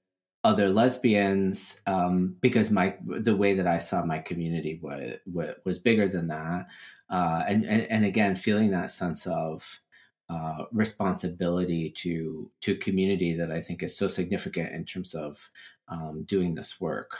other 0.45 0.69
lesbians 0.69 1.81
um, 1.87 2.37
because 2.39 2.69
my 2.69 2.95
the 3.01 3.35
way 3.35 3.55
that 3.55 3.65
I 3.65 3.79
saw 3.79 4.05
my 4.05 4.19
community 4.19 4.79
was 4.81 5.17
was, 5.65 5.79
bigger 5.79 6.07
than 6.07 6.27
that, 6.27 6.67
uh, 7.09 7.43
and, 7.47 7.65
and, 7.65 7.81
and 7.89 8.05
again 8.05 8.35
feeling 8.35 8.69
that 8.71 8.91
sense 8.91 9.25
of 9.25 9.81
uh, 10.29 10.65
responsibility 10.71 11.89
to 11.97 12.51
to 12.61 12.75
community 12.75 13.33
that 13.33 13.51
I 13.51 13.59
think 13.59 13.81
is 13.81 13.97
so 13.97 14.07
significant 14.07 14.71
in 14.71 14.85
terms 14.85 15.15
of 15.15 15.49
um, 15.87 16.23
doing 16.27 16.53
this 16.53 16.79
work. 16.79 17.11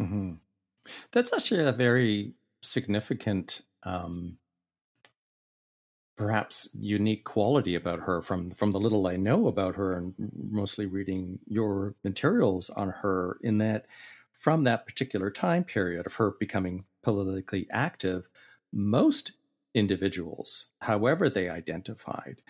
Mm-hmm. 0.00 0.32
That's 1.12 1.32
actually 1.32 1.64
a 1.64 1.72
very 1.72 2.34
significant 2.62 3.62
um, 3.84 4.36
perhaps 6.16 6.70
unique 6.78 7.24
quality 7.24 7.74
about 7.74 8.00
her 8.00 8.22
from 8.22 8.50
from 8.50 8.72
the 8.72 8.80
little 8.80 9.06
I 9.06 9.16
know 9.16 9.46
about 9.48 9.76
her 9.76 9.96
and 9.96 10.14
mostly 10.50 10.86
reading 10.86 11.38
your 11.46 11.94
materials 12.04 12.70
on 12.70 12.88
her 12.88 13.38
in 13.42 13.58
that 13.58 13.86
from 14.32 14.64
that 14.64 14.86
particular 14.86 15.30
time 15.30 15.64
period 15.64 16.06
of 16.06 16.14
her 16.14 16.32
becoming 16.40 16.84
politically 17.02 17.66
active 17.70 18.28
most 18.72 19.32
individuals 19.74 20.66
however 20.80 21.28
they 21.28 21.50
identified 21.50 22.40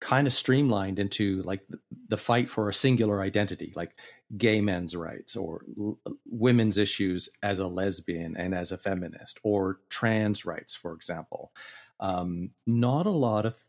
kind 0.00 0.26
of 0.26 0.32
streamlined 0.32 0.98
into 0.98 1.42
like 1.42 1.62
the 2.08 2.18
fight 2.18 2.48
for 2.48 2.68
a 2.68 2.74
singular 2.74 3.22
identity 3.22 3.72
like 3.76 3.98
gay 4.36 4.60
men's 4.60 4.94
rights 4.94 5.36
or 5.36 5.64
l- 5.78 5.98
women's 6.26 6.76
issues 6.76 7.28
as 7.42 7.60
a 7.60 7.66
lesbian 7.66 8.36
and 8.36 8.54
as 8.54 8.72
a 8.72 8.76
feminist 8.76 9.38
or 9.42 9.80
trans 9.88 10.44
rights 10.44 10.74
for 10.74 10.92
example 10.92 11.52
um, 12.00 12.50
not 12.66 13.06
a 13.06 13.10
lot 13.10 13.46
of 13.46 13.62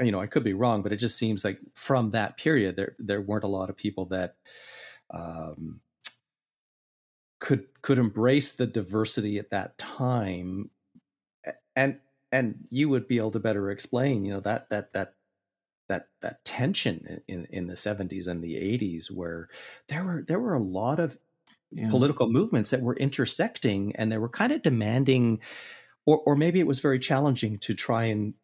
you 0.00 0.12
know 0.12 0.20
i 0.20 0.26
could 0.26 0.44
be 0.44 0.52
wrong 0.52 0.82
but 0.82 0.92
it 0.92 0.96
just 0.96 1.18
seems 1.18 1.44
like 1.44 1.58
from 1.74 2.10
that 2.10 2.36
period 2.36 2.76
there 2.76 2.94
there 2.98 3.22
weren't 3.22 3.44
a 3.44 3.48
lot 3.48 3.70
of 3.70 3.76
people 3.76 4.04
that 4.04 4.36
um, 5.10 5.80
could 7.40 7.64
could 7.82 7.98
embrace 7.98 8.52
the 8.52 8.66
diversity 8.66 9.38
at 9.38 9.50
that 9.50 9.76
time 9.78 10.70
and 11.74 11.98
and 12.32 12.66
you 12.70 12.88
would 12.88 13.08
be 13.08 13.18
able 13.18 13.30
to 13.30 13.40
better 13.40 13.70
explain 13.70 14.24
you 14.24 14.32
know 14.32 14.40
that 14.40 14.68
that 14.68 14.92
that 14.92 15.14
that 15.88 16.08
that 16.20 16.44
tension 16.44 17.22
in 17.28 17.46
in 17.50 17.66
the 17.66 17.74
70s 17.74 18.26
and 18.26 18.42
the 18.42 18.54
80s 18.54 19.10
where 19.10 19.48
there 19.88 20.04
were 20.04 20.24
there 20.26 20.40
were 20.40 20.54
a 20.54 20.62
lot 20.62 20.98
of 20.98 21.16
yeah. 21.70 21.90
political 21.90 22.28
movements 22.28 22.70
that 22.70 22.82
were 22.82 22.96
intersecting 22.96 23.94
and 23.96 24.10
they 24.10 24.18
were 24.18 24.28
kind 24.28 24.52
of 24.52 24.62
demanding 24.62 25.40
or 26.06 26.18
or 26.24 26.36
maybe 26.36 26.60
it 26.60 26.66
was 26.66 26.80
very 26.80 26.98
challenging 26.98 27.58
to 27.58 27.74
try 27.74 28.04
and 28.04 28.34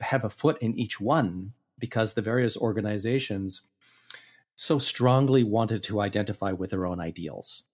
have 0.00 0.24
a 0.24 0.30
foot 0.30 0.56
in 0.62 0.78
each 0.78 1.00
one 1.00 1.52
because 1.78 2.14
the 2.14 2.22
various 2.22 2.56
organizations 2.56 3.62
so 4.54 4.78
strongly 4.78 5.44
wanted 5.44 5.82
to 5.84 6.00
identify 6.00 6.52
with 6.52 6.70
their 6.70 6.86
own 6.86 7.00
ideals. 7.00 7.64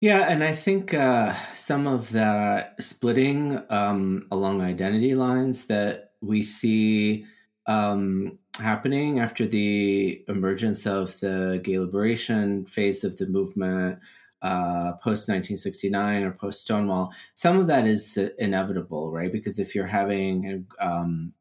Yeah, 0.00 0.28
and 0.28 0.44
I 0.44 0.54
think 0.54 0.94
uh, 0.94 1.34
some 1.54 1.88
of 1.88 2.12
that 2.12 2.76
splitting 2.82 3.60
um, 3.68 4.28
along 4.30 4.60
identity 4.60 5.14
lines 5.14 5.64
that 5.64 6.12
we 6.20 6.42
see 6.44 7.26
um, 7.66 8.38
happening 8.60 9.18
after 9.18 9.46
the 9.46 10.24
emergence 10.28 10.86
of 10.86 11.18
the 11.20 11.60
gay 11.64 11.78
liberation 11.78 12.64
phase 12.66 13.02
of 13.02 13.16
the 13.18 13.26
movement 13.26 13.98
uh, 14.42 14.92
post 14.94 15.28
1969 15.28 16.22
or 16.22 16.32
post 16.32 16.60
Stonewall, 16.60 17.12
some 17.34 17.58
of 17.58 17.66
that 17.66 17.86
is 17.86 18.16
inevitable, 18.38 19.10
right? 19.10 19.32
Because 19.32 19.58
if 19.58 19.74
you're 19.74 19.86
having 19.86 20.66
um, 20.80 21.32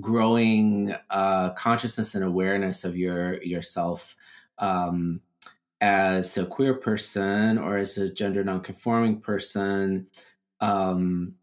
growing 0.00 0.94
uh, 1.10 1.50
consciousness 1.50 2.14
and 2.14 2.24
awareness 2.24 2.84
of 2.84 2.96
your 2.96 3.42
yourself 3.42 4.16
um, 4.58 5.20
as 5.80 6.36
a 6.38 6.46
queer 6.46 6.74
person 6.74 7.58
or 7.58 7.76
as 7.76 7.98
a 7.98 8.12
gender 8.12 8.44
nonconforming 8.44 9.20
person, 9.20 10.06
um, 10.60 11.34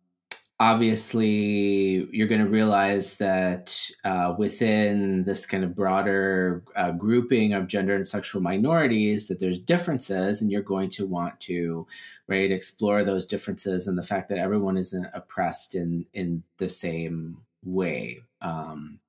obviously 0.60 2.08
you're 2.12 2.28
going 2.28 2.44
to 2.44 2.50
realize 2.50 3.16
that 3.16 3.80
uh, 4.04 4.36
within 4.38 5.24
this 5.24 5.46
kind 5.46 5.64
of 5.64 5.74
broader 5.74 6.64
uh, 6.76 6.92
grouping 6.92 7.54
of 7.54 7.68
gender 7.68 7.96
and 7.96 8.06
sexual 8.06 8.42
minorities 8.42 9.28
that 9.28 9.40
there's 9.40 9.60
differences 9.60 10.42
and 10.42 10.52
you're 10.52 10.62
going 10.62 10.90
to 10.90 11.08
want 11.08 11.40
to 11.40 11.88
right 12.28 12.52
explore 12.52 13.06
those 13.06 13.26
differences 13.26 13.88
and 13.88 13.98
the 13.98 14.04
fact 14.04 14.28
that 14.28 14.38
everyone 14.38 14.78
isn't 14.78 15.08
oppressed 15.14 15.76
in 15.76 16.06
in 16.14 16.44
the 16.58 16.70
same 16.70 17.38
way. 17.64 18.20
Um, 18.42 19.00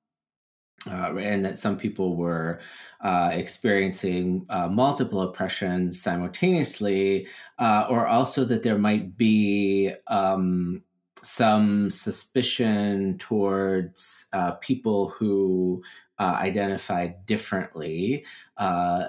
uh, 0.89 1.15
and 1.17 1.45
that 1.45 1.59
some 1.59 1.77
people 1.77 2.15
were 2.15 2.59
uh, 3.01 3.29
experiencing 3.33 4.43
uh, 4.49 4.67
multiple 4.67 5.21
oppressions 5.21 6.01
simultaneously, 6.01 7.27
uh, 7.59 7.85
or 7.87 8.07
also 8.07 8.43
that 8.43 8.63
there 8.63 8.79
might 8.79 9.15
be 9.15 9.91
um, 10.07 10.81
some 11.23 11.89
suspicion 11.91 13.17
towards 13.17 14.25
uh, 14.33 14.53
people 14.53 15.09
who 15.09 15.83
uh, 16.19 16.37
identified 16.39 17.25
differently 17.25 18.25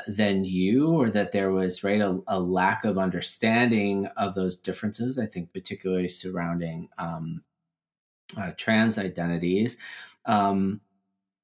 than 0.09 0.45
you, 0.45 0.89
or 0.89 1.11
that 1.11 1.33
there 1.33 1.51
was 1.51 1.85
right 1.85 2.01
a, 2.01 2.21
a, 2.27 2.41
lack 2.41 2.85
of 2.85 2.97
understanding 2.97 4.07
of 4.17 4.35
those 4.35 4.57
differences. 4.57 5.19
I 5.19 5.27
think 5.27 5.53
particularly 5.53 6.09
surrounding 6.09 6.89
um, 6.99 7.43
trans 8.57 8.99
identities. 8.99 9.77
Um, 10.25 10.81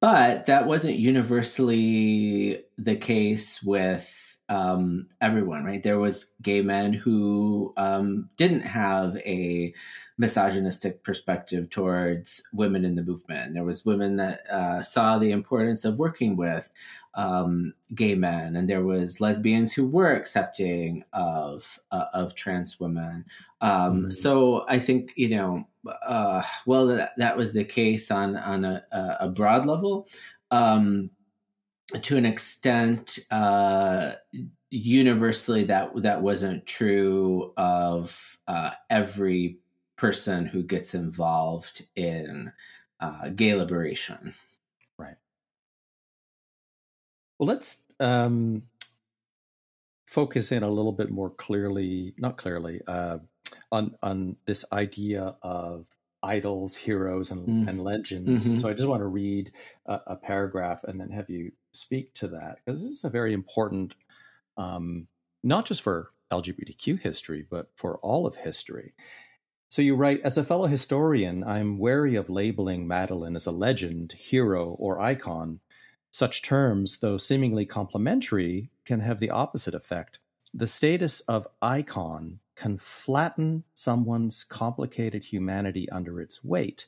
but 0.00 0.46
that 0.46 0.66
wasn't 0.66 0.98
universally 0.98 2.64
the 2.76 2.96
case 2.96 3.62
with 3.62 4.27
um, 4.48 5.06
everyone, 5.20 5.64
right? 5.64 5.82
There 5.82 5.98
was 5.98 6.32
gay 6.40 6.62
men 6.62 6.92
who 6.92 7.74
um, 7.76 8.30
didn't 8.36 8.62
have 8.62 9.16
a 9.18 9.74
misogynistic 10.16 11.02
perspective 11.04 11.68
towards 11.70 12.42
women 12.52 12.84
in 12.84 12.96
the 12.96 13.02
movement. 13.02 13.54
There 13.54 13.64
was 13.64 13.84
women 13.84 14.16
that 14.16 14.48
uh, 14.50 14.82
saw 14.82 15.18
the 15.18 15.32
importance 15.32 15.84
of 15.84 15.98
working 15.98 16.36
with 16.36 16.70
um, 17.14 17.74
gay 17.94 18.14
men, 18.14 18.56
and 18.56 18.68
there 18.68 18.84
was 18.84 19.20
lesbians 19.20 19.72
who 19.72 19.86
were 19.86 20.12
accepting 20.12 21.04
of 21.12 21.78
uh, 21.90 22.06
of 22.14 22.34
trans 22.34 22.80
women. 22.80 23.24
Um, 23.60 23.70
mm-hmm. 23.70 24.10
So 24.10 24.64
I 24.68 24.78
think 24.78 25.12
you 25.16 25.30
know, 25.30 25.68
uh, 26.06 26.42
well, 26.64 26.86
that, 26.86 27.12
that 27.18 27.36
was 27.36 27.52
the 27.52 27.64
case 27.64 28.10
on 28.10 28.36
on 28.36 28.64
a, 28.64 28.84
a 29.20 29.28
broad 29.28 29.66
level. 29.66 30.08
Um, 30.50 31.10
to 32.02 32.16
an 32.16 32.26
extent, 32.26 33.18
uh, 33.30 34.12
universally 34.70 35.64
that 35.64 35.90
that 36.02 36.22
wasn't 36.22 36.66
true 36.66 37.52
of 37.56 38.38
uh, 38.46 38.70
every 38.90 39.58
person 39.96 40.46
who 40.46 40.62
gets 40.62 40.94
involved 40.94 41.86
in 41.96 42.52
uh, 43.00 43.30
gay 43.30 43.54
liberation. 43.54 44.34
Right. 44.98 45.16
Well, 47.38 47.48
let's 47.48 47.82
um, 48.00 48.64
focus 50.06 50.52
in 50.52 50.62
a 50.62 50.70
little 50.70 50.92
bit 50.92 51.10
more 51.10 51.30
clearly, 51.30 52.14
not 52.18 52.36
clearly, 52.36 52.80
uh, 52.86 53.18
on 53.72 53.96
on 54.02 54.36
this 54.46 54.64
idea 54.72 55.36
of 55.42 55.86
idols, 56.22 56.76
heroes, 56.76 57.30
and, 57.30 57.46
mm. 57.46 57.68
and 57.68 57.82
legends. 57.82 58.44
Mm-hmm. 58.44 58.56
So 58.56 58.68
I 58.68 58.72
just 58.72 58.88
want 58.88 59.00
to 59.00 59.06
read 59.06 59.52
a, 59.86 60.00
a, 60.08 60.16
paragraph 60.16 60.82
and 60.82 61.00
then 61.00 61.10
have 61.10 61.30
you 61.30 61.52
speak 61.72 62.12
to 62.14 62.28
that 62.28 62.58
because 62.64 62.82
this 62.82 62.90
is 62.90 63.04
a 63.04 63.10
very 63.10 63.32
important, 63.32 63.94
um, 64.56 65.06
not 65.42 65.66
just 65.66 65.82
for 65.82 66.10
LGBTQ 66.32 67.00
history, 67.00 67.46
but 67.48 67.70
for 67.74 67.98
all 67.98 68.26
of 68.26 68.36
history. 68.36 68.94
So 69.70 69.82
you 69.82 69.96
write, 69.96 70.20
as 70.24 70.38
a 70.38 70.44
fellow 70.44 70.66
historian, 70.66 71.44
I'm 71.44 71.78
wary 71.78 72.14
of 72.14 72.30
labeling 72.30 72.88
Madeline 72.88 73.36
as 73.36 73.46
a 73.46 73.52
legend, 73.52 74.12
hero, 74.12 74.70
or 74.78 75.00
icon. 75.00 75.60
Such 76.10 76.42
terms, 76.42 77.00
though 77.00 77.18
seemingly 77.18 77.66
complimentary, 77.66 78.70
can 78.86 79.00
have 79.00 79.20
the 79.20 79.30
opposite 79.30 79.74
effect. 79.74 80.20
The 80.54 80.66
status 80.66 81.20
of 81.20 81.46
icon 81.60 82.40
can 82.56 82.78
flatten 82.78 83.64
someone's 83.74 84.42
complicated 84.42 85.22
humanity 85.22 85.88
under 85.90 86.20
its 86.20 86.42
weight. 86.42 86.86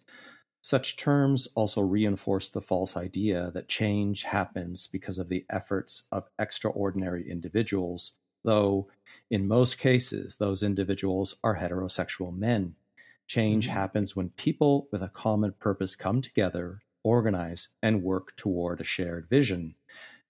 Such 0.62 0.96
terms 0.96 1.48
also 1.54 1.80
reinforce 1.80 2.48
the 2.50 2.60
false 2.60 2.96
idea 2.96 3.50
that 3.54 3.68
change 3.68 4.24
happens 4.24 4.86
because 4.86 5.18
of 5.18 5.28
the 5.28 5.46
efforts 5.48 6.04
of 6.12 6.28
extraordinary 6.38 7.28
individuals, 7.30 8.12
though 8.44 8.88
in 9.30 9.48
most 9.48 9.78
cases 9.78 10.36
those 10.36 10.62
individuals 10.62 11.36
are 11.42 11.56
heterosexual 11.56 12.36
men. 12.36 12.74
Change 13.26 13.66
mm-hmm. 13.66 13.74
happens 13.74 14.14
when 14.14 14.30
people 14.30 14.88
with 14.92 15.02
a 15.02 15.08
common 15.08 15.52
purpose 15.52 15.96
come 15.96 16.20
together, 16.20 16.82
organize, 17.02 17.68
and 17.82 18.02
work 18.02 18.36
toward 18.36 18.80
a 18.80 18.84
shared 18.84 19.28
vision. 19.30 19.76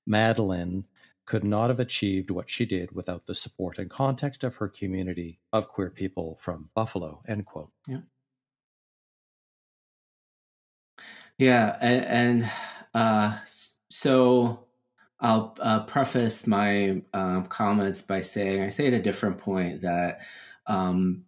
Madeline 0.06 0.86
could 1.24 1.44
not 1.44 1.70
have 1.70 1.80
achieved 1.80 2.30
what 2.30 2.50
she 2.50 2.66
did 2.66 2.92
without 2.92 3.26
the 3.26 3.34
support 3.34 3.78
and 3.78 3.88
context 3.88 4.44
of 4.44 4.56
her 4.56 4.68
community 4.68 5.38
of 5.52 5.68
queer 5.68 5.90
people 5.90 6.36
from 6.40 6.68
Buffalo. 6.74 7.22
End 7.26 7.46
quote. 7.46 7.70
Yeah. 7.86 8.00
Yeah, 11.40 11.74
and, 11.80 12.04
and 12.04 12.50
uh, 12.92 13.38
so 13.88 14.66
I'll 15.20 15.56
uh, 15.58 15.84
preface 15.84 16.46
my 16.46 17.00
um, 17.14 17.46
comments 17.46 18.02
by 18.02 18.20
saying 18.20 18.60
I 18.62 18.68
say 18.68 18.88
at 18.88 18.92
a 18.92 19.00
different 19.00 19.38
point 19.38 19.80
that 19.80 20.20
um, 20.66 21.24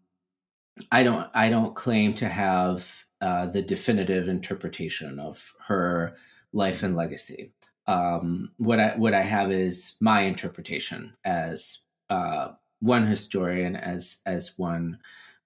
I 0.91 1.03
don't 1.03 1.31
I 1.33 1.49
don't 1.49 1.75
claim 1.75 2.13
to 2.17 2.29
have 2.29 3.05
uh, 3.23 3.47
the 3.47 3.63
definitive 3.63 4.29
interpretation 4.29 5.19
of 5.19 5.51
her 5.67 6.15
life 6.53 6.83
and 6.83 6.95
legacy. 6.95 7.55
Um, 7.87 8.53
what 8.59 8.81
I 8.81 8.95
what 8.97 9.15
I 9.15 9.23
have 9.23 9.51
is 9.51 9.95
my 9.99 10.21
interpretation 10.23 11.15
as 11.25 11.79
uh, 12.11 12.49
one 12.81 13.07
historian, 13.07 13.77
as 13.77 14.19
as 14.27 14.59
one 14.59 14.99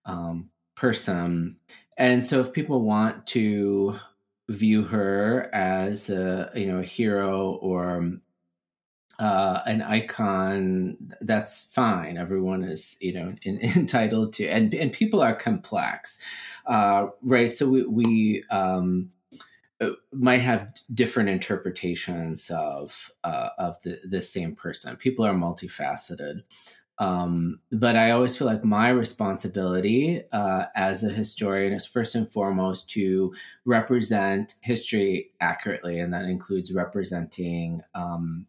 um, 0.06 0.50
person, 0.74 1.58
and 1.96 2.26
so 2.26 2.40
if 2.40 2.52
people 2.52 2.82
want 2.82 3.28
to 3.28 4.00
view 4.48 4.84
her 4.84 5.50
as 5.54 6.08
a 6.10 6.50
you 6.54 6.66
know 6.66 6.78
a 6.78 6.84
hero 6.84 7.58
or 7.62 8.18
uh, 9.18 9.62
an 9.66 9.82
icon, 9.82 10.96
that's 11.22 11.62
fine. 11.72 12.18
Everyone 12.18 12.64
is, 12.64 12.96
you 13.00 13.14
know, 13.14 13.34
in, 13.42 13.58
entitled 13.76 14.34
to, 14.34 14.46
and 14.46 14.74
and 14.74 14.92
people 14.92 15.22
are 15.22 15.34
complex, 15.34 16.18
uh, 16.66 17.06
right? 17.22 17.52
So 17.52 17.68
we 17.68 17.84
we 17.84 18.44
um, 18.50 19.10
uh, 19.80 19.90
might 20.12 20.40
have 20.40 20.68
different 20.92 21.28
interpretations 21.28 22.50
of 22.50 23.10
uh, 23.24 23.50
of 23.58 23.80
the 23.82 23.98
the 24.04 24.22
same 24.22 24.54
person. 24.54 24.96
People 24.96 25.24
are 25.24 25.34
multifaceted, 25.34 26.42
um, 26.98 27.60
but 27.70 27.96
I 27.96 28.12
always 28.12 28.36
feel 28.36 28.46
like 28.46 28.64
my 28.64 28.88
responsibility 28.88 30.22
uh, 30.32 30.66
as 30.74 31.04
a 31.04 31.10
historian 31.10 31.72
is 31.72 31.86
first 31.86 32.14
and 32.14 32.30
foremost 32.30 32.88
to 32.90 33.34
represent 33.64 34.54
history 34.60 35.32
accurately, 35.40 36.00
and 36.00 36.12
that 36.14 36.24
includes 36.24 36.72
representing 36.72 37.82
um, 37.94 38.46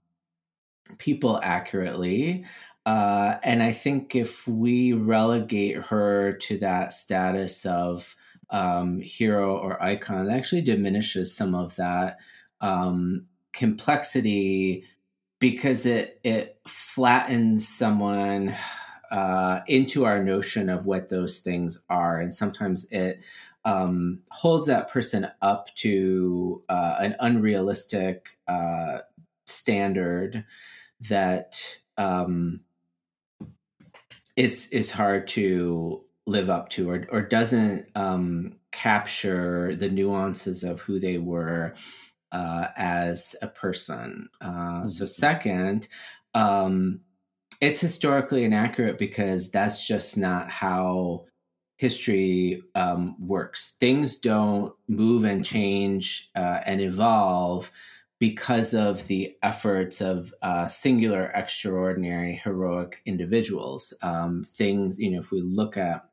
people 0.97 1.39
accurately. 1.43 2.45
Uh, 2.85 3.37
and 3.43 3.61
I 3.61 3.73
think 3.73 4.15
if 4.15 4.47
we 4.47 4.93
relegate 4.93 5.75
her 5.75 6.33
to 6.33 6.57
that 6.59 6.93
status 6.93 7.65
of 7.65 8.15
um, 8.49 9.01
hero 9.01 9.57
or 9.57 9.83
icon 9.83 10.25
that 10.25 10.37
actually 10.37 10.61
diminishes 10.61 11.35
some 11.35 11.53
of 11.53 11.75
that 11.75 12.19
um, 12.61 13.25
complexity 13.51 14.85
because 15.39 15.85
it 15.85 16.19
it 16.23 16.59
flattens 16.67 17.67
someone 17.67 18.55
uh, 19.11 19.61
into 19.67 20.05
our 20.05 20.23
notion 20.23 20.69
of 20.69 20.85
what 20.85 21.09
those 21.09 21.39
things 21.39 21.79
are, 21.89 22.19
and 22.19 22.33
sometimes 22.33 22.85
it 22.91 23.21
um, 23.65 24.19
holds 24.29 24.67
that 24.67 24.89
person 24.89 25.27
up 25.41 25.73
to 25.75 26.63
uh, 26.69 26.95
an 26.99 27.15
unrealistic 27.19 28.37
uh, 28.47 28.99
standard 29.45 30.45
that 31.09 31.77
um, 31.97 32.61
is 34.35 34.67
is 34.69 34.91
hard 34.91 35.27
to 35.27 36.03
live 36.25 36.49
up 36.49 36.69
to, 36.69 36.89
or 36.89 37.07
or 37.11 37.21
doesn't 37.21 37.87
um, 37.95 38.57
capture 38.71 39.75
the 39.75 39.89
nuances 39.89 40.63
of 40.63 40.81
who 40.81 40.99
they 40.99 41.17
were 41.17 41.73
uh, 42.31 42.67
as 42.75 43.35
a 43.41 43.47
person. 43.47 44.29
Uh, 44.41 44.49
mm-hmm. 44.49 44.87
So, 44.87 45.05
second, 45.05 45.87
um, 46.33 47.01
it's 47.61 47.79
historically 47.79 48.43
inaccurate 48.43 48.97
because 48.97 49.49
that's 49.49 49.85
just 49.85 50.17
not 50.17 50.49
how 50.49 51.25
history 51.77 52.61
um, 52.75 53.15
works. 53.19 53.75
Things 53.79 54.17
don't 54.17 54.73
move 54.87 55.23
and 55.23 55.45
change 55.45 56.29
uh, 56.35 56.59
and 56.65 56.81
evolve 56.81 57.71
because 58.19 58.73
of 58.73 59.05
the 59.07 59.35
efforts 59.43 60.01
of 60.01 60.33
uh, 60.41 60.67
singular, 60.67 61.31
extraordinary, 61.35 62.41
heroic 62.43 63.01
individuals. 63.05 63.93
Um, 64.01 64.43
things, 64.43 64.97
you 64.97 65.11
know, 65.11 65.19
if 65.19 65.31
we 65.31 65.41
look 65.41 65.77
at 65.77 66.03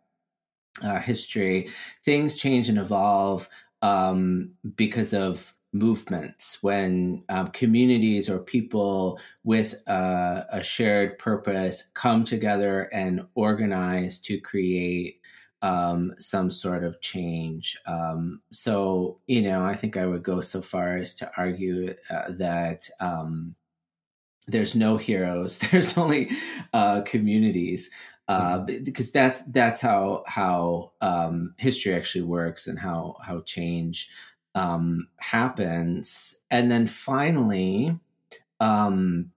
uh, 0.83 1.01
history, 1.01 1.71
things 2.05 2.37
change 2.37 2.69
and 2.69 2.79
evolve 2.79 3.49
um, 3.81 4.53
because 4.77 5.15
of 5.15 5.55
movements, 5.75 6.63
when 6.63 7.25
um, 7.29 7.49
communities 7.49 8.31
or 8.31 8.39
people 8.39 9.19
with 9.43 9.75
uh, 9.89 10.45
a 10.51 10.63
shared 10.63 11.19
purpose 11.19 11.85
come 11.95 12.25
together 12.25 12.83
and 12.93 13.27
organize 13.35 14.21
to 14.21 14.41
create 14.41 15.21
um, 15.63 16.15
some 16.19 16.51
sort 16.51 16.85
of 16.85 17.01
change. 17.01 17.77
Um, 17.87 18.41
so, 18.53 19.19
you 19.27 19.43
know, 19.43 19.65
I 19.65 19.75
think 19.75 19.97
I 19.97 20.07
would 20.07 20.23
go 20.23 20.41
so 20.41 20.63
far 20.63 20.97
as 20.97 21.15
to 21.17 21.31
argue 21.37 21.95
uh, 22.09 22.33
that 22.39 22.89
um, 23.01 23.57
there's 24.47 24.75
no 24.75 24.97
heroes, 24.97 25.59
there's 25.71 25.99
only 25.99 26.31
uh, 26.73 27.03
communities. 27.03 27.91
Uh, 28.27 28.61
mm-hmm. 28.61 28.85
because 28.85 29.13
that's 29.13 29.43
that's 29.49 29.83
how 29.83 30.25
how 30.27 30.91
um, 31.03 31.55
history 31.59 31.95
actually 31.95 32.23
works 32.23 32.67
and 32.69 32.79
how 32.79 33.15
how 33.23 33.43
change 33.43 34.09
um, 34.55 35.09
happens. 35.19 36.37
And 36.51 36.71
then 36.71 36.87
finally, 36.87 37.99
um, 38.61 39.31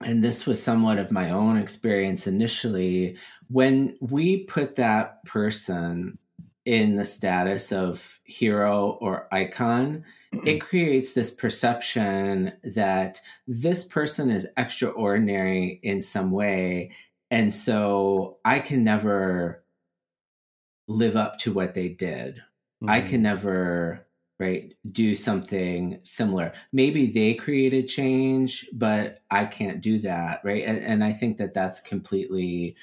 and 0.00 0.22
this 0.22 0.46
was 0.46 0.62
somewhat 0.62 0.98
of 0.98 1.10
my 1.10 1.30
own 1.30 1.56
experience 1.56 2.26
initially, 2.26 3.16
when 3.48 3.96
we 4.00 4.44
put 4.44 4.74
that 4.74 5.24
person 5.24 6.18
in 6.64 6.96
the 6.96 7.04
status 7.04 7.72
of 7.72 8.20
hero 8.24 8.98
or 9.00 9.28
icon, 9.32 10.04
it 10.44 10.60
creates 10.60 11.12
this 11.12 11.30
perception 11.30 12.52
that 12.62 13.20
this 13.46 13.84
person 13.84 14.30
is 14.30 14.48
extraordinary 14.56 15.80
in 15.82 16.02
some 16.02 16.30
way. 16.30 16.90
And 17.30 17.54
so 17.54 18.38
I 18.44 18.60
can 18.60 18.84
never 18.84 19.64
live 20.86 21.16
up 21.16 21.38
to 21.40 21.52
what 21.52 21.74
they 21.74 21.88
did. 21.88 22.36
Mm-hmm. 22.36 22.90
I 22.90 23.00
can 23.00 23.22
never 23.22 24.06
right 24.40 24.74
do 24.92 25.14
something 25.14 26.00
similar. 26.02 26.52
Maybe 26.72 27.06
they 27.06 27.34
created 27.34 27.88
change 27.88 28.68
but 28.72 29.22
i 29.30 29.44
can't 29.46 29.80
do 29.80 29.98
that 30.00 30.40
right? 30.44 30.64
And, 30.64 30.78
and 30.78 31.04
i 31.04 31.12
think 31.12 31.36
that 31.38 31.54
that's 31.54 31.80
completely 31.80 32.76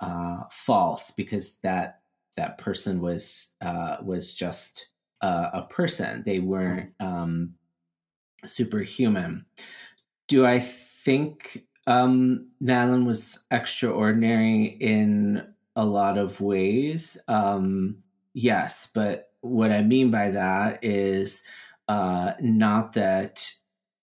uh, 0.00 0.44
false 0.50 1.10
because 1.10 1.56
that 1.58 2.00
that 2.36 2.58
person 2.58 3.00
was 3.00 3.48
uh, 3.60 3.96
was 4.02 4.34
just 4.34 4.88
uh, 5.22 5.50
a 5.52 5.62
person. 5.62 6.22
They 6.24 6.38
weren't 6.38 6.92
um, 7.00 7.54
superhuman. 8.44 9.46
Do 10.28 10.46
i 10.46 10.58
think 10.58 11.64
um, 11.86 12.48
madeline 12.60 13.06
was 13.06 13.38
extraordinary 13.50 14.64
in 14.80 15.54
a 15.76 15.84
lot 15.84 16.18
of 16.18 16.40
ways? 16.40 17.18
Um, 17.28 17.98
yes 18.34 18.88
but 18.94 19.27
what 19.48 19.72
I 19.72 19.82
mean 19.82 20.10
by 20.10 20.30
that 20.30 20.84
is 20.84 21.42
uh, 21.88 22.32
not 22.40 22.92
that 22.94 23.50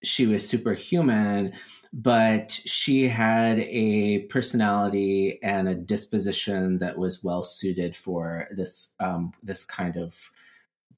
she 0.04 0.28
was 0.28 0.48
superhuman, 0.48 1.54
but 1.94 2.52
she 2.52 3.08
had 3.08 3.60
a 3.60 4.20
personality 4.24 5.40
and 5.42 5.68
a 5.68 5.76
disposition 5.76 6.80
that 6.80 6.98
was 6.98 7.24
well 7.24 7.44
suited 7.44 7.96
for 7.96 8.48
this 8.52 8.94
um, 9.00 9.34
this 9.42 9.64
kind 9.64 9.96
of 9.96 10.32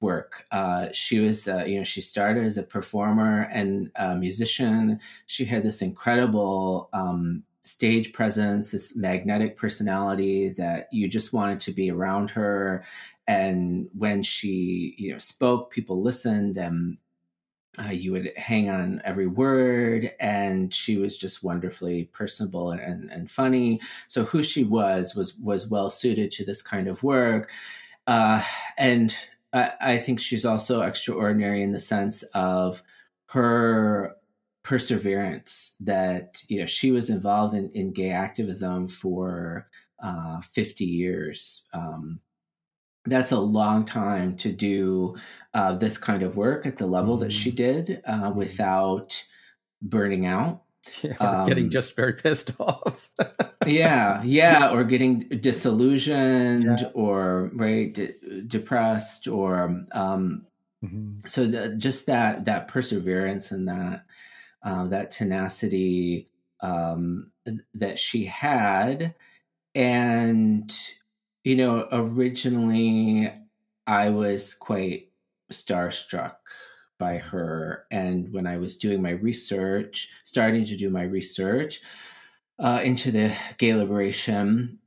work. 0.00 0.44
Uh, 0.52 0.88
she 0.92 1.18
was, 1.20 1.48
uh, 1.48 1.64
you 1.66 1.78
know, 1.78 1.84
she 1.84 2.00
started 2.00 2.44
as 2.44 2.56
a 2.56 2.62
performer 2.62 3.48
and 3.52 3.90
a 3.96 4.14
musician. 4.14 5.00
She 5.26 5.44
had 5.44 5.62
this 5.62 5.82
incredible 5.82 6.88
um, 6.92 7.42
stage 7.62 8.12
presence, 8.12 8.70
this 8.70 8.96
magnetic 8.96 9.56
personality 9.56 10.50
that 10.50 10.88
you 10.92 11.08
just 11.08 11.32
wanted 11.32 11.60
to 11.60 11.72
be 11.72 11.90
around 11.90 12.30
her. 12.30 12.84
And 13.28 13.88
when 13.92 14.22
she, 14.22 14.94
you 14.96 15.12
know, 15.12 15.18
spoke, 15.18 15.70
people 15.70 16.02
listened 16.02 16.56
and 16.56 16.96
uh, 17.78 17.90
you 17.90 18.10
would 18.12 18.32
hang 18.36 18.70
on 18.70 19.02
every 19.04 19.26
word. 19.26 20.12
And 20.18 20.72
she 20.72 20.96
was 20.96 21.16
just 21.16 21.44
wonderfully 21.44 22.06
personable 22.06 22.72
and, 22.72 23.10
and 23.10 23.30
funny. 23.30 23.80
So 24.08 24.24
who 24.24 24.42
she 24.42 24.64
was 24.64 25.14
was 25.14 25.36
was 25.36 25.68
well 25.68 25.90
suited 25.90 26.30
to 26.32 26.44
this 26.44 26.62
kind 26.62 26.88
of 26.88 27.02
work. 27.02 27.50
Uh, 28.06 28.42
and 28.78 29.14
I, 29.52 29.72
I, 29.80 29.98
think 29.98 30.18
she's 30.18 30.46
also 30.46 30.80
extraordinary 30.80 31.62
in 31.62 31.72
the 31.72 31.78
sense 31.78 32.22
of 32.34 32.82
her 33.26 34.16
perseverance 34.62 35.74
that 35.80 36.42
you 36.48 36.60
know 36.60 36.66
she 36.66 36.90
was 36.90 37.10
involved 37.10 37.54
in, 37.54 37.70
in 37.74 37.92
gay 37.92 38.10
activism 38.10 38.88
for 38.88 39.68
uh, 40.02 40.40
50 40.40 40.86
years. 40.86 41.64
Um, 41.74 42.20
that's 43.04 43.32
a 43.32 43.38
long 43.38 43.84
time 43.84 44.36
to 44.36 44.52
do 44.52 45.16
uh, 45.54 45.74
this 45.74 45.98
kind 45.98 46.22
of 46.22 46.36
work 46.36 46.66
at 46.66 46.78
the 46.78 46.86
level 46.86 47.14
mm-hmm. 47.14 47.24
that 47.24 47.32
she 47.32 47.50
mm-hmm. 47.50 47.84
did 47.84 48.02
uh, 48.06 48.30
without 48.34 49.24
burning 49.80 50.26
out 50.26 50.62
yeah, 51.02 51.14
um, 51.20 51.46
getting 51.46 51.70
just 51.70 51.94
very 51.94 52.14
pissed 52.14 52.52
off 52.60 53.10
yeah 53.66 54.22
yeah 54.24 54.70
or 54.70 54.84
getting 54.84 55.28
disillusioned 55.40 56.80
yeah. 56.80 56.90
or 56.94 57.50
right 57.54 57.94
de- 57.94 58.42
depressed 58.46 59.28
or 59.28 59.84
um, 59.92 60.46
mm-hmm. 60.84 61.26
so 61.26 61.46
the, 61.46 61.74
just 61.76 62.06
that 62.06 62.44
that 62.46 62.68
perseverance 62.68 63.50
and 63.50 63.68
that 63.68 64.04
uh, 64.62 64.86
that 64.86 65.10
tenacity 65.10 66.28
um, 66.60 67.30
that 67.74 67.98
she 67.98 68.24
had. 68.24 69.14
And, 69.74 70.74
you 71.48 71.56
know, 71.56 71.88
originally 71.90 73.32
I 73.86 74.10
was 74.10 74.52
quite 74.52 75.08
starstruck 75.50 76.34
by 76.98 77.16
her. 77.16 77.86
And 77.90 78.30
when 78.34 78.46
I 78.46 78.58
was 78.58 78.76
doing 78.76 79.00
my 79.00 79.12
research, 79.12 80.10
starting 80.24 80.66
to 80.66 80.76
do 80.76 80.90
my 80.90 81.04
research 81.04 81.80
uh, 82.58 82.82
into 82.84 83.10
the 83.10 83.34
gay 83.56 83.72
liberation 83.72 84.78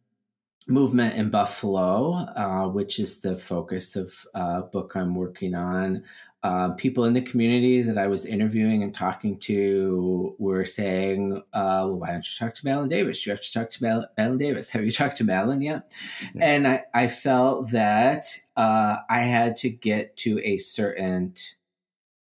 movement 0.68 1.16
in 1.16 1.32
Buffalo, 1.32 2.14
uh, 2.14 2.68
which 2.68 2.99
is 2.99 3.22
the 3.22 3.38
focus 3.38 3.95
of 3.95 4.14
a 4.36 4.38
uh, 4.38 4.62
book 4.62 4.95
I'm 4.95 5.16
working 5.16 5.55
on, 5.55 6.03
uh, 6.44 6.70
people 6.72 7.06
in 7.06 7.14
the 7.14 7.22
community 7.22 7.84
that 7.84 8.00
I 8.00 8.08
was 8.08 8.26
interviewing 8.26 8.82
and 8.82 8.94
talking 8.94 9.38
to 9.42 10.36
were 10.39 10.66
saying, 10.66 11.38
uh, 11.54 11.86
well, 11.86 12.00
why 12.00 12.08
don't 12.08 12.26
you 12.26 12.36
talk 12.38 12.56
to 12.56 12.66
Madeline 12.66 12.89
Davis? 12.89 13.26
You 13.26 13.32
have 13.32 13.42
to 13.42 13.52
talk 13.52 13.70
to 13.72 13.84
Mal- 13.84 14.10
Madeline 14.18 14.39
Davis. 14.39 14.70
Have 14.72 14.84
you 14.84 14.92
talked 14.92 15.18
to 15.18 15.24
Madeline 15.24 15.62
yet? 15.62 15.92
Yeah. 16.34 16.46
And 16.46 16.68
I, 16.68 16.84
I, 16.96 17.08
felt 17.08 17.72
that 17.72 18.26
uh, 18.58 18.98
I 19.08 19.20
had 19.20 19.56
to 19.58 19.70
get 19.70 20.18
to 20.18 20.39
a 20.44 20.58
certain 20.58 21.36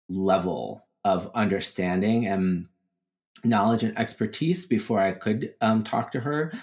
level 0.09 0.86
of 1.03 1.32
understanding 1.34 2.28
and 2.28 2.68
knowledge 3.43 3.84
and 3.84 3.97
expertise 3.97 4.68
before 4.68 4.99
I 4.99 5.14
could 5.14 5.55
um, 5.59 5.84
talk 5.84 6.11
to 6.11 6.20
her 6.20 6.53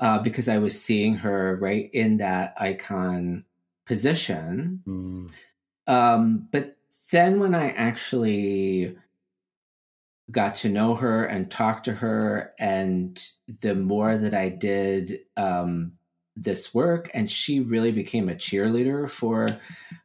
uh, 0.00 0.18
because 0.18 0.48
I 0.48 0.58
was 0.58 0.80
seeing 0.80 1.14
her 1.14 1.56
right 1.60 1.88
in 1.92 2.16
that 2.18 2.54
icon 2.58 3.44
position. 3.86 4.82
Mm. 4.86 5.30
Um, 5.86 6.48
but 6.50 6.77
then 7.10 7.40
when 7.40 7.54
I 7.54 7.70
actually 7.70 8.96
got 10.30 10.56
to 10.56 10.68
know 10.68 10.94
her 10.94 11.24
and 11.24 11.50
talk 11.50 11.84
to 11.84 11.94
her, 11.94 12.52
and 12.58 13.18
the 13.60 13.74
more 13.74 14.18
that 14.18 14.34
I 14.34 14.50
did, 14.50 15.20
um, 15.36 15.92
this 16.42 16.72
work 16.72 17.10
and 17.14 17.30
she 17.30 17.60
really 17.60 17.90
became 17.90 18.28
a 18.28 18.34
cheerleader 18.34 19.08
for 19.10 19.48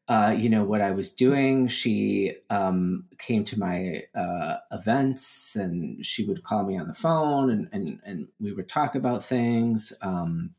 uh, 0.07 0.35
you 0.37 0.49
know 0.49 0.63
what 0.63 0.81
i 0.81 0.91
was 0.91 1.11
doing. 1.11 1.67
She 1.67 2.33
um, 2.49 3.05
came 3.17 3.45
to 3.45 3.59
my 3.59 4.03
uh, 4.15 4.57
events 4.71 5.55
and 5.55 6.05
she 6.05 6.25
would 6.25 6.43
call 6.43 6.63
me 6.63 6.77
on 6.77 6.87
the 6.87 6.93
phone 6.93 7.49
and 7.49 7.69
and, 7.71 7.99
and 8.05 8.27
we 8.39 8.51
would 8.51 8.67
talk 8.67 8.95
about 8.95 9.23
things. 9.23 9.93
Um, 10.01 10.55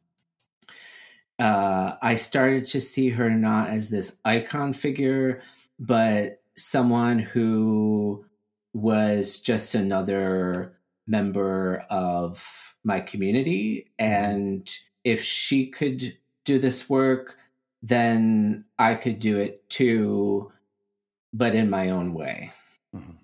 uh, 1.41 1.97
i 2.01 2.15
started 2.15 2.65
to 2.65 2.81
see 2.81 3.09
her 3.09 3.29
not 3.29 3.69
as 3.69 3.91
this 3.91 4.13
icon 4.25 4.73
figure 4.73 5.43
but 5.79 6.41
someone 6.57 7.19
who 7.19 8.25
was 8.73 9.39
just 9.39 9.75
another 9.75 10.77
member 11.07 11.85
of 11.91 12.75
my 12.85 13.01
community 13.01 13.91
and 13.99 14.71
if 15.05 15.23
she 15.23 15.67
could 15.67 16.17
do 16.45 16.59
this 16.59 16.89
work, 16.89 17.37
then 17.83 18.65
I 18.79 18.95
could 18.95 19.21
do 19.21 19.39
it 19.39 19.69
too, 19.69 20.51
but 21.33 21.55
in 21.55 21.69
my 21.69 21.91
own 21.91 22.15
way. 22.15 22.53
Mm-hmm. 22.95 23.17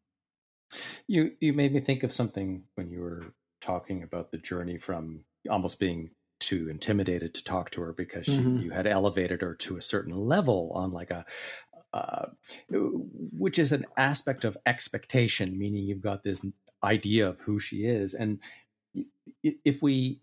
You 1.07 1.33
you 1.41 1.53
made 1.53 1.73
me 1.73 1.81
think 1.81 2.03
of 2.03 2.13
something 2.13 2.65
when 2.75 2.91
you 2.91 3.01
were 3.01 3.35
talking 3.61 4.03
about 4.03 4.31
the 4.31 4.39
journey 4.39 4.79
from 4.79 5.25
almost 5.49 5.81
being 5.81 6.11
too 6.39 6.69
intimidated 6.71 7.35
to 7.35 7.45
talk 7.45 7.71
to 7.71 7.83
her 7.83 7.93
because 7.93 8.27
mm-hmm. 8.27 8.59
you 8.59 8.71
had 8.71 8.87
elevated 8.87 9.43
her 9.43 9.55
to 9.55 9.77
a 9.77 9.83
certain 9.83 10.15
level 10.15 10.71
on 10.75 10.93
like 10.93 11.11
a 11.11 11.25
uh, 11.93 12.27
which 12.71 13.59
is 13.59 13.73
an 13.73 13.85
aspect 13.97 14.45
of 14.45 14.57
expectation 14.67 15.59
meaning 15.59 15.85
you've 15.85 16.01
got 16.01 16.23
this 16.23 16.45
idea 16.85 17.29
of 17.29 17.39
who 17.41 17.59
she 17.59 17.85
is 17.85 18.15
and 18.15 18.39
if 19.43 19.83
we 19.83 20.21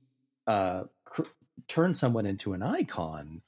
uh, 0.47 0.84
turn 1.68 1.95
someone 1.95 2.26
into 2.26 2.53
an 2.53 2.63
icon, 2.63 3.41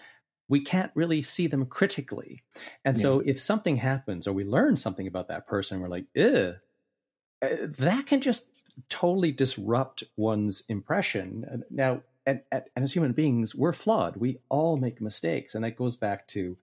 we 0.47 0.61
can't 0.61 0.91
really 0.95 1.22
see 1.22 1.47
them 1.47 1.65
critically. 1.65 2.43
And 2.84 2.97
yeah. 2.97 3.03
so 3.03 3.20
if 3.20 3.39
something 3.39 3.78
happens 3.78 4.28
or 4.28 4.34
we 4.34 4.43
learn 4.43 4.78
something 4.78 5.07
about 5.07 5.28
that 5.28 5.47
person, 5.47 5.80
we're 5.80 5.89
like, 5.89 6.05
Ugh, 6.17 6.55
eh, 7.41 7.57
that 7.61 8.05
can 8.07 8.22
just 8.22 8.47
totally 8.89 9.32
disrupt 9.32 10.03
one's 10.17 10.63
impression. 10.70 11.63
Now, 11.70 12.01
and, 12.26 12.41
and, 12.51 12.63
as 12.76 12.93
human 12.93 13.13
beings, 13.13 13.55
we're 13.55 13.74
flawed. 13.74 14.17
We 14.17 14.39
all 14.49 14.78
make 14.78 15.01
mistakes. 15.01 15.55
And 15.55 15.63
that 15.63 15.76
goes 15.78 15.95
back 15.95 16.28
to 16.30 16.57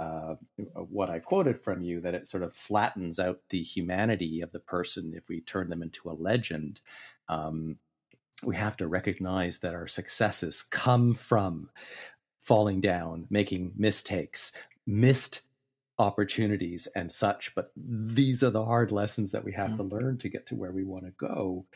uh, 0.00 0.34
what 0.74 1.10
I 1.10 1.18
quoted 1.18 1.60
from 1.60 1.82
you 1.82 2.00
that 2.00 2.14
it 2.14 2.26
sort 2.26 2.42
of 2.42 2.54
flattens 2.54 3.18
out 3.18 3.40
the 3.50 3.62
humanity 3.62 4.40
of 4.40 4.50
the 4.50 4.58
person 4.58 5.12
if 5.14 5.28
we 5.28 5.42
turn 5.42 5.68
them 5.68 5.82
into 5.82 6.10
a 6.10 6.16
legend. 6.18 6.80
Um, 7.28 7.76
we 8.42 8.56
have 8.56 8.78
to 8.78 8.86
recognize 8.86 9.58
that 9.58 9.74
our 9.74 9.86
successes 9.86 10.62
come 10.62 11.12
from 11.12 11.68
falling 12.40 12.80
down, 12.80 13.26
making 13.28 13.72
mistakes, 13.76 14.52
missed 14.86 15.42
opportunities, 15.98 16.88
and 16.96 17.12
such. 17.12 17.54
But 17.54 17.70
these 17.76 18.42
are 18.42 18.48
the 18.48 18.64
hard 18.64 18.90
lessons 18.90 19.32
that 19.32 19.44
we 19.44 19.52
have 19.52 19.68
mm-hmm. 19.68 19.88
to 19.88 19.94
learn 19.94 20.18
to 20.18 20.30
get 20.30 20.46
to 20.46 20.56
where 20.56 20.72
we 20.72 20.82
want 20.82 21.04
to 21.04 21.10
go. 21.10 21.66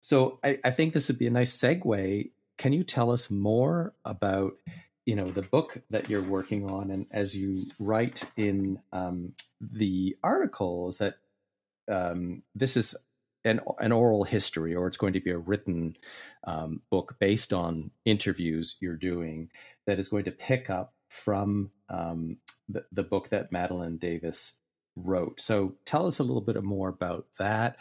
So 0.00 0.40
I, 0.42 0.58
I, 0.64 0.72
think 0.72 0.92
this 0.92 1.08
would 1.08 1.18
be 1.18 1.28
a 1.28 1.30
nice 1.30 1.56
segue. 1.56 2.30
Can 2.58 2.72
you 2.72 2.82
tell 2.82 3.10
us 3.10 3.30
more 3.30 3.94
about, 4.04 4.54
you 5.06 5.14
know, 5.14 5.30
the 5.30 5.42
book 5.42 5.78
that 5.90 6.10
you're 6.10 6.22
working 6.22 6.70
on, 6.70 6.90
and 6.90 7.06
as 7.12 7.34
you 7.34 7.66
write 7.78 8.24
in 8.36 8.80
um, 8.92 9.32
the 9.60 10.16
articles 10.22 10.98
that 10.98 11.14
um, 11.90 12.42
this 12.54 12.76
is 12.76 12.94
an, 13.44 13.60
an 13.78 13.92
oral 13.92 14.24
history 14.24 14.74
or 14.74 14.88
it's 14.88 14.96
going 14.96 15.12
to 15.12 15.20
be 15.20 15.30
a 15.30 15.38
written 15.38 15.96
um, 16.44 16.82
book 16.90 17.16
based 17.20 17.52
on 17.52 17.92
interviews 18.04 18.76
you're 18.80 18.96
doing 18.96 19.48
that 19.86 20.00
is 20.00 20.08
going 20.08 20.24
to 20.24 20.32
pick 20.32 20.68
up 20.68 20.92
from 21.08 21.70
um, 21.88 22.38
the, 22.68 22.84
the 22.90 23.04
book 23.04 23.30
that 23.30 23.52
Madeline 23.52 23.98
Davis 23.98 24.56
wrote. 24.96 25.40
So 25.40 25.76
tell 25.84 26.06
us 26.06 26.18
a 26.18 26.24
little 26.24 26.42
bit 26.42 26.60
more 26.64 26.88
about 26.88 27.26
that. 27.38 27.76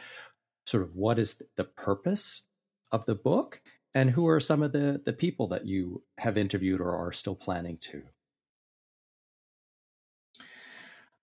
Sort 0.68 0.84
of 0.84 0.96
what 0.96 1.18
is 1.18 1.42
the 1.56 1.64
purpose 1.64 2.44
of 2.92 3.06
the 3.06 3.16
book 3.16 3.62
and 3.96 4.10
who 4.10 4.28
are 4.28 4.42
some 4.42 4.62
of 4.62 4.74
the, 4.74 5.02
the 5.06 5.14
people 5.14 5.48
that 5.48 5.66
you 5.66 6.04
have 6.18 6.38
interviewed 6.38 6.82
or 6.82 6.94
are 6.94 7.14
still 7.14 7.36
planning 7.36 7.78
to? 7.80 8.04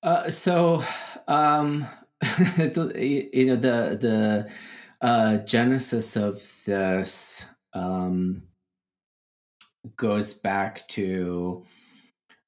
Uh, 0.03 0.31
so 0.31 0.83
um, 1.29 1.87
you 2.63 3.47
know 3.47 3.57
the 3.57 3.97
the 4.01 4.51
uh, 5.01 5.37
genesis 5.39 6.17
of 6.17 6.43
this 6.65 7.45
um, 7.73 8.43
goes 9.97 10.35
back 10.35 10.89
to 10.89 11.65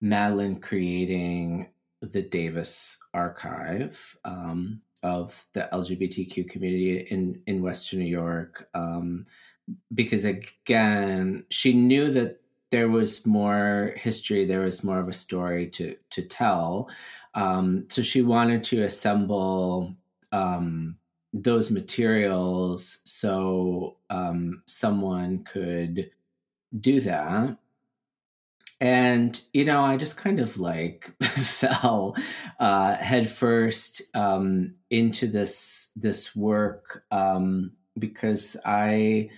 Madeline 0.00 0.58
creating 0.58 1.68
the 2.00 2.22
Davis 2.22 2.98
Archive 3.12 4.16
um, 4.24 4.80
of 5.04 5.44
the 5.52 5.68
LGBTQ 5.72 6.48
community 6.48 7.06
in 7.10 7.40
in 7.46 7.62
Western 7.62 8.00
New 8.00 8.06
York, 8.06 8.68
um, 8.74 9.26
because 9.94 10.24
again, 10.24 11.44
she 11.50 11.72
knew 11.72 12.10
that 12.12 12.40
there 12.70 12.88
was 12.88 13.24
more 13.24 13.94
history, 13.96 14.44
there 14.44 14.62
was 14.62 14.82
more 14.82 14.98
of 14.98 15.08
a 15.08 15.12
story 15.12 15.68
to 15.70 15.96
to 16.10 16.22
tell. 16.22 16.88
Um, 17.34 17.86
so 17.88 18.02
she 18.02 18.22
wanted 18.22 18.64
to 18.64 18.82
assemble 18.82 19.94
um, 20.32 20.96
those 21.32 21.70
materials 21.70 22.98
so 23.04 23.96
um, 24.10 24.62
someone 24.66 25.44
could 25.44 26.10
do 26.80 27.00
that. 27.00 27.56
And 28.80 29.40
you 29.52 29.64
know, 29.64 29.82
I 29.82 29.96
just 29.96 30.16
kind 30.16 30.40
of 30.40 30.58
like 30.58 31.12
fell 31.22 32.16
uh, 32.58 32.96
headfirst 32.96 34.02
um, 34.14 34.74
into 34.90 35.26
this 35.26 35.88
this 35.96 36.34
work 36.34 37.04
um, 37.10 37.72
because 37.98 38.56
I 38.64 39.30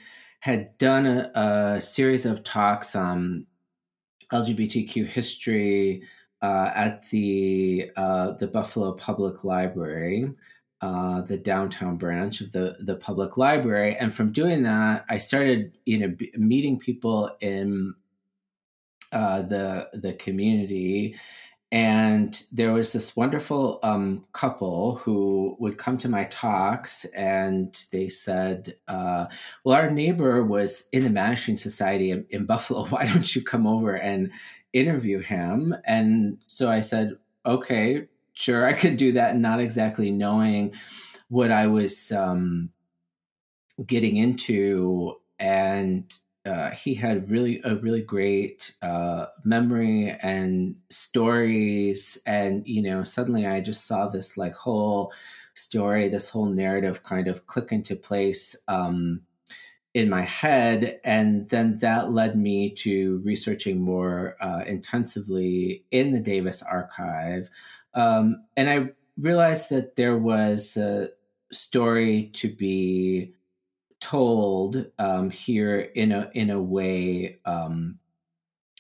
had 0.47 0.78
done 0.78 1.07
a, 1.07 1.32
a 1.34 1.80
series 1.80 2.24
of 2.24 2.44
talks 2.44 2.94
on 2.94 3.44
LGBTQ 4.32 5.05
history 5.05 6.05
uh, 6.40 6.70
at 6.72 7.11
the 7.11 7.90
uh, 7.97 8.30
the 8.30 8.47
Buffalo 8.47 8.92
Public 8.92 9.42
Library, 9.42 10.30
uh, 10.82 11.22
the 11.22 11.36
downtown 11.36 11.97
branch 11.97 12.42
of 12.42 12.53
the 12.53 12.76
the 12.78 12.94
public 12.94 13.36
library, 13.36 13.97
and 13.97 14.14
from 14.14 14.30
doing 14.30 14.62
that, 14.62 15.05
I 15.09 15.18
started 15.18 15.76
you 15.84 15.99
know 15.99 16.09
b- 16.16 16.32
meeting 16.36 16.78
people 16.78 17.36
in 17.40 17.92
uh, 19.11 19.42
the 19.42 19.88
the 19.94 20.12
community. 20.12 21.16
And 21.72 22.40
there 22.52 22.72
was 22.72 22.92
this 22.92 23.16
wonderful 23.16 23.80
um, 23.82 24.24
couple 24.32 24.96
who 24.96 25.56
would 25.58 25.78
come 25.78 25.98
to 25.98 26.08
my 26.08 26.24
talks, 26.24 27.04
and 27.06 27.76
they 27.90 28.08
said, 28.08 28.76
uh, 28.86 29.26
"Well, 29.64 29.76
our 29.76 29.90
neighbor 29.90 30.44
was 30.44 30.84
in 30.92 31.02
the 31.02 31.10
Mattachine 31.10 31.58
Society 31.58 32.12
in, 32.12 32.24
in 32.30 32.46
Buffalo. 32.46 32.84
Why 32.86 33.06
don't 33.06 33.34
you 33.34 33.42
come 33.42 33.66
over 33.66 33.96
and 33.96 34.30
interview 34.76 35.20
him. 35.20 35.74
And 35.84 36.38
so 36.46 36.70
I 36.70 36.80
said, 36.80 37.16
okay, 37.44 38.08
sure, 38.34 38.66
I 38.66 38.74
could 38.74 38.96
do 38.96 39.12
that, 39.12 39.36
not 39.36 39.60
exactly 39.60 40.10
knowing 40.10 40.74
what 41.28 41.50
I 41.50 41.66
was 41.66 42.12
um, 42.12 42.70
getting 43.84 44.16
into. 44.16 45.16
And 45.38 46.12
uh, 46.47 46.70
he 46.70 46.94
had 46.94 47.30
really 47.30 47.61
a 47.64 47.74
really 47.76 48.03
great 48.03 48.72
uh, 48.82 49.26
memory 49.44 50.16
and 50.22 50.76
stories, 50.90 52.18
and 52.24 52.66
you 52.66 52.82
know, 52.82 53.03
suddenly 53.03 53.47
I 53.47 53.61
just 53.61 53.86
saw 53.86 54.09
this 54.09 54.36
like 54.36 54.55
whole 54.55 55.12
story, 55.55 56.09
this 56.09 56.28
whole 56.28 56.47
narrative 56.47 57.03
kind 57.03 57.28
of 57.28 57.47
click 57.47 57.72
into 57.72 57.97
place. 57.97 58.55
Um, 58.68 59.22
in 59.97 60.11
my 60.11 60.20
head. 60.20 61.01
And 61.05 61.49
then 61.49 61.78
that 61.78 62.12
led 62.12 62.36
me 62.36 62.74
to 62.80 63.22
researching 63.24 63.80
more 63.80 64.36
uh, 64.42 64.62
intensively 64.66 65.86
in 65.90 66.12
the 66.12 66.20
Davis 66.20 66.61
archive. 66.61 67.49
Um, 67.94 68.44
and 68.59 68.68
I 68.68 68.90
realized 69.18 69.70
that 69.70 69.97
there 69.97 70.18
was 70.18 70.76
a 70.76 71.09
story 71.51 72.30
to 72.34 72.55
be 72.55 73.32
told 74.07 74.86
um, 75.00 75.30
here 75.30 75.80
in 75.80 76.12
a 76.12 76.30
in 76.32 76.50
a 76.50 76.62
way 76.62 77.40
um, 77.44 77.98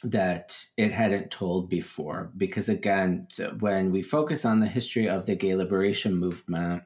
that 0.04 0.56
it 0.76 0.92
hadn't 0.92 1.32
told 1.32 1.68
before. 1.68 2.30
Because 2.36 2.68
again, 2.68 3.26
when 3.58 3.90
we 3.90 4.02
focus 4.02 4.44
on 4.44 4.60
the 4.60 4.68
history 4.68 5.08
of 5.08 5.26
the 5.26 5.34
gay 5.34 5.56
liberation 5.56 6.14
movement, 6.14 6.84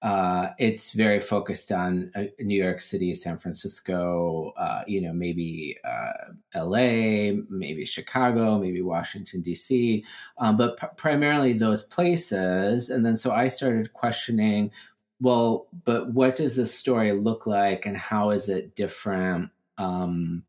uh, 0.00 0.48
it's 0.58 0.92
very 0.92 1.20
focused 1.20 1.70
on 1.70 2.10
uh, 2.14 2.22
New 2.38 2.62
York 2.62 2.80
City, 2.80 3.14
San 3.14 3.36
Francisco, 3.36 4.54
uh, 4.56 4.82
you 4.86 5.02
know, 5.02 5.12
maybe 5.12 5.76
uh, 5.84 6.64
LA, 6.64 7.36
maybe 7.50 7.84
Chicago, 7.84 8.58
maybe 8.58 8.80
Washington, 8.80 9.42
D.C., 9.42 10.04
um, 10.38 10.56
but 10.56 10.78
p- 10.78 10.86
primarily 10.96 11.52
those 11.52 11.82
places. 11.82 12.88
And 12.88 13.04
then 13.04 13.16
so 13.16 13.32
I 13.32 13.48
started 13.48 13.92
questioning 13.92 14.70
well, 15.20 15.68
but 15.84 16.12
what 16.12 16.36
does 16.36 16.56
this 16.56 16.74
story 16.74 17.12
look 17.12 17.46
like 17.46 17.86
and 17.86 17.96
how 17.96 18.30
is 18.30 18.48
it 18.48 18.76
different? 18.76 19.50
Um, 19.76 20.44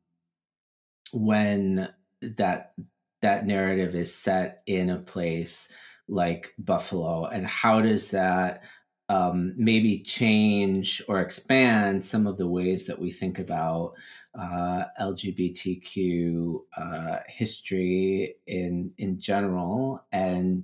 when 1.12 1.90
that 2.22 2.74
that 3.22 3.46
narrative 3.46 3.96
is 3.96 4.14
set 4.14 4.62
in 4.66 4.90
a 4.90 4.98
place 4.98 5.70
like 6.08 6.54
Buffalo, 6.60 7.26
and 7.26 7.46
how 7.46 7.82
does 7.82 8.12
that 8.12 8.64
um, 9.10 9.54
maybe 9.58 10.00
change 10.00 11.02
or 11.08 11.20
expand 11.20 12.06
some 12.06 12.28
of 12.28 12.38
the 12.38 12.48
ways 12.48 12.86
that 12.86 13.00
we 13.00 13.12
think 13.12 13.40
about 13.40 13.94
uh, 14.40 14.84
LGBTQ 15.02 16.60
uh, 16.78 17.18
history 17.28 18.36
in 18.48 18.92
in 18.98 19.20
general, 19.20 20.06
and 20.12 20.64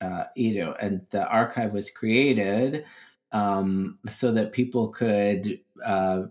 uh, 0.00 0.24
you 0.36 0.60
know, 0.62 0.74
and 0.80 1.02
the 1.10 1.26
archive 1.26 1.72
was 1.72 1.90
created 1.90 2.84
um, 3.32 3.98
so 4.08 4.32
that 4.32 4.52
people 4.52 4.88
could 4.88 5.60
uh, 5.84 6.22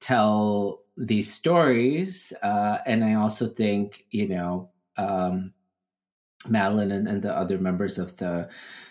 tell 0.00 0.82
these 0.96 1.32
stories. 1.32 2.32
Uh, 2.42 2.78
and 2.86 3.04
I 3.04 3.14
also 3.14 3.48
think, 3.48 4.04
you 4.10 4.28
know, 4.28 4.70
um, 4.96 5.52
Madeline 6.48 6.92
and, 6.92 7.08
and, 7.08 7.22
the 7.22 7.34
other 7.34 7.58
members 7.58 7.98
of 7.98 8.16
the 8.18 8.50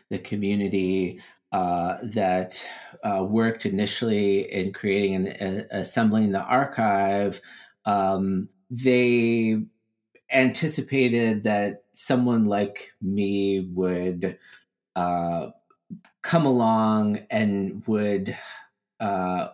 the 0.09 0.17
community 0.17 1.21
uh, 1.51 1.97
that 2.01 2.67
uh, 3.03 3.23
worked 3.23 3.65
initially 3.67 4.51
in 4.51 4.73
creating 4.73 5.27
and 5.27 5.67
assembling 5.69 6.31
the 6.31 6.41
archive, 6.41 7.39
um, 7.85 8.49
they 8.71 9.61
anticipated 10.31 11.43
that 11.43 11.83
someone 11.93 12.45
like 12.45 12.91
me 13.01 13.69
would 13.71 14.37
uh, 14.95 15.47
come 16.23 16.45
along 16.45 17.19
and 17.29 17.85
would 17.85 18.35
uh, 18.99 19.49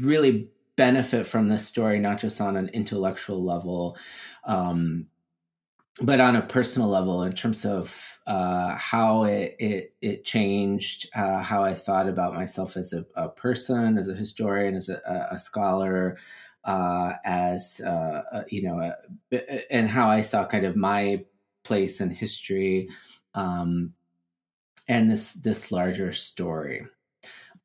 really 0.00 0.50
benefit 0.76 1.26
from 1.26 1.48
this 1.48 1.66
story, 1.66 2.00
not 2.00 2.18
just 2.18 2.40
on 2.40 2.56
an 2.56 2.68
intellectual 2.70 3.44
level, 3.44 3.96
um, 4.44 5.06
but 6.02 6.20
on 6.20 6.36
a 6.36 6.42
personal 6.42 6.88
level 6.88 7.22
in 7.22 7.32
terms 7.32 7.64
of 7.64 8.18
uh, 8.26 8.74
how 8.74 9.24
it 9.24 9.56
it, 9.58 9.94
it 10.02 10.24
changed 10.24 11.08
uh, 11.14 11.42
how 11.42 11.64
I 11.64 11.74
thought 11.74 12.08
about 12.08 12.34
myself 12.34 12.76
as 12.76 12.92
a, 12.92 13.06
a 13.14 13.28
person, 13.28 13.96
as 13.96 14.08
a 14.08 14.14
historian, 14.14 14.74
as 14.74 14.88
a, 14.88 15.28
a 15.30 15.38
scholar, 15.38 16.18
uh, 16.64 17.12
as 17.24 17.80
uh, 17.80 18.42
you 18.48 18.62
know, 18.62 18.92
and 19.70 19.88
how 19.88 20.08
I 20.08 20.20
saw 20.20 20.44
kind 20.46 20.66
of 20.66 20.76
my 20.76 21.24
place 21.64 22.00
in 22.00 22.10
history. 22.10 22.88
Um, 23.34 23.94
and 24.88 25.10
this 25.10 25.34
this 25.34 25.72
larger 25.72 26.12
story. 26.12 26.86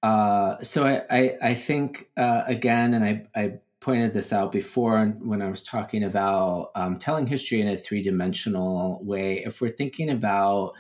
Uh, 0.04 0.62
so 0.64 0.86
I, 0.86 1.04
I, 1.10 1.38
I 1.42 1.54
think 1.54 2.10
uh, 2.18 2.44
again, 2.48 2.94
and 2.96 3.06
I, 3.06 3.26
I 3.36 3.54
pointed 3.82 4.14
this 4.14 4.34
out 4.34 4.52
before 4.52 5.06
when 5.20 5.42
I 5.42 5.50
was 5.50 5.62
talking 5.62 6.04
about 6.04 6.72
um, 6.76 6.98
telling 6.98 7.28
history 7.28 7.62
in 7.62 7.68
a 7.68 7.78
three 7.78 8.02
dimensional 8.02 9.00
way. 9.04 9.44
If 9.44 9.62
we're 9.62 9.72
thinking 9.72 10.10
about 10.10 10.74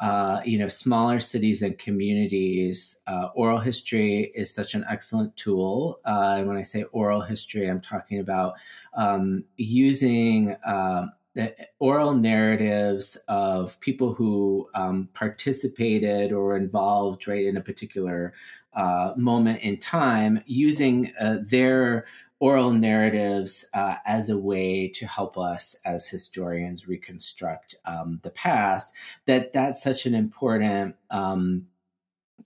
uh, 0.00 0.40
you 0.44 0.58
know 0.58 0.66
smaller 0.66 1.20
cities 1.20 1.62
and 1.62 1.78
communities, 1.78 2.96
uh, 3.06 3.28
oral 3.34 3.58
history 3.58 4.32
is 4.34 4.52
such 4.52 4.74
an 4.74 4.84
excellent 4.90 5.36
tool. 5.36 6.00
Uh, 6.04 6.36
and 6.38 6.48
when 6.48 6.56
I 6.56 6.62
say 6.62 6.82
oral 6.90 7.20
history, 7.20 7.68
I'm 7.68 7.80
talking 7.80 8.18
about 8.18 8.54
um, 8.94 9.44
using 9.56 10.56
um, 11.38 11.48
oral 11.78 12.14
narratives 12.14 13.16
of 13.28 13.78
people 13.80 14.14
who 14.14 14.68
um, 14.74 15.08
participated 15.14 16.32
or 16.32 16.56
involved 16.56 17.26
right 17.26 17.44
in 17.44 17.56
a 17.56 17.60
particular 17.60 18.32
uh, 18.74 19.12
moment 19.16 19.60
in 19.60 19.78
time 19.78 20.42
using 20.46 21.12
uh, 21.20 21.38
their 21.42 22.04
oral 22.40 22.72
narratives 22.72 23.64
uh, 23.74 23.96
as 24.04 24.28
a 24.28 24.36
way 24.36 24.88
to 24.88 25.06
help 25.06 25.38
us 25.38 25.76
as 25.84 26.08
historians 26.08 26.86
reconstruct 26.86 27.74
um, 27.84 28.20
the 28.22 28.30
past 28.30 28.92
that 29.24 29.52
that's 29.52 29.82
such 29.82 30.06
an 30.06 30.14
important 30.14 30.94
um, 31.10 31.66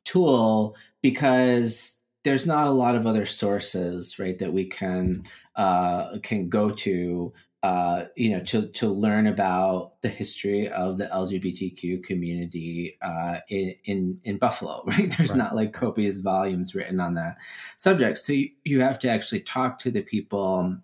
tool 0.04 0.76
because 1.02 1.96
there's 2.24 2.46
not 2.46 2.66
a 2.66 2.70
lot 2.70 2.94
of 2.94 3.06
other 3.06 3.24
sources 3.24 4.18
right 4.18 4.38
that 4.38 4.52
we 4.52 4.64
can 4.64 5.24
uh, 5.56 6.18
can 6.22 6.48
go 6.48 6.70
to 6.70 7.32
uh, 7.62 8.04
you 8.14 8.30
know, 8.30 8.40
to 8.44 8.68
to 8.68 8.88
learn 8.88 9.26
about 9.26 10.00
the 10.02 10.08
history 10.08 10.68
of 10.68 10.96
the 10.98 11.06
LGBTQ 11.06 12.04
community 12.04 12.96
uh, 13.02 13.38
in, 13.48 13.74
in 13.84 14.20
in 14.24 14.38
Buffalo. 14.38 14.84
Right, 14.86 15.12
there's 15.16 15.30
right. 15.30 15.38
not 15.38 15.56
like 15.56 15.72
copious 15.72 16.18
volumes 16.18 16.74
written 16.74 17.00
on 17.00 17.14
that 17.14 17.36
subject, 17.76 18.18
so 18.18 18.32
you, 18.32 18.50
you 18.64 18.80
have 18.80 18.98
to 19.00 19.10
actually 19.10 19.40
talk 19.40 19.78
to 19.80 19.90
the 19.90 20.02
people 20.02 20.78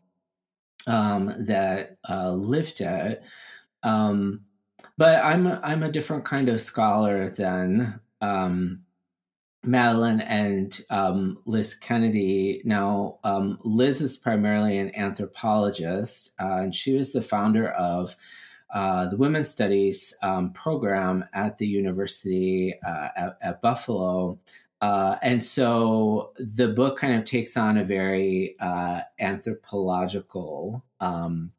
um, 0.86 1.34
that 1.38 1.98
uh, 2.08 2.32
lived 2.32 2.80
it. 2.80 3.22
Um, 3.82 4.44
but 4.98 5.24
I'm 5.24 5.46
I'm 5.46 5.82
a 5.82 5.92
different 5.92 6.24
kind 6.24 6.48
of 6.48 6.60
scholar 6.60 7.30
than 7.30 8.00
um, 8.20 8.84
Madeline 9.66 10.20
and 10.20 10.80
um, 10.90 11.38
Liz 11.44 11.74
Kennedy. 11.74 12.62
Now, 12.64 13.18
um, 13.24 13.58
Liz 13.64 14.00
is 14.00 14.16
primarily 14.16 14.78
an 14.78 14.94
anthropologist, 14.94 16.32
uh, 16.40 16.58
and 16.62 16.74
she 16.74 16.94
was 16.94 17.12
the 17.12 17.22
founder 17.22 17.70
of 17.70 18.16
uh, 18.74 19.08
the 19.08 19.16
Women's 19.16 19.48
Studies 19.48 20.12
um, 20.22 20.52
program 20.52 21.24
at 21.32 21.58
the 21.58 21.66
University 21.66 22.74
uh, 22.84 23.08
at, 23.16 23.38
at, 23.40 23.62
Buffalo. 23.62 24.40
Uh, 24.80 25.16
and 25.22 25.44
so 25.44 26.32
the 26.38 26.68
book 26.68 26.98
kind 26.98 27.14
of 27.14 27.24
takes 27.24 27.56
on 27.56 27.78
a 27.78 27.84
very 27.84 28.56
uh, 28.60 29.00
anthropological 29.20 30.84
um, 31.00 31.52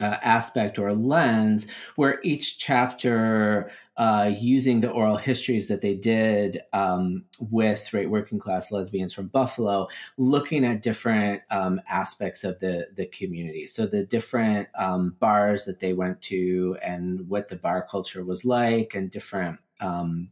uh, 0.00 0.16
aspect 0.22 0.78
or 0.78 0.94
lens 0.94 1.66
where 1.96 2.20
each 2.22 2.58
chapter 2.58 3.70
uh, 3.96 4.30
using 4.38 4.80
the 4.80 4.90
oral 4.90 5.16
histories 5.16 5.66
that 5.66 5.80
they 5.80 5.94
did 5.94 6.60
um, 6.72 7.24
with 7.40 7.92
right 7.92 8.08
working 8.08 8.38
class 8.38 8.70
lesbians 8.70 9.12
from 9.12 9.26
buffalo 9.28 9.88
looking 10.16 10.64
at 10.64 10.82
different 10.82 11.42
um, 11.50 11.80
aspects 11.88 12.44
of 12.44 12.58
the 12.60 12.86
the 12.94 13.06
community. 13.06 13.66
So 13.66 13.86
the 13.86 14.04
different 14.04 14.68
um, 14.76 15.16
bars 15.18 15.64
that 15.64 15.80
they 15.80 15.94
went 15.94 16.22
to 16.22 16.76
and 16.82 17.28
what 17.28 17.48
the 17.48 17.56
bar 17.56 17.86
culture 17.90 18.24
was 18.24 18.44
like 18.44 18.94
and 18.94 19.10
different 19.10 19.58
um, 19.80 20.30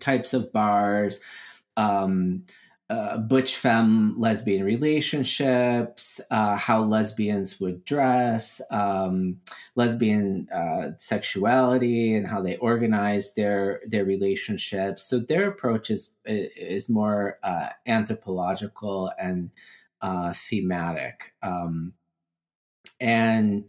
types 0.00 0.34
of 0.34 0.52
bars 0.52 1.20
um, 1.76 2.44
uh, 2.88 3.18
butch 3.18 3.56
femme 3.56 4.14
lesbian 4.16 4.64
relationships, 4.64 6.20
uh, 6.30 6.56
how 6.56 6.82
lesbians 6.82 7.58
would 7.58 7.84
dress, 7.84 8.60
um, 8.70 9.40
lesbian 9.74 10.48
uh, 10.50 10.92
sexuality, 10.96 12.14
and 12.14 12.28
how 12.28 12.40
they 12.40 12.56
organize 12.58 13.34
their 13.34 13.80
their 13.88 14.04
relationships. 14.04 15.02
So 15.02 15.18
their 15.18 15.48
approach 15.48 15.90
is 15.90 16.10
is 16.24 16.88
more 16.88 17.38
uh, 17.42 17.70
anthropological 17.86 19.10
and 19.18 19.50
uh, 20.00 20.32
thematic, 20.34 21.34
um, 21.42 21.92
and 23.00 23.68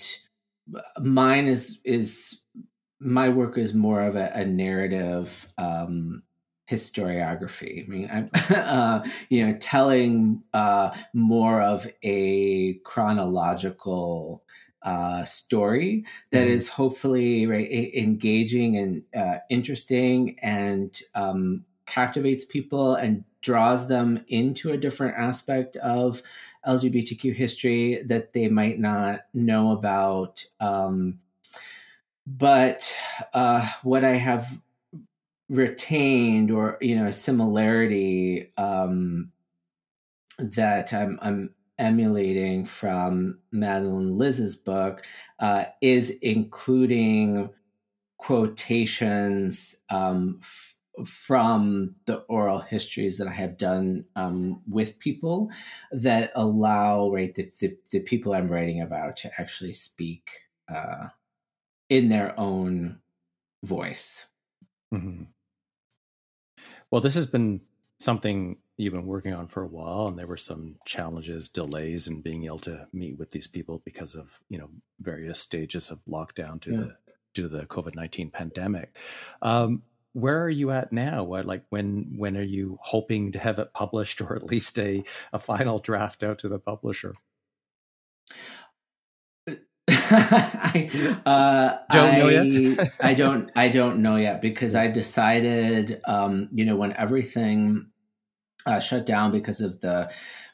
mine 0.99 1.47
is 1.47 1.79
is 1.83 2.41
my 2.99 3.29
work 3.29 3.57
is 3.57 3.73
more 3.73 4.01
of 4.01 4.15
a, 4.15 4.31
a 4.33 4.45
narrative. 4.45 5.51
Um, 5.57 6.23
historiography. 6.69 7.85
I 7.85 7.87
mean, 7.89 8.09
I'm, 8.11 8.29
uh, 8.55 9.07
you 9.29 9.45
know, 9.45 9.57
telling 9.59 10.43
uh, 10.53 10.91
more 11.13 11.61
of 11.61 11.87
a 12.03 12.75
chronological 12.83 14.43
uh, 14.83 15.25
story 15.25 16.05
that 16.31 16.45
mm-hmm. 16.45 16.53
is 16.53 16.69
hopefully 16.69 17.45
right, 17.47 17.69
engaging 17.93 18.77
and 18.77 19.03
uh, 19.15 19.39
interesting 19.49 20.37
and 20.41 21.01
um, 21.15 21.65
captivates 21.85 22.45
people 22.45 22.95
and 22.95 23.23
draws 23.41 23.87
them 23.87 24.23
into 24.27 24.71
a 24.71 24.77
different 24.77 25.17
aspect 25.17 25.77
of 25.77 26.21
LGBTQ 26.65 27.33
history 27.33 28.03
that 28.05 28.33
they 28.33 28.49
might 28.49 28.79
not 28.79 29.21
know 29.33 29.71
about. 29.71 30.45
Um, 30.59 31.19
but 32.25 32.93
uh, 33.33 33.67
what 33.83 34.03
I 34.03 34.15
have 34.15 34.61
retained 35.49 36.51
or 36.51 36.77
you 36.81 36.95
know 36.95 37.11
similarity 37.11 38.51
um, 38.57 39.31
that 40.39 40.93
I'm, 40.93 41.19
I'm 41.21 41.53
emulating 41.79 42.65
from 42.65 43.39
Madeline 43.51 44.17
Liz's 44.17 44.55
book 44.55 45.03
uh, 45.39 45.65
is 45.81 46.09
including 46.21 47.49
quotations 48.17 49.75
um, 49.89 50.39
f- 50.41 50.75
from 51.05 51.95
the 52.05 52.17
oral 52.21 52.59
histories 52.59 53.19
that 53.19 53.27
I 53.27 53.33
have 53.33 53.57
done 53.57 54.05
um, 54.15 54.61
with 54.67 54.97
people 54.97 55.51
that 55.91 56.31
allow 56.35 57.11
right 57.11 57.33
the, 57.33 57.51
the, 57.59 57.77
the, 57.91 57.99
people 57.99 58.33
I'm 58.33 58.49
writing 58.49 58.81
about 58.81 59.17
to 59.17 59.31
actually 59.39 59.73
speak 59.73 60.31
uh, 60.67 61.09
in 61.89 62.09
their 62.09 62.37
own 62.39 62.99
voice. 63.63 64.25
Mm-hmm. 64.91 65.23
Well, 66.91 67.01
this 67.01 67.15
has 67.15 67.27
been 67.27 67.61
something 67.99 68.57
you've 68.77 68.93
been 68.93 69.05
working 69.07 69.33
on 69.33 69.47
for 69.47 69.63
a 69.63 69.67
while, 69.67 70.07
and 70.07 70.17
there 70.17 70.27
were 70.27 70.37
some 70.37 70.75
challenges, 70.85 71.49
delays 71.49 72.07
in 72.07 72.21
being 72.21 72.45
able 72.45 72.59
to 72.59 72.87
meet 72.93 73.17
with 73.17 73.31
these 73.31 73.47
people 73.47 73.81
because 73.83 74.15
of 74.15 74.39
you 74.49 74.57
know 74.57 74.69
various 74.99 75.39
stages 75.39 75.89
of 75.89 75.99
lockdown 76.07 76.59
due 76.61 76.71
yeah. 76.71 76.77
to 76.77 76.95
due 77.33 77.49
to 77.49 77.49
the 77.49 77.65
COVID 77.65 77.95
nineteen 77.95 78.29
pandemic. 78.29 78.95
Um, 79.41 79.83
where 80.13 80.41
are 80.43 80.49
you 80.49 80.71
at 80.71 80.91
now? 80.91 81.23
What 81.23 81.45
like 81.45 81.63
when 81.69 82.13
when 82.17 82.37
are 82.37 82.41
you 82.41 82.79
hoping 82.81 83.33
to 83.33 83.39
have 83.39 83.59
it 83.59 83.73
published 83.73 84.21
or 84.21 84.35
at 84.35 84.45
least 84.45 84.79
a 84.79 85.03
a 85.33 85.39
final 85.39 85.79
draft 85.79 86.23
out 86.23 86.39
to 86.39 86.49
the 86.49 86.59
publisher? 86.59 87.15
I 90.11 91.19
uh, 91.25 91.77
don't 91.91 92.13
I, 92.13 92.17
know 92.17 92.27
yet. 92.29 92.93
I 92.99 93.13
don't. 93.13 93.51
I 93.55 93.69
don't 93.69 94.01
know 94.01 94.15
yet 94.15 94.41
because 94.41 94.75
I 94.75 94.87
decided, 94.87 96.01
um, 96.05 96.49
you 96.51 96.65
know, 96.65 96.75
when 96.75 96.93
everything 96.93 97.87
uh, 98.65 98.79
shut 98.79 99.05
down 99.05 99.31
because 99.31 99.61
of 99.61 99.79
the 99.81 100.11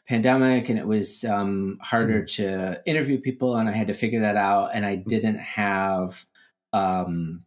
pandemic, 0.07 0.69
and 0.69 0.79
it 0.79 0.87
was 0.87 1.23
um, 1.23 1.77
harder 1.81 2.23
mm. 2.23 2.35
to 2.35 2.81
interview 2.85 3.19
people, 3.19 3.55
and 3.55 3.69
I 3.69 3.73
had 3.73 3.87
to 3.87 3.93
figure 3.93 4.21
that 4.21 4.35
out, 4.35 4.71
and 4.73 4.85
I 4.85 4.97
mm. 4.97 5.05
didn't 5.05 5.39
have 5.39 6.25
um, 6.71 7.43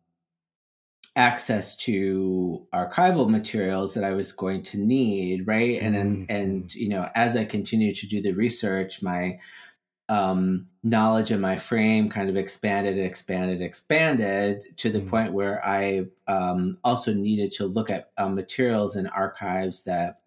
access 1.16 1.74
to 1.76 2.66
archival 2.74 3.28
materials 3.28 3.94
that 3.94 4.04
I 4.04 4.12
was 4.12 4.32
going 4.32 4.62
to 4.64 4.78
need, 4.78 5.46
right? 5.46 5.80
And 5.80 5.96
and, 5.96 6.16
mm-hmm. 6.16 6.36
and 6.36 6.74
you 6.74 6.88
know, 6.88 7.08
as 7.14 7.36
I 7.36 7.44
continued 7.44 7.96
to 7.96 8.06
do 8.06 8.22
the 8.22 8.32
research, 8.32 9.02
my 9.02 9.38
um, 10.08 10.68
knowledge 10.82 11.32
in 11.32 11.40
my 11.40 11.56
frame 11.56 12.08
kind 12.08 12.30
of 12.30 12.36
expanded, 12.36 12.96
and 12.96 13.06
expanded, 13.06 13.60
expanded 13.60 14.76
to 14.78 14.90
the 14.90 15.00
mm-hmm. 15.00 15.08
point 15.08 15.32
where 15.32 15.64
I 15.66 16.06
um, 16.28 16.78
also 16.84 17.12
needed 17.12 17.52
to 17.52 17.66
look 17.66 17.90
at 17.90 18.10
uh, 18.16 18.28
materials 18.28 18.96
and 18.96 19.08
archives 19.10 19.82
that 19.84 20.20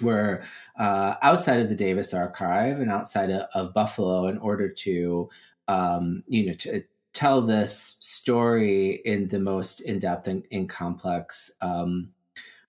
were 0.00 0.42
uh, 0.78 1.14
outside 1.22 1.60
of 1.60 1.68
the 1.68 1.74
Davis 1.74 2.14
archive 2.14 2.80
and 2.80 2.90
outside 2.90 3.30
of, 3.30 3.48
of 3.54 3.74
Buffalo 3.74 4.26
in 4.26 4.38
order 4.38 4.68
to, 4.68 5.28
um, 5.66 6.22
you 6.26 6.46
know, 6.46 6.54
to 6.54 6.82
tell 7.12 7.42
this 7.42 7.96
story 7.98 9.00
in 9.04 9.28
the 9.28 9.40
most 9.40 9.80
in-depth 9.80 10.28
and, 10.28 10.44
and 10.52 10.68
complex 10.68 11.50
um, 11.60 12.10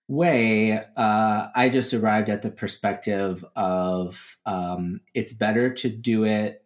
way, 0.10 0.84
uh, 0.98 1.48
I 1.56 1.70
just 1.70 1.94
arrived 1.94 2.30
at 2.30 2.42
the 2.42 2.50
perspective 2.50 3.46
of 3.56 4.38
um, 4.46 5.02
it's 5.14 5.32
better 5.32 5.72
to 5.76 5.90
do 5.90 6.26
it 6.26 6.66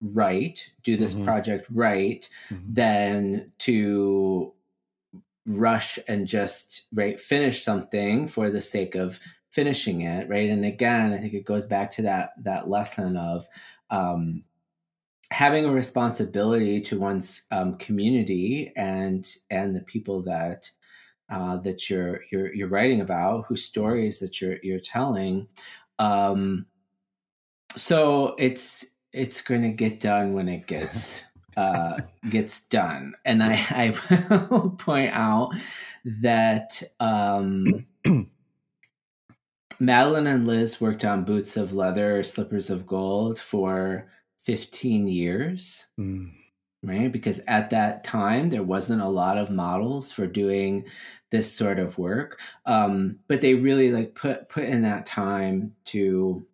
right, 0.00 0.58
do 0.82 0.96
this 0.96 1.14
mm-hmm. 1.14 1.24
project 1.24 1.66
right, 1.70 2.26
mm-hmm. 2.48 2.72
than 2.72 3.52
to 3.60 4.54
rush 5.46 5.98
and 6.06 6.26
just 6.26 6.82
right 6.92 7.18
finish 7.18 7.62
something 7.62 8.26
for 8.26 8.50
the 8.50 8.60
sake 8.60 8.94
of 8.94 9.18
finishing 9.48 10.02
it 10.02 10.28
right 10.28 10.50
and 10.50 10.64
again 10.64 11.12
i 11.12 11.16
think 11.16 11.32
it 11.32 11.46
goes 11.46 11.66
back 11.66 11.90
to 11.90 12.02
that 12.02 12.32
that 12.44 12.68
lesson 12.68 13.16
of 13.16 13.48
um, 13.90 14.44
having 15.32 15.64
a 15.64 15.72
responsibility 15.72 16.80
to 16.80 16.98
one's 16.98 17.42
um, 17.50 17.76
community 17.78 18.70
and 18.76 19.34
and 19.50 19.74
the 19.74 19.80
people 19.80 20.22
that 20.22 20.70
uh, 21.30 21.56
that 21.58 21.88
you're 21.88 22.22
you're 22.30 22.52
you're 22.54 22.68
writing 22.68 23.00
about, 23.00 23.46
whose 23.46 23.64
stories 23.64 24.18
that 24.18 24.40
you're 24.40 24.58
you're 24.62 24.80
telling. 24.80 25.48
Um, 25.98 26.66
so 27.76 28.34
it's 28.38 28.86
it's 29.12 29.40
going 29.40 29.62
to 29.62 29.70
get 29.70 30.00
done 30.00 30.32
when 30.32 30.48
it 30.48 30.66
gets 30.66 31.22
uh, 31.56 31.98
gets 32.28 32.64
done, 32.64 33.14
and 33.24 33.42
I, 33.42 33.54
I 33.70 34.46
will 34.50 34.70
point 34.70 35.12
out 35.12 35.54
that 36.22 36.82
um, 36.98 37.86
Madeline 39.80 40.26
and 40.26 40.46
Liz 40.46 40.80
worked 40.80 41.04
on 41.04 41.24
boots 41.24 41.56
of 41.56 41.72
leather, 41.72 42.22
slippers 42.22 42.70
of 42.70 42.86
gold 42.86 43.38
for 43.38 44.10
15 44.38 45.06
years. 45.06 45.86
Mm 45.98 46.39
right? 46.82 47.10
Because 47.10 47.40
at 47.46 47.70
that 47.70 48.04
time, 48.04 48.50
there 48.50 48.62
wasn't 48.62 49.02
a 49.02 49.08
lot 49.08 49.38
of 49.38 49.50
models 49.50 50.12
for 50.12 50.26
doing 50.26 50.84
this 51.30 51.52
sort 51.52 51.78
of 51.78 51.98
work. 51.98 52.40
Um, 52.66 53.18
but 53.28 53.40
they 53.40 53.54
really 53.54 53.90
like 53.90 54.14
put 54.14 54.48
put 54.48 54.64
in 54.64 54.82
that 54.82 55.06
time 55.06 55.74
to, 55.86 56.46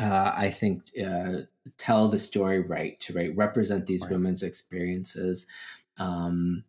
uh, 0.00 0.32
I 0.34 0.50
think, 0.50 0.82
uh, 1.04 1.42
tell 1.76 2.08
the 2.08 2.18
story 2.18 2.60
right, 2.60 2.98
to 3.00 3.12
right 3.12 3.36
represent 3.36 3.86
these 3.86 4.02
right. 4.02 4.12
women's 4.12 4.42
experiences 4.42 5.46
um, 5.98 6.64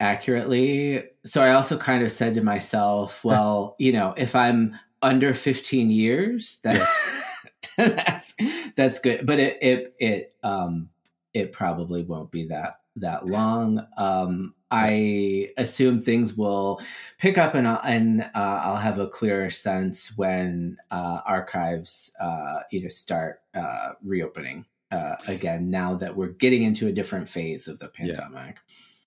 accurately. 0.00 1.04
So 1.24 1.42
I 1.42 1.52
also 1.52 1.76
kind 1.76 2.04
of 2.04 2.12
said 2.12 2.34
to 2.34 2.42
myself, 2.42 3.24
well, 3.24 3.76
you 3.78 3.92
know, 3.92 4.14
if 4.16 4.34
I'm 4.36 4.76
under 5.02 5.34
15 5.34 5.90
years, 5.90 6.58
that's 6.62 7.14
that's 7.76 8.34
that's 8.74 8.98
good. 9.00 9.26
But 9.26 9.38
it 9.38 9.58
it 9.60 9.94
it 9.98 10.34
um 10.42 10.88
it 11.36 11.52
probably 11.52 12.02
won't 12.02 12.30
be 12.30 12.46
that 12.46 12.80
that 12.96 13.26
long. 13.26 13.86
Um, 13.98 14.54
I 14.70 15.50
assume 15.58 16.00
things 16.00 16.34
will 16.34 16.80
pick 17.18 17.36
up, 17.36 17.54
and 17.54 17.68
I'll, 17.68 17.80
and 17.84 18.22
uh, 18.22 18.60
I'll 18.64 18.76
have 18.76 18.98
a 18.98 19.06
clearer 19.06 19.50
sense 19.50 20.16
when 20.16 20.78
uh, 20.90 21.20
archives, 21.26 22.10
uh, 22.18 22.60
you 22.72 22.82
know, 22.82 22.88
start 22.88 23.42
uh, 23.54 23.92
reopening 24.02 24.64
uh, 24.90 25.16
again. 25.28 25.70
Now 25.70 25.94
that 25.94 26.16
we're 26.16 26.28
getting 26.28 26.62
into 26.62 26.88
a 26.88 26.92
different 26.92 27.28
phase 27.28 27.68
of 27.68 27.78
the 27.78 27.88
pandemic. 27.88 28.56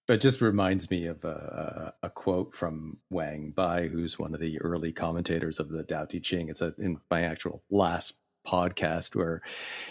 Yeah. 0.08 0.14
It 0.14 0.22
just 0.22 0.42
reminds 0.42 0.90
me 0.90 1.06
of 1.06 1.24
a, 1.24 1.94
a, 2.02 2.10
quote 2.10 2.56
from 2.56 2.98
Wang 3.12 3.54
Bi, 3.56 3.88
who's 3.88 4.18
one 4.18 4.34
of 4.34 4.40
the 4.40 4.60
early 4.62 4.92
commentators 4.92 5.60
of 5.60 5.70
the 5.70 5.84
Tao 5.84 6.06
Te 6.06 6.20
Ching. 6.20 6.50
It's 6.50 6.62
a, 6.62 6.74
in 6.80 7.00
my 7.12 7.22
actual 7.22 7.62
last 7.70 8.18
podcast 8.50 9.16
where 9.16 9.42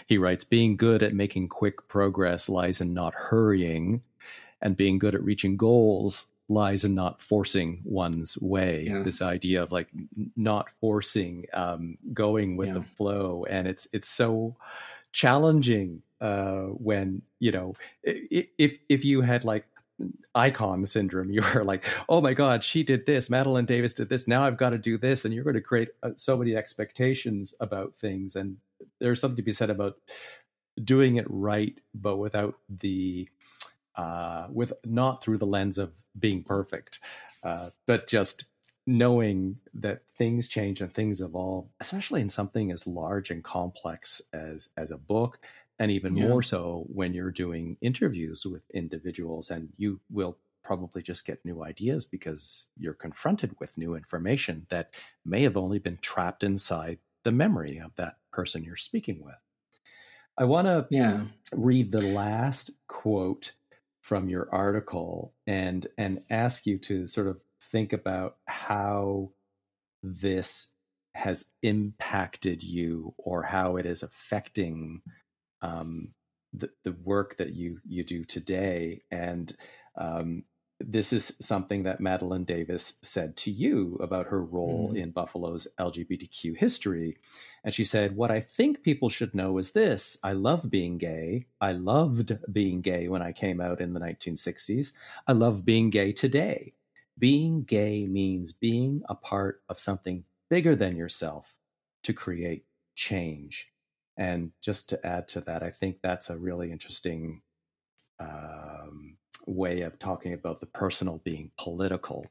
he 0.07 0.17
writes 0.17 0.43
being 0.43 0.75
good 0.75 1.01
at 1.01 1.13
making 1.13 1.47
quick 1.47 1.87
progress 1.87 2.49
lies 2.49 2.81
in 2.81 2.93
not 2.93 3.13
hurrying 3.13 4.01
and 4.61 4.75
being 4.75 4.99
good 4.99 5.15
at 5.15 5.23
reaching 5.23 5.55
goals 5.55 6.27
lies 6.49 6.83
in 6.83 6.95
not 6.95 7.21
forcing 7.21 7.79
one's 7.83 8.37
way 8.39 8.87
yes. 8.89 9.05
this 9.05 9.21
idea 9.21 9.61
of 9.61 9.71
like 9.71 9.87
not 10.35 10.69
forcing 10.81 11.45
um, 11.53 11.97
going 12.11 12.57
with 12.57 12.69
yeah. 12.69 12.73
the 12.73 12.83
flow 12.83 13.45
and 13.49 13.67
it's 13.67 13.87
it's 13.93 14.09
so 14.09 14.55
challenging 15.11 16.01
uh, 16.21 16.63
when 16.63 17.21
you 17.39 17.51
know 17.51 17.75
if 18.03 18.79
if 18.89 19.05
you 19.05 19.21
had 19.21 19.45
like 19.45 19.65
icon 20.35 20.85
syndrome. 20.85 21.31
You 21.39 21.43
were 21.53 21.63
like, 21.63 21.85
oh 22.07 22.21
my 22.21 22.33
God, 22.33 22.63
she 22.63 22.83
did 22.83 23.05
this. 23.05 23.29
Madeline 23.29 23.65
Davis 23.65 23.93
did 23.93 24.09
this. 24.09 24.27
Now 24.27 24.43
I've 24.43 24.57
got 24.57 24.71
to 24.71 24.77
do 24.77 24.97
this. 24.97 25.25
And 25.25 25.33
you're 25.33 25.43
going 25.43 25.55
to 25.55 25.61
create 25.61 25.89
uh, 26.03 26.11
so 26.15 26.37
many 26.37 26.55
expectations 26.55 27.53
about 27.59 27.95
things. 27.95 28.35
And 28.35 28.57
there's 28.99 29.21
something 29.21 29.37
to 29.37 29.43
be 29.43 29.51
said 29.51 29.69
about 29.69 29.97
doing 30.83 31.17
it 31.17 31.25
right, 31.29 31.79
but 31.93 32.17
without 32.17 32.55
the, 32.69 33.27
uh, 33.95 34.47
with 34.51 34.73
not 34.85 35.23
through 35.23 35.37
the 35.37 35.45
lens 35.45 35.77
of 35.77 35.91
being 36.17 36.43
perfect, 36.43 36.99
uh, 37.43 37.69
but 37.85 38.07
just 38.07 38.45
knowing 38.87 39.57
that 39.73 40.01
things 40.17 40.47
change 40.47 40.81
and 40.81 40.91
things 40.93 41.21
evolve, 41.21 41.67
especially 41.79 42.21
in 42.21 42.29
something 42.29 42.71
as 42.71 42.87
large 42.87 43.29
and 43.29 43.43
complex 43.43 44.21
as 44.33 44.69
as 44.77 44.89
a 44.89 44.97
book 44.97 45.39
and 45.79 45.91
even 45.91 46.15
yeah. 46.15 46.27
more 46.27 46.43
so 46.43 46.85
when 46.93 47.13
you're 47.13 47.31
doing 47.31 47.77
interviews 47.81 48.45
with 48.45 48.69
individuals 48.71 49.49
and 49.49 49.69
you 49.77 49.99
will 50.11 50.37
probably 50.63 51.01
just 51.01 51.25
get 51.25 51.43
new 51.45 51.63
ideas 51.63 52.05
because 52.05 52.65
you're 52.77 52.93
confronted 52.93 53.55
with 53.59 53.77
new 53.77 53.95
information 53.95 54.67
that 54.69 54.93
may 55.25 55.41
have 55.41 55.57
only 55.57 55.79
been 55.79 55.97
trapped 56.01 56.43
inside 56.43 56.99
the 57.23 57.31
memory 57.31 57.79
of 57.79 57.95
that 57.95 58.17
person 58.31 58.63
you're 58.63 58.75
speaking 58.75 59.23
with 59.23 59.35
i 60.37 60.43
want 60.43 60.67
to 60.67 60.85
yeah. 60.91 61.23
read 61.53 61.91
the 61.91 62.01
last 62.01 62.71
quote 62.87 63.53
from 64.01 64.29
your 64.29 64.47
article 64.51 65.33
and 65.47 65.87
and 65.97 66.21
ask 66.29 66.65
you 66.65 66.77
to 66.77 67.07
sort 67.07 67.27
of 67.27 67.39
think 67.71 67.93
about 67.93 68.37
how 68.45 69.31
this 70.03 70.71
has 71.15 71.45
impacted 71.63 72.63
you 72.63 73.13
or 73.17 73.43
how 73.43 73.75
it 73.75 73.85
is 73.85 74.03
affecting 74.03 75.01
um, 75.61 76.09
the, 76.53 76.69
the 76.83 76.91
work 77.03 77.37
that 77.37 77.53
you 77.53 77.79
you 77.85 78.03
do 78.03 78.23
today 78.23 79.03
and 79.11 79.55
um, 79.95 80.43
this 80.79 81.11
is 81.11 81.35
something 81.41 81.83
that 81.83 81.99
Madeline 81.99 82.45
Davis 82.45 82.99
said 83.01 83.35
to 83.37 83.51
you 83.51 83.97
about 84.01 84.27
her 84.27 84.41
role 84.41 84.91
mm. 84.93 84.97
in 84.97 85.11
Buffalo's 85.11 85.67
LGBTQ 85.77 86.55
history. 86.55 87.17
And 87.63 87.73
she 87.73 87.83
said, 87.83 88.15
What 88.15 88.31
I 88.31 88.39
think 88.39 88.81
people 88.81 89.09
should 89.09 89.35
know 89.35 89.57
is 89.57 89.73
this 89.73 90.17
I 90.23 90.33
love 90.33 90.69
being 90.69 90.97
gay. 90.97 91.47
I 91.59 91.73
loved 91.73 92.37
being 92.51 92.81
gay 92.81 93.09
when 93.09 93.21
I 93.21 93.33
came 93.33 93.59
out 93.59 93.81
in 93.81 93.93
the 93.93 93.99
1960s. 93.99 94.93
I 95.27 95.33
love 95.33 95.65
being 95.65 95.89
gay 95.89 96.13
today. 96.13 96.73
Being 97.17 97.63
gay 97.63 98.07
means 98.07 98.53
being 98.53 99.03
a 99.09 99.15
part 99.15 99.61
of 99.67 99.79
something 99.79 100.23
bigger 100.49 100.75
than 100.75 100.95
yourself 100.95 101.55
to 102.03 102.13
create 102.13 102.65
change. 102.95 103.67
And 104.19 104.51
just 104.61 104.89
to 104.89 105.07
add 105.07 105.29
to 105.29 105.41
that, 105.41 105.63
I 105.63 105.71
think 105.71 105.99
that's 106.03 106.29
a 106.29 106.37
really 106.37 106.71
interesting 106.73 107.41
um, 108.19 109.17
way 109.47 109.81
of 109.81 109.97
talking 109.97 110.33
about 110.33 110.59
the 110.59 110.65
personal 110.67 111.19
being 111.23 111.51
political. 111.57 112.25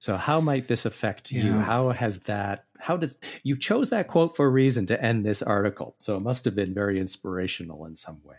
So 0.00 0.16
how 0.16 0.40
might 0.40 0.66
this 0.68 0.84
affect 0.84 1.30
Yeah. 1.30 1.44
you? 1.44 1.52
How 1.60 1.90
has 1.90 2.20
that 2.20 2.64
how 2.80 2.96
did 2.96 3.14
you 3.44 3.56
chose 3.56 3.90
that 3.90 4.08
quote 4.08 4.36
for 4.36 4.46
a 4.46 4.50
reason 4.50 4.86
to 4.86 5.00
end 5.02 5.24
this 5.24 5.42
article. 5.42 5.96
So 6.00 6.16
it 6.16 6.20
must 6.20 6.44
have 6.44 6.54
been 6.56 6.74
very 6.74 7.00
inspirational 7.00 7.86
in 7.86 7.96
some 7.96 8.20
way. 8.24 8.36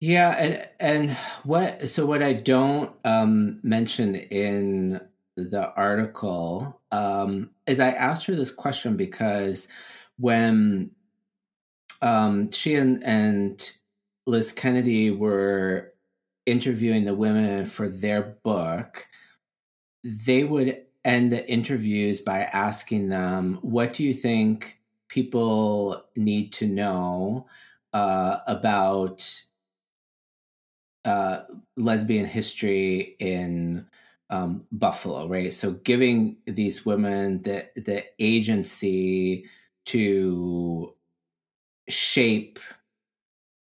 Yeah, 0.00 0.30
and 0.30 0.68
and 0.80 1.16
what 1.44 1.88
so 1.88 2.04
what 2.04 2.22
I 2.22 2.34
don't 2.34 2.90
um, 3.04 3.60
mention 3.62 4.14
in 4.16 5.00
the 5.36 5.72
article 5.74 6.80
um, 6.92 7.50
is 7.66 7.80
I 7.80 7.90
asked 7.90 8.26
her 8.26 8.36
this 8.36 8.50
question 8.50 8.96
because 8.96 9.68
when 10.18 10.90
um, 12.02 12.50
she 12.52 12.74
and, 12.74 13.02
and 13.04 13.72
Liz 14.26 14.52
Kennedy 14.52 15.10
were 15.10 15.92
interviewing 16.46 17.04
the 17.04 17.14
women 17.14 17.66
for 17.66 17.88
their 17.88 18.36
book, 18.42 19.06
they 20.04 20.44
would 20.44 20.82
end 21.04 21.32
the 21.32 21.48
interviews 21.48 22.20
by 22.20 22.42
asking 22.44 23.08
them, 23.08 23.58
"What 23.62 23.94
do 23.94 24.04
you 24.04 24.14
think 24.14 24.78
people 25.08 26.04
need 26.16 26.52
to 26.54 26.66
know 26.66 27.46
uh, 27.92 28.38
about?" 28.46 29.44
uh, 31.04 31.42
lesbian 31.76 32.24
history 32.24 33.16
in 33.18 33.86
um, 34.34 34.66
Buffalo, 34.72 35.28
right? 35.28 35.52
So 35.52 35.72
giving 35.72 36.38
these 36.46 36.84
women 36.84 37.42
the 37.42 37.68
the 37.76 38.04
agency 38.18 39.46
to 39.86 40.94
shape 41.88 42.58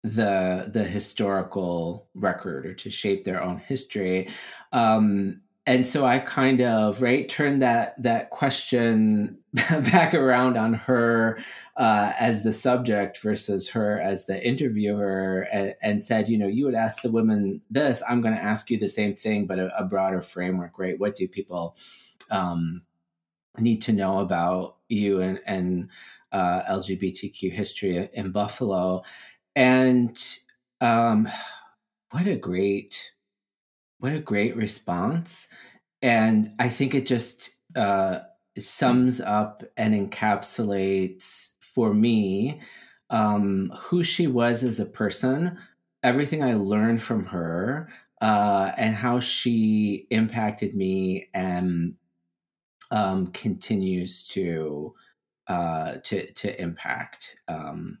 the 0.03 0.69
the 0.71 0.83
historical 0.83 2.09
record 2.15 2.65
or 2.65 2.73
to 2.73 2.89
shape 2.89 3.25
their 3.25 3.43
own 3.43 3.57
history. 3.57 4.29
Um, 4.71 5.41
and 5.67 5.87
so 5.87 6.05
I 6.05 6.19
kind 6.19 6.61
of 6.61 7.01
right 7.01 7.27
turned 7.27 7.61
that 7.63 8.01
that 8.01 8.29
question 8.29 9.39
back 9.53 10.13
around 10.13 10.57
on 10.57 10.73
her 10.73 11.39
uh, 11.77 12.13
as 12.19 12.43
the 12.43 12.53
subject 12.53 13.17
versus 13.19 13.69
her 13.69 13.99
as 13.99 14.25
the 14.25 14.45
interviewer, 14.45 15.47
and, 15.51 15.73
and, 15.81 16.03
said, 16.03 16.29
you 16.29 16.37
know, 16.37 16.47
you 16.47 16.65
would 16.65 16.75
ask 16.75 17.01
the 17.01 17.11
women 17.11 17.61
this, 17.69 18.03
I'm 18.07 18.21
going 18.21 18.35
to 18.35 18.43
ask 18.43 18.69
you 18.69 18.77
the 18.77 18.89
same 18.89 19.15
thing, 19.15 19.47
but 19.47 19.59
a, 19.59 19.75
a 19.77 19.85
broader 19.85 20.21
framework, 20.21 20.77
right? 20.77 20.99
What 20.99 21.15
do 21.15 21.27
people 21.27 21.77
um, 22.29 22.83
need 23.57 23.81
to 23.83 23.93
know 23.93 24.19
about 24.19 24.77
you 24.89 25.21
and, 25.21 25.39
and 25.45 25.89
uh, 26.31 26.63
LGBTQ 26.69 27.51
history 27.51 28.09
in 28.13 28.31
Buffalo? 28.31 29.03
And 29.55 30.21
um, 30.81 31.29
what 32.11 32.27
a 32.27 32.35
great 32.35 33.14
what 34.05 34.13
a 34.13 34.19
great 34.19 34.55
response. 34.55 35.47
And 36.03 36.51
I 36.59 36.69
think 36.69 36.93
it 36.93 37.07
just 37.07 37.49
uh, 37.75 38.19
sums 38.55 39.19
up 39.19 39.63
and 39.77 39.95
encapsulates 39.95 41.49
for 41.59 41.91
me 41.91 42.61
um, 43.09 43.73
who 43.75 44.03
she 44.03 44.27
was 44.27 44.63
as 44.63 44.79
a 44.79 44.85
person, 44.85 45.57
everything 46.03 46.43
I 46.43 46.53
learned 46.53 47.01
from 47.01 47.25
her, 47.25 47.89
uh, 48.21 48.73
and 48.77 48.93
how 48.93 49.19
she 49.19 50.05
impacted 50.11 50.75
me 50.75 51.29
and 51.33 51.95
um, 52.91 53.31
continues 53.31 54.27
to 54.27 54.93
uh, 55.47 55.95
to 56.03 56.31
to 56.33 56.61
impact 56.61 57.37
um, 57.47 57.97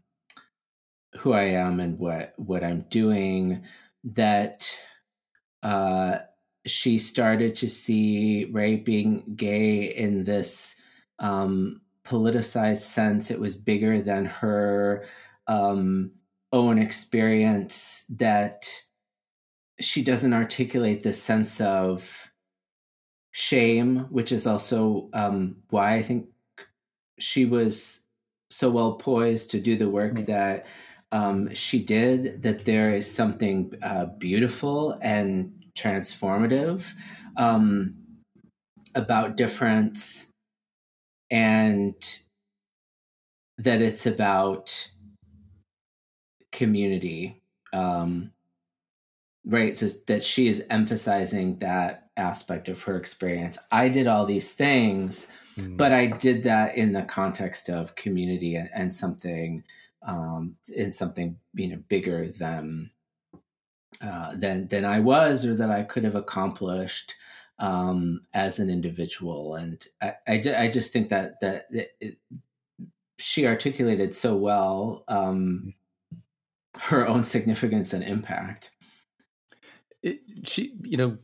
who 1.17 1.33
I 1.33 1.45
am 1.45 1.79
and 1.79 1.97
what 1.97 2.35
what 2.37 2.63
I'm 2.63 2.85
doing. 2.91 3.63
That 4.03 4.69
uh, 5.65 6.19
she 6.67 6.99
started 6.99 7.55
to 7.55 7.67
see 7.67 8.45
right 8.51 8.85
being 8.85 9.33
gay 9.35 9.85
in 9.85 10.23
this 10.23 10.75
um, 11.17 11.81
politicized 12.05 12.83
sense. 12.83 13.31
It 13.31 13.39
was 13.39 13.55
bigger 13.55 13.99
than 13.99 14.25
her 14.25 15.05
um, 15.47 16.11
own 16.53 16.77
experience. 16.77 18.03
That 18.09 18.67
she 19.79 20.03
doesn't 20.03 20.33
articulate 20.33 21.01
this 21.01 21.21
sense 21.21 21.59
of 21.59 22.31
shame, 23.31 24.05
which 24.11 24.31
is 24.31 24.45
also 24.45 25.09
um, 25.13 25.57
why 25.71 25.95
I 25.95 26.03
think 26.03 26.27
she 27.17 27.45
was 27.45 28.01
so 28.51 28.69
well 28.69 28.93
poised 28.93 29.49
to 29.51 29.59
do 29.59 29.75
the 29.75 29.89
work 29.89 30.13
mm-hmm. 30.13 30.25
that 30.25 30.67
um, 31.15 31.53
she 31.53 31.79
did. 31.79 32.43
That 32.43 32.65
there 32.65 32.93
is 32.93 33.09
something 33.09 33.73
uh, 33.81 34.07
beautiful 34.17 34.99
and 35.01 35.53
transformative 35.77 36.93
um, 37.37 37.95
about 38.95 39.37
difference 39.37 40.25
and 41.31 41.95
that 43.57 43.81
it's 43.81 44.05
about 44.05 44.89
community 46.51 47.41
um, 47.73 48.31
right 49.45 49.77
so 49.77 49.87
that 50.07 50.23
she 50.23 50.47
is 50.47 50.63
emphasizing 50.69 51.57
that 51.59 52.09
aspect 52.17 52.69
of 52.69 52.81
her 52.83 52.95
experience 52.95 53.57
i 53.71 53.89
did 53.89 54.07
all 54.07 54.25
these 54.25 54.53
things 54.53 55.27
mm. 55.57 55.75
but 55.75 55.91
i 55.91 56.05
did 56.07 56.43
that 56.43 56.75
in 56.77 56.93
the 56.93 57.03
context 57.03 57.69
of 57.69 57.93
community 57.95 58.55
and, 58.55 58.69
and 58.73 58.93
something 58.93 59.61
um, 60.05 60.55
in 60.73 60.91
something 60.91 61.37
you 61.53 61.67
know 61.67 61.81
bigger 61.87 62.27
than 62.27 62.91
uh, 64.01 64.35
than 64.35 64.67
than 64.67 64.85
I 64.85 64.99
was 64.99 65.45
or 65.45 65.55
that 65.55 65.71
I 65.71 65.83
could 65.83 66.03
have 66.03 66.15
accomplished 66.15 67.15
um, 67.59 68.21
as 68.33 68.59
an 68.59 68.69
individual. 68.69 69.55
And 69.55 69.85
I, 70.01 70.13
I, 70.27 70.55
I, 70.57 70.67
just 70.69 70.91
think 70.91 71.09
that 71.09 71.39
that 71.39 71.67
it, 71.71 72.17
she 73.17 73.47
articulated 73.47 74.13
so 74.13 74.35
well 74.35 75.05
um, 75.07 75.73
her 76.81 77.07
own 77.07 77.23
significance 77.23 77.93
and 77.93 78.03
impact. 78.03 78.71
It, 80.03 80.19
she, 80.43 80.75
you 80.81 80.97
know, 80.97 81.17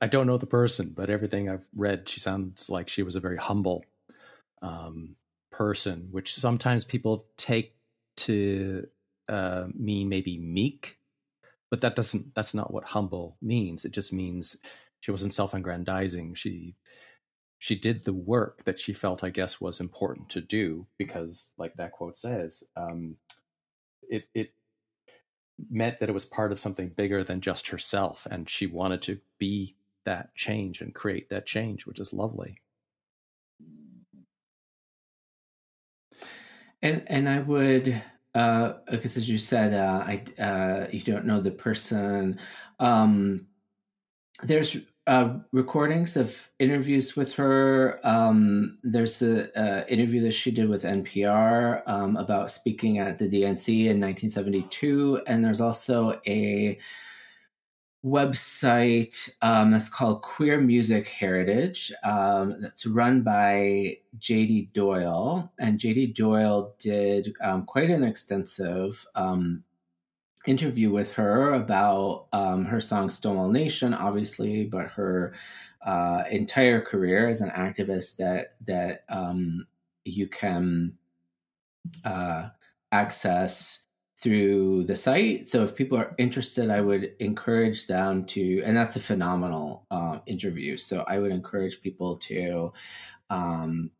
I 0.00 0.06
don't 0.06 0.26
know 0.26 0.36
the 0.36 0.46
person, 0.46 0.92
but 0.94 1.10
everything 1.10 1.48
I've 1.48 1.66
read, 1.74 2.08
she 2.08 2.20
sounds 2.20 2.68
like 2.68 2.88
she 2.88 3.02
was 3.02 3.16
a 3.16 3.20
very 3.20 3.38
humble 3.38 3.84
um, 4.62 5.16
person, 5.50 6.08
which 6.10 6.34
sometimes 6.34 6.84
people 6.84 7.26
take 7.36 7.74
to 8.18 8.86
uh, 9.28 9.66
mean 9.74 10.08
maybe 10.08 10.38
meek 10.38 10.98
but 11.70 11.80
that 11.82 11.96
doesn't 11.96 12.34
that's 12.34 12.54
not 12.54 12.72
what 12.72 12.84
humble 12.84 13.36
means. 13.42 13.84
It 13.84 13.92
just 13.92 14.12
means 14.12 14.56
she 15.00 15.10
wasn't 15.10 15.34
self-aggrandizing. 15.34 16.34
She 16.34 16.74
she 17.58 17.74
did 17.74 18.04
the 18.04 18.12
work 18.12 18.64
that 18.64 18.78
she 18.78 18.92
felt 18.92 19.24
i 19.24 19.30
guess 19.30 19.60
was 19.60 19.80
important 19.80 20.28
to 20.28 20.40
do 20.40 20.86
because 20.96 21.50
like 21.58 21.74
that 21.74 21.90
quote 21.92 22.16
says 22.16 22.62
um 22.76 23.16
it 24.08 24.28
it 24.32 24.52
meant 25.68 25.98
that 25.98 26.08
it 26.08 26.12
was 26.12 26.24
part 26.24 26.52
of 26.52 26.60
something 26.60 26.88
bigger 26.90 27.24
than 27.24 27.40
just 27.40 27.66
herself 27.68 28.26
and 28.30 28.48
she 28.48 28.66
wanted 28.66 29.02
to 29.02 29.20
be 29.38 29.74
that 30.04 30.32
change 30.36 30.80
and 30.80 30.94
create 30.94 31.28
that 31.30 31.46
change 31.46 31.84
which 31.84 31.98
is 31.98 32.12
lovely. 32.12 32.60
And 36.80 37.02
and 37.08 37.28
i 37.28 37.40
would 37.40 38.02
because 38.90 39.16
as 39.16 39.28
you 39.28 39.38
said, 39.38 39.74
uh, 39.74 40.04
I 40.06 40.42
uh, 40.42 40.86
you 40.90 41.00
don't 41.00 41.24
know 41.24 41.40
the 41.40 41.50
person. 41.50 42.38
Um, 42.78 43.46
there's 44.42 44.76
uh, 45.06 45.38
recordings 45.52 46.16
of 46.16 46.50
interviews 46.58 47.16
with 47.16 47.32
her. 47.34 47.98
Um, 48.04 48.78
there's 48.82 49.22
an 49.22 49.84
interview 49.88 50.20
that 50.22 50.32
she 50.32 50.50
did 50.50 50.68
with 50.68 50.84
NPR 50.84 51.82
um, 51.86 52.16
about 52.16 52.50
speaking 52.50 52.98
at 52.98 53.18
the 53.18 53.28
DNC 53.28 53.86
in 53.86 54.00
1972, 54.00 55.22
and 55.26 55.44
there's 55.44 55.60
also 55.60 56.20
a 56.26 56.78
website 58.04 59.28
um, 59.42 59.72
that's 59.72 59.88
called 59.88 60.22
Queer 60.22 60.60
Music 60.60 61.08
Heritage. 61.08 61.92
Um, 62.04 62.60
that's 62.60 62.86
run 62.86 63.22
by 63.22 63.98
JD 64.18 64.72
Doyle, 64.72 65.52
and 65.58 65.78
JD 65.78 66.14
Doyle 66.14 66.74
did 66.78 67.34
um, 67.40 67.64
quite 67.64 67.90
an 67.90 68.04
extensive 68.04 69.04
um, 69.14 69.64
interview 70.46 70.90
with 70.90 71.12
her 71.12 71.52
about 71.54 72.26
um, 72.32 72.64
her 72.64 72.80
song 72.80 73.10
Stonewall 73.10 73.48
Nation, 73.48 73.92
obviously, 73.92 74.64
but 74.64 74.86
her 74.86 75.34
uh, 75.84 76.24
entire 76.30 76.80
career 76.80 77.28
as 77.28 77.40
an 77.40 77.50
activist 77.50 78.16
that 78.16 78.54
that 78.66 79.04
um, 79.08 79.66
you 80.04 80.26
can 80.26 80.96
uh, 82.04 82.48
access 82.92 83.80
through 84.20 84.84
the 84.84 84.96
site. 84.96 85.48
So 85.48 85.62
if 85.62 85.76
people 85.76 85.96
are 85.96 86.14
interested, 86.18 86.70
I 86.70 86.80
would 86.80 87.14
encourage 87.20 87.86
them 87.86 88.24
to, 88.26 88.62
and 88.64 88.76
that's 88.76 88.96
a 88.96 89.00
phenomenal 89.00 89.86
uh, 89.90 90.18
interview. 90.26 90.76
So 90.76 91.04
I 91.06 91.18
would 91.18 91.30
encourage 91.30 91.80
people 91.80 92.16
to 92.16 92.72
um, 93.30 93.92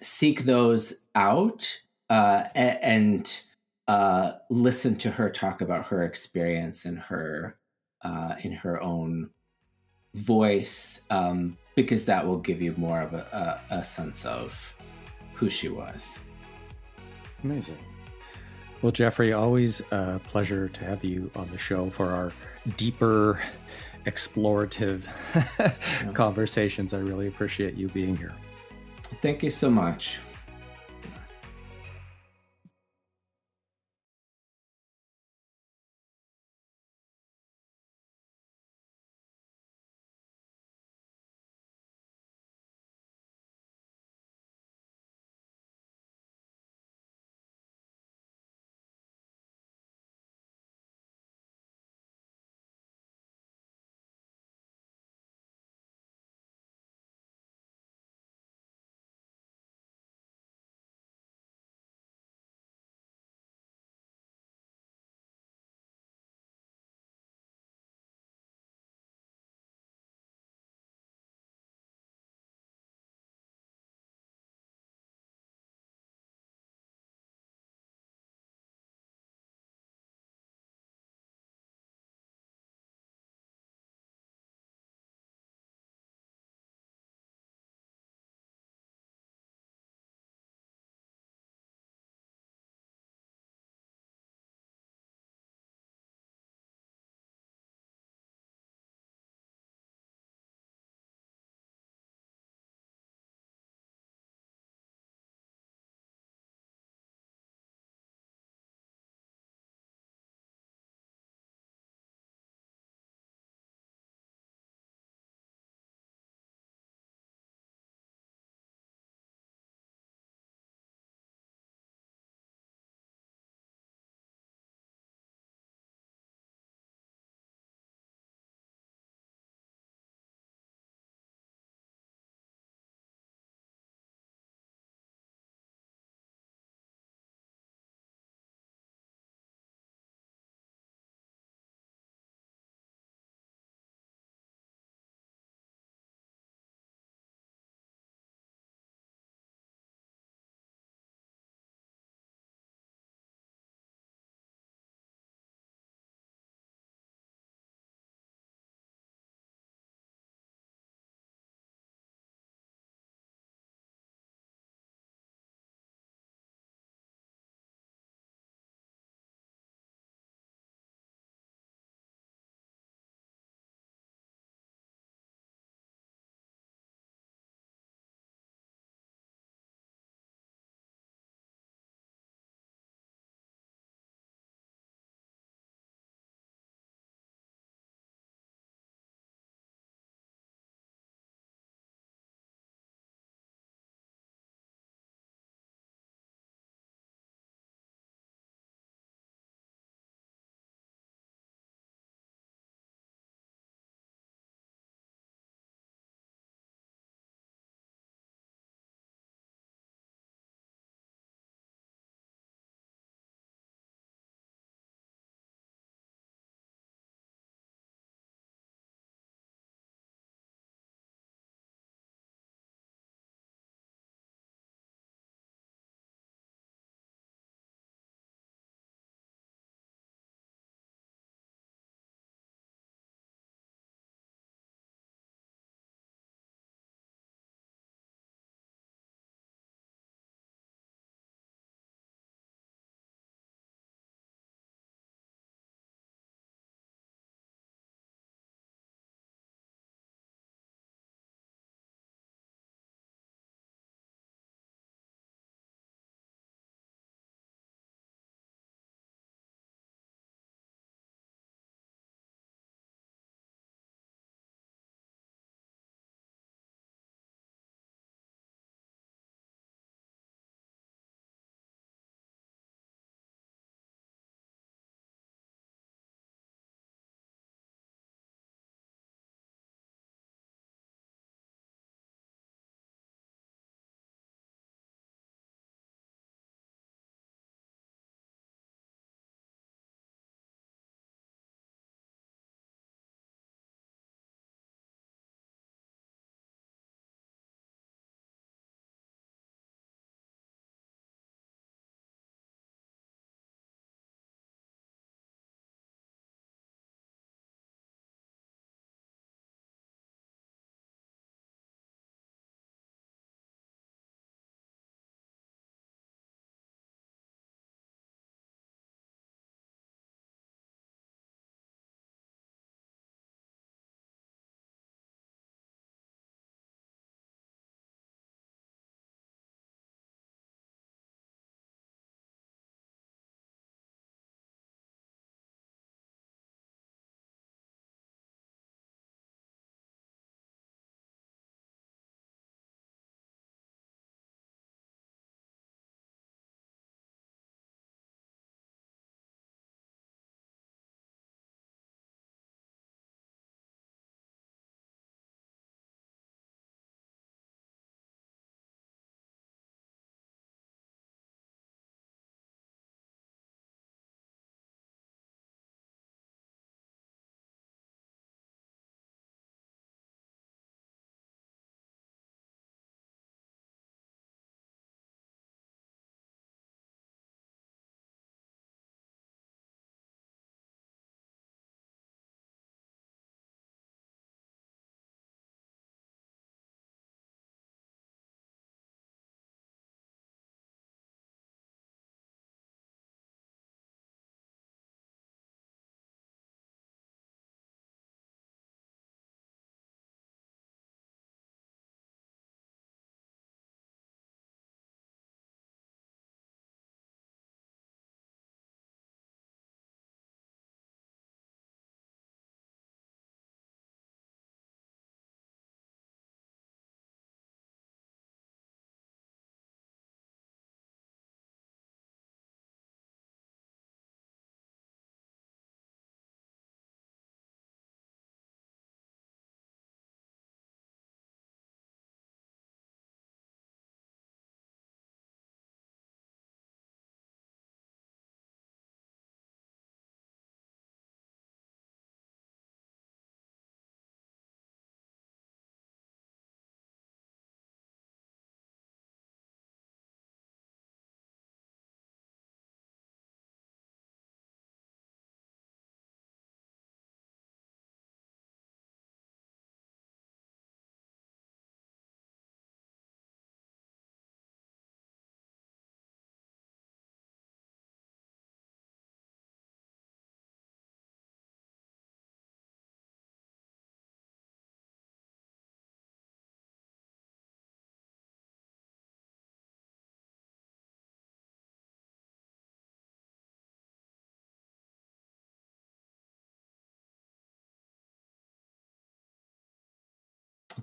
seek 0.00 0.44
those 0.44 0.94
out 1.14 1.82
uh, 2.10 2.44
and 2.54 3.42
uh, 3.86 4.32
listen 4.50 4.96
to 4.96 5.10
her 5.10 5.30
talk 5.30 5.60
about 5.60 5.86
her 5.86 6.02
experience 6.02 6.84
and 6.84 6.98
her 6.98 7.56
uh, 8.02 8.34
in 8.42 8.52
her 8.52 8.82
own 8.82 9.30
voice 10.14 11.00
um, 11.10 11.56
because 11.76 12.04
that 12.06 12.26
will 12.26 12.38
give 12.38 12.60
you 12.60 12.74
more 12.76 13.00
of 13.00 13.14
a, 13.14 13.60
a, 13.70 13.76
a 13.76 13.84
sense 13.84 14.24
of 14.24 14.74
who 15.34 15.48
she 15.48 15.68
was. 15.68 16.18
Amazing. 17.44 17.78
Well, 18.82 18.90
Jeffrey, 18.90 19.32
always 19.32 19.80
a 19.92 20.20
pleasure 20.24 20.68
to 20.68 20.84
have 20.84 21.04
you 21.04 21.30
on 21.36 21.48
the 21.52 21.58
show 21.58 21.88
for 21.88 22.10
our 22.10 22.32
deeper, 22.76 23.40
explorative 24.06 25.06
conversations. 26.14 26.92
I 26.92 26.98
really 26.98 27.28
appreciate 27.28 27.74
you 27.74 27.88
being 27.90 28.16
here. 28.16 28.32
Thank 29.20 29.44
you 29.44 29.50
so 29.50 29.70
much. 29.70 30.18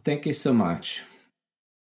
Thank 0.03 0.25
you 0.25 0.33
so 0.33 0.53
much. 0.53 1.01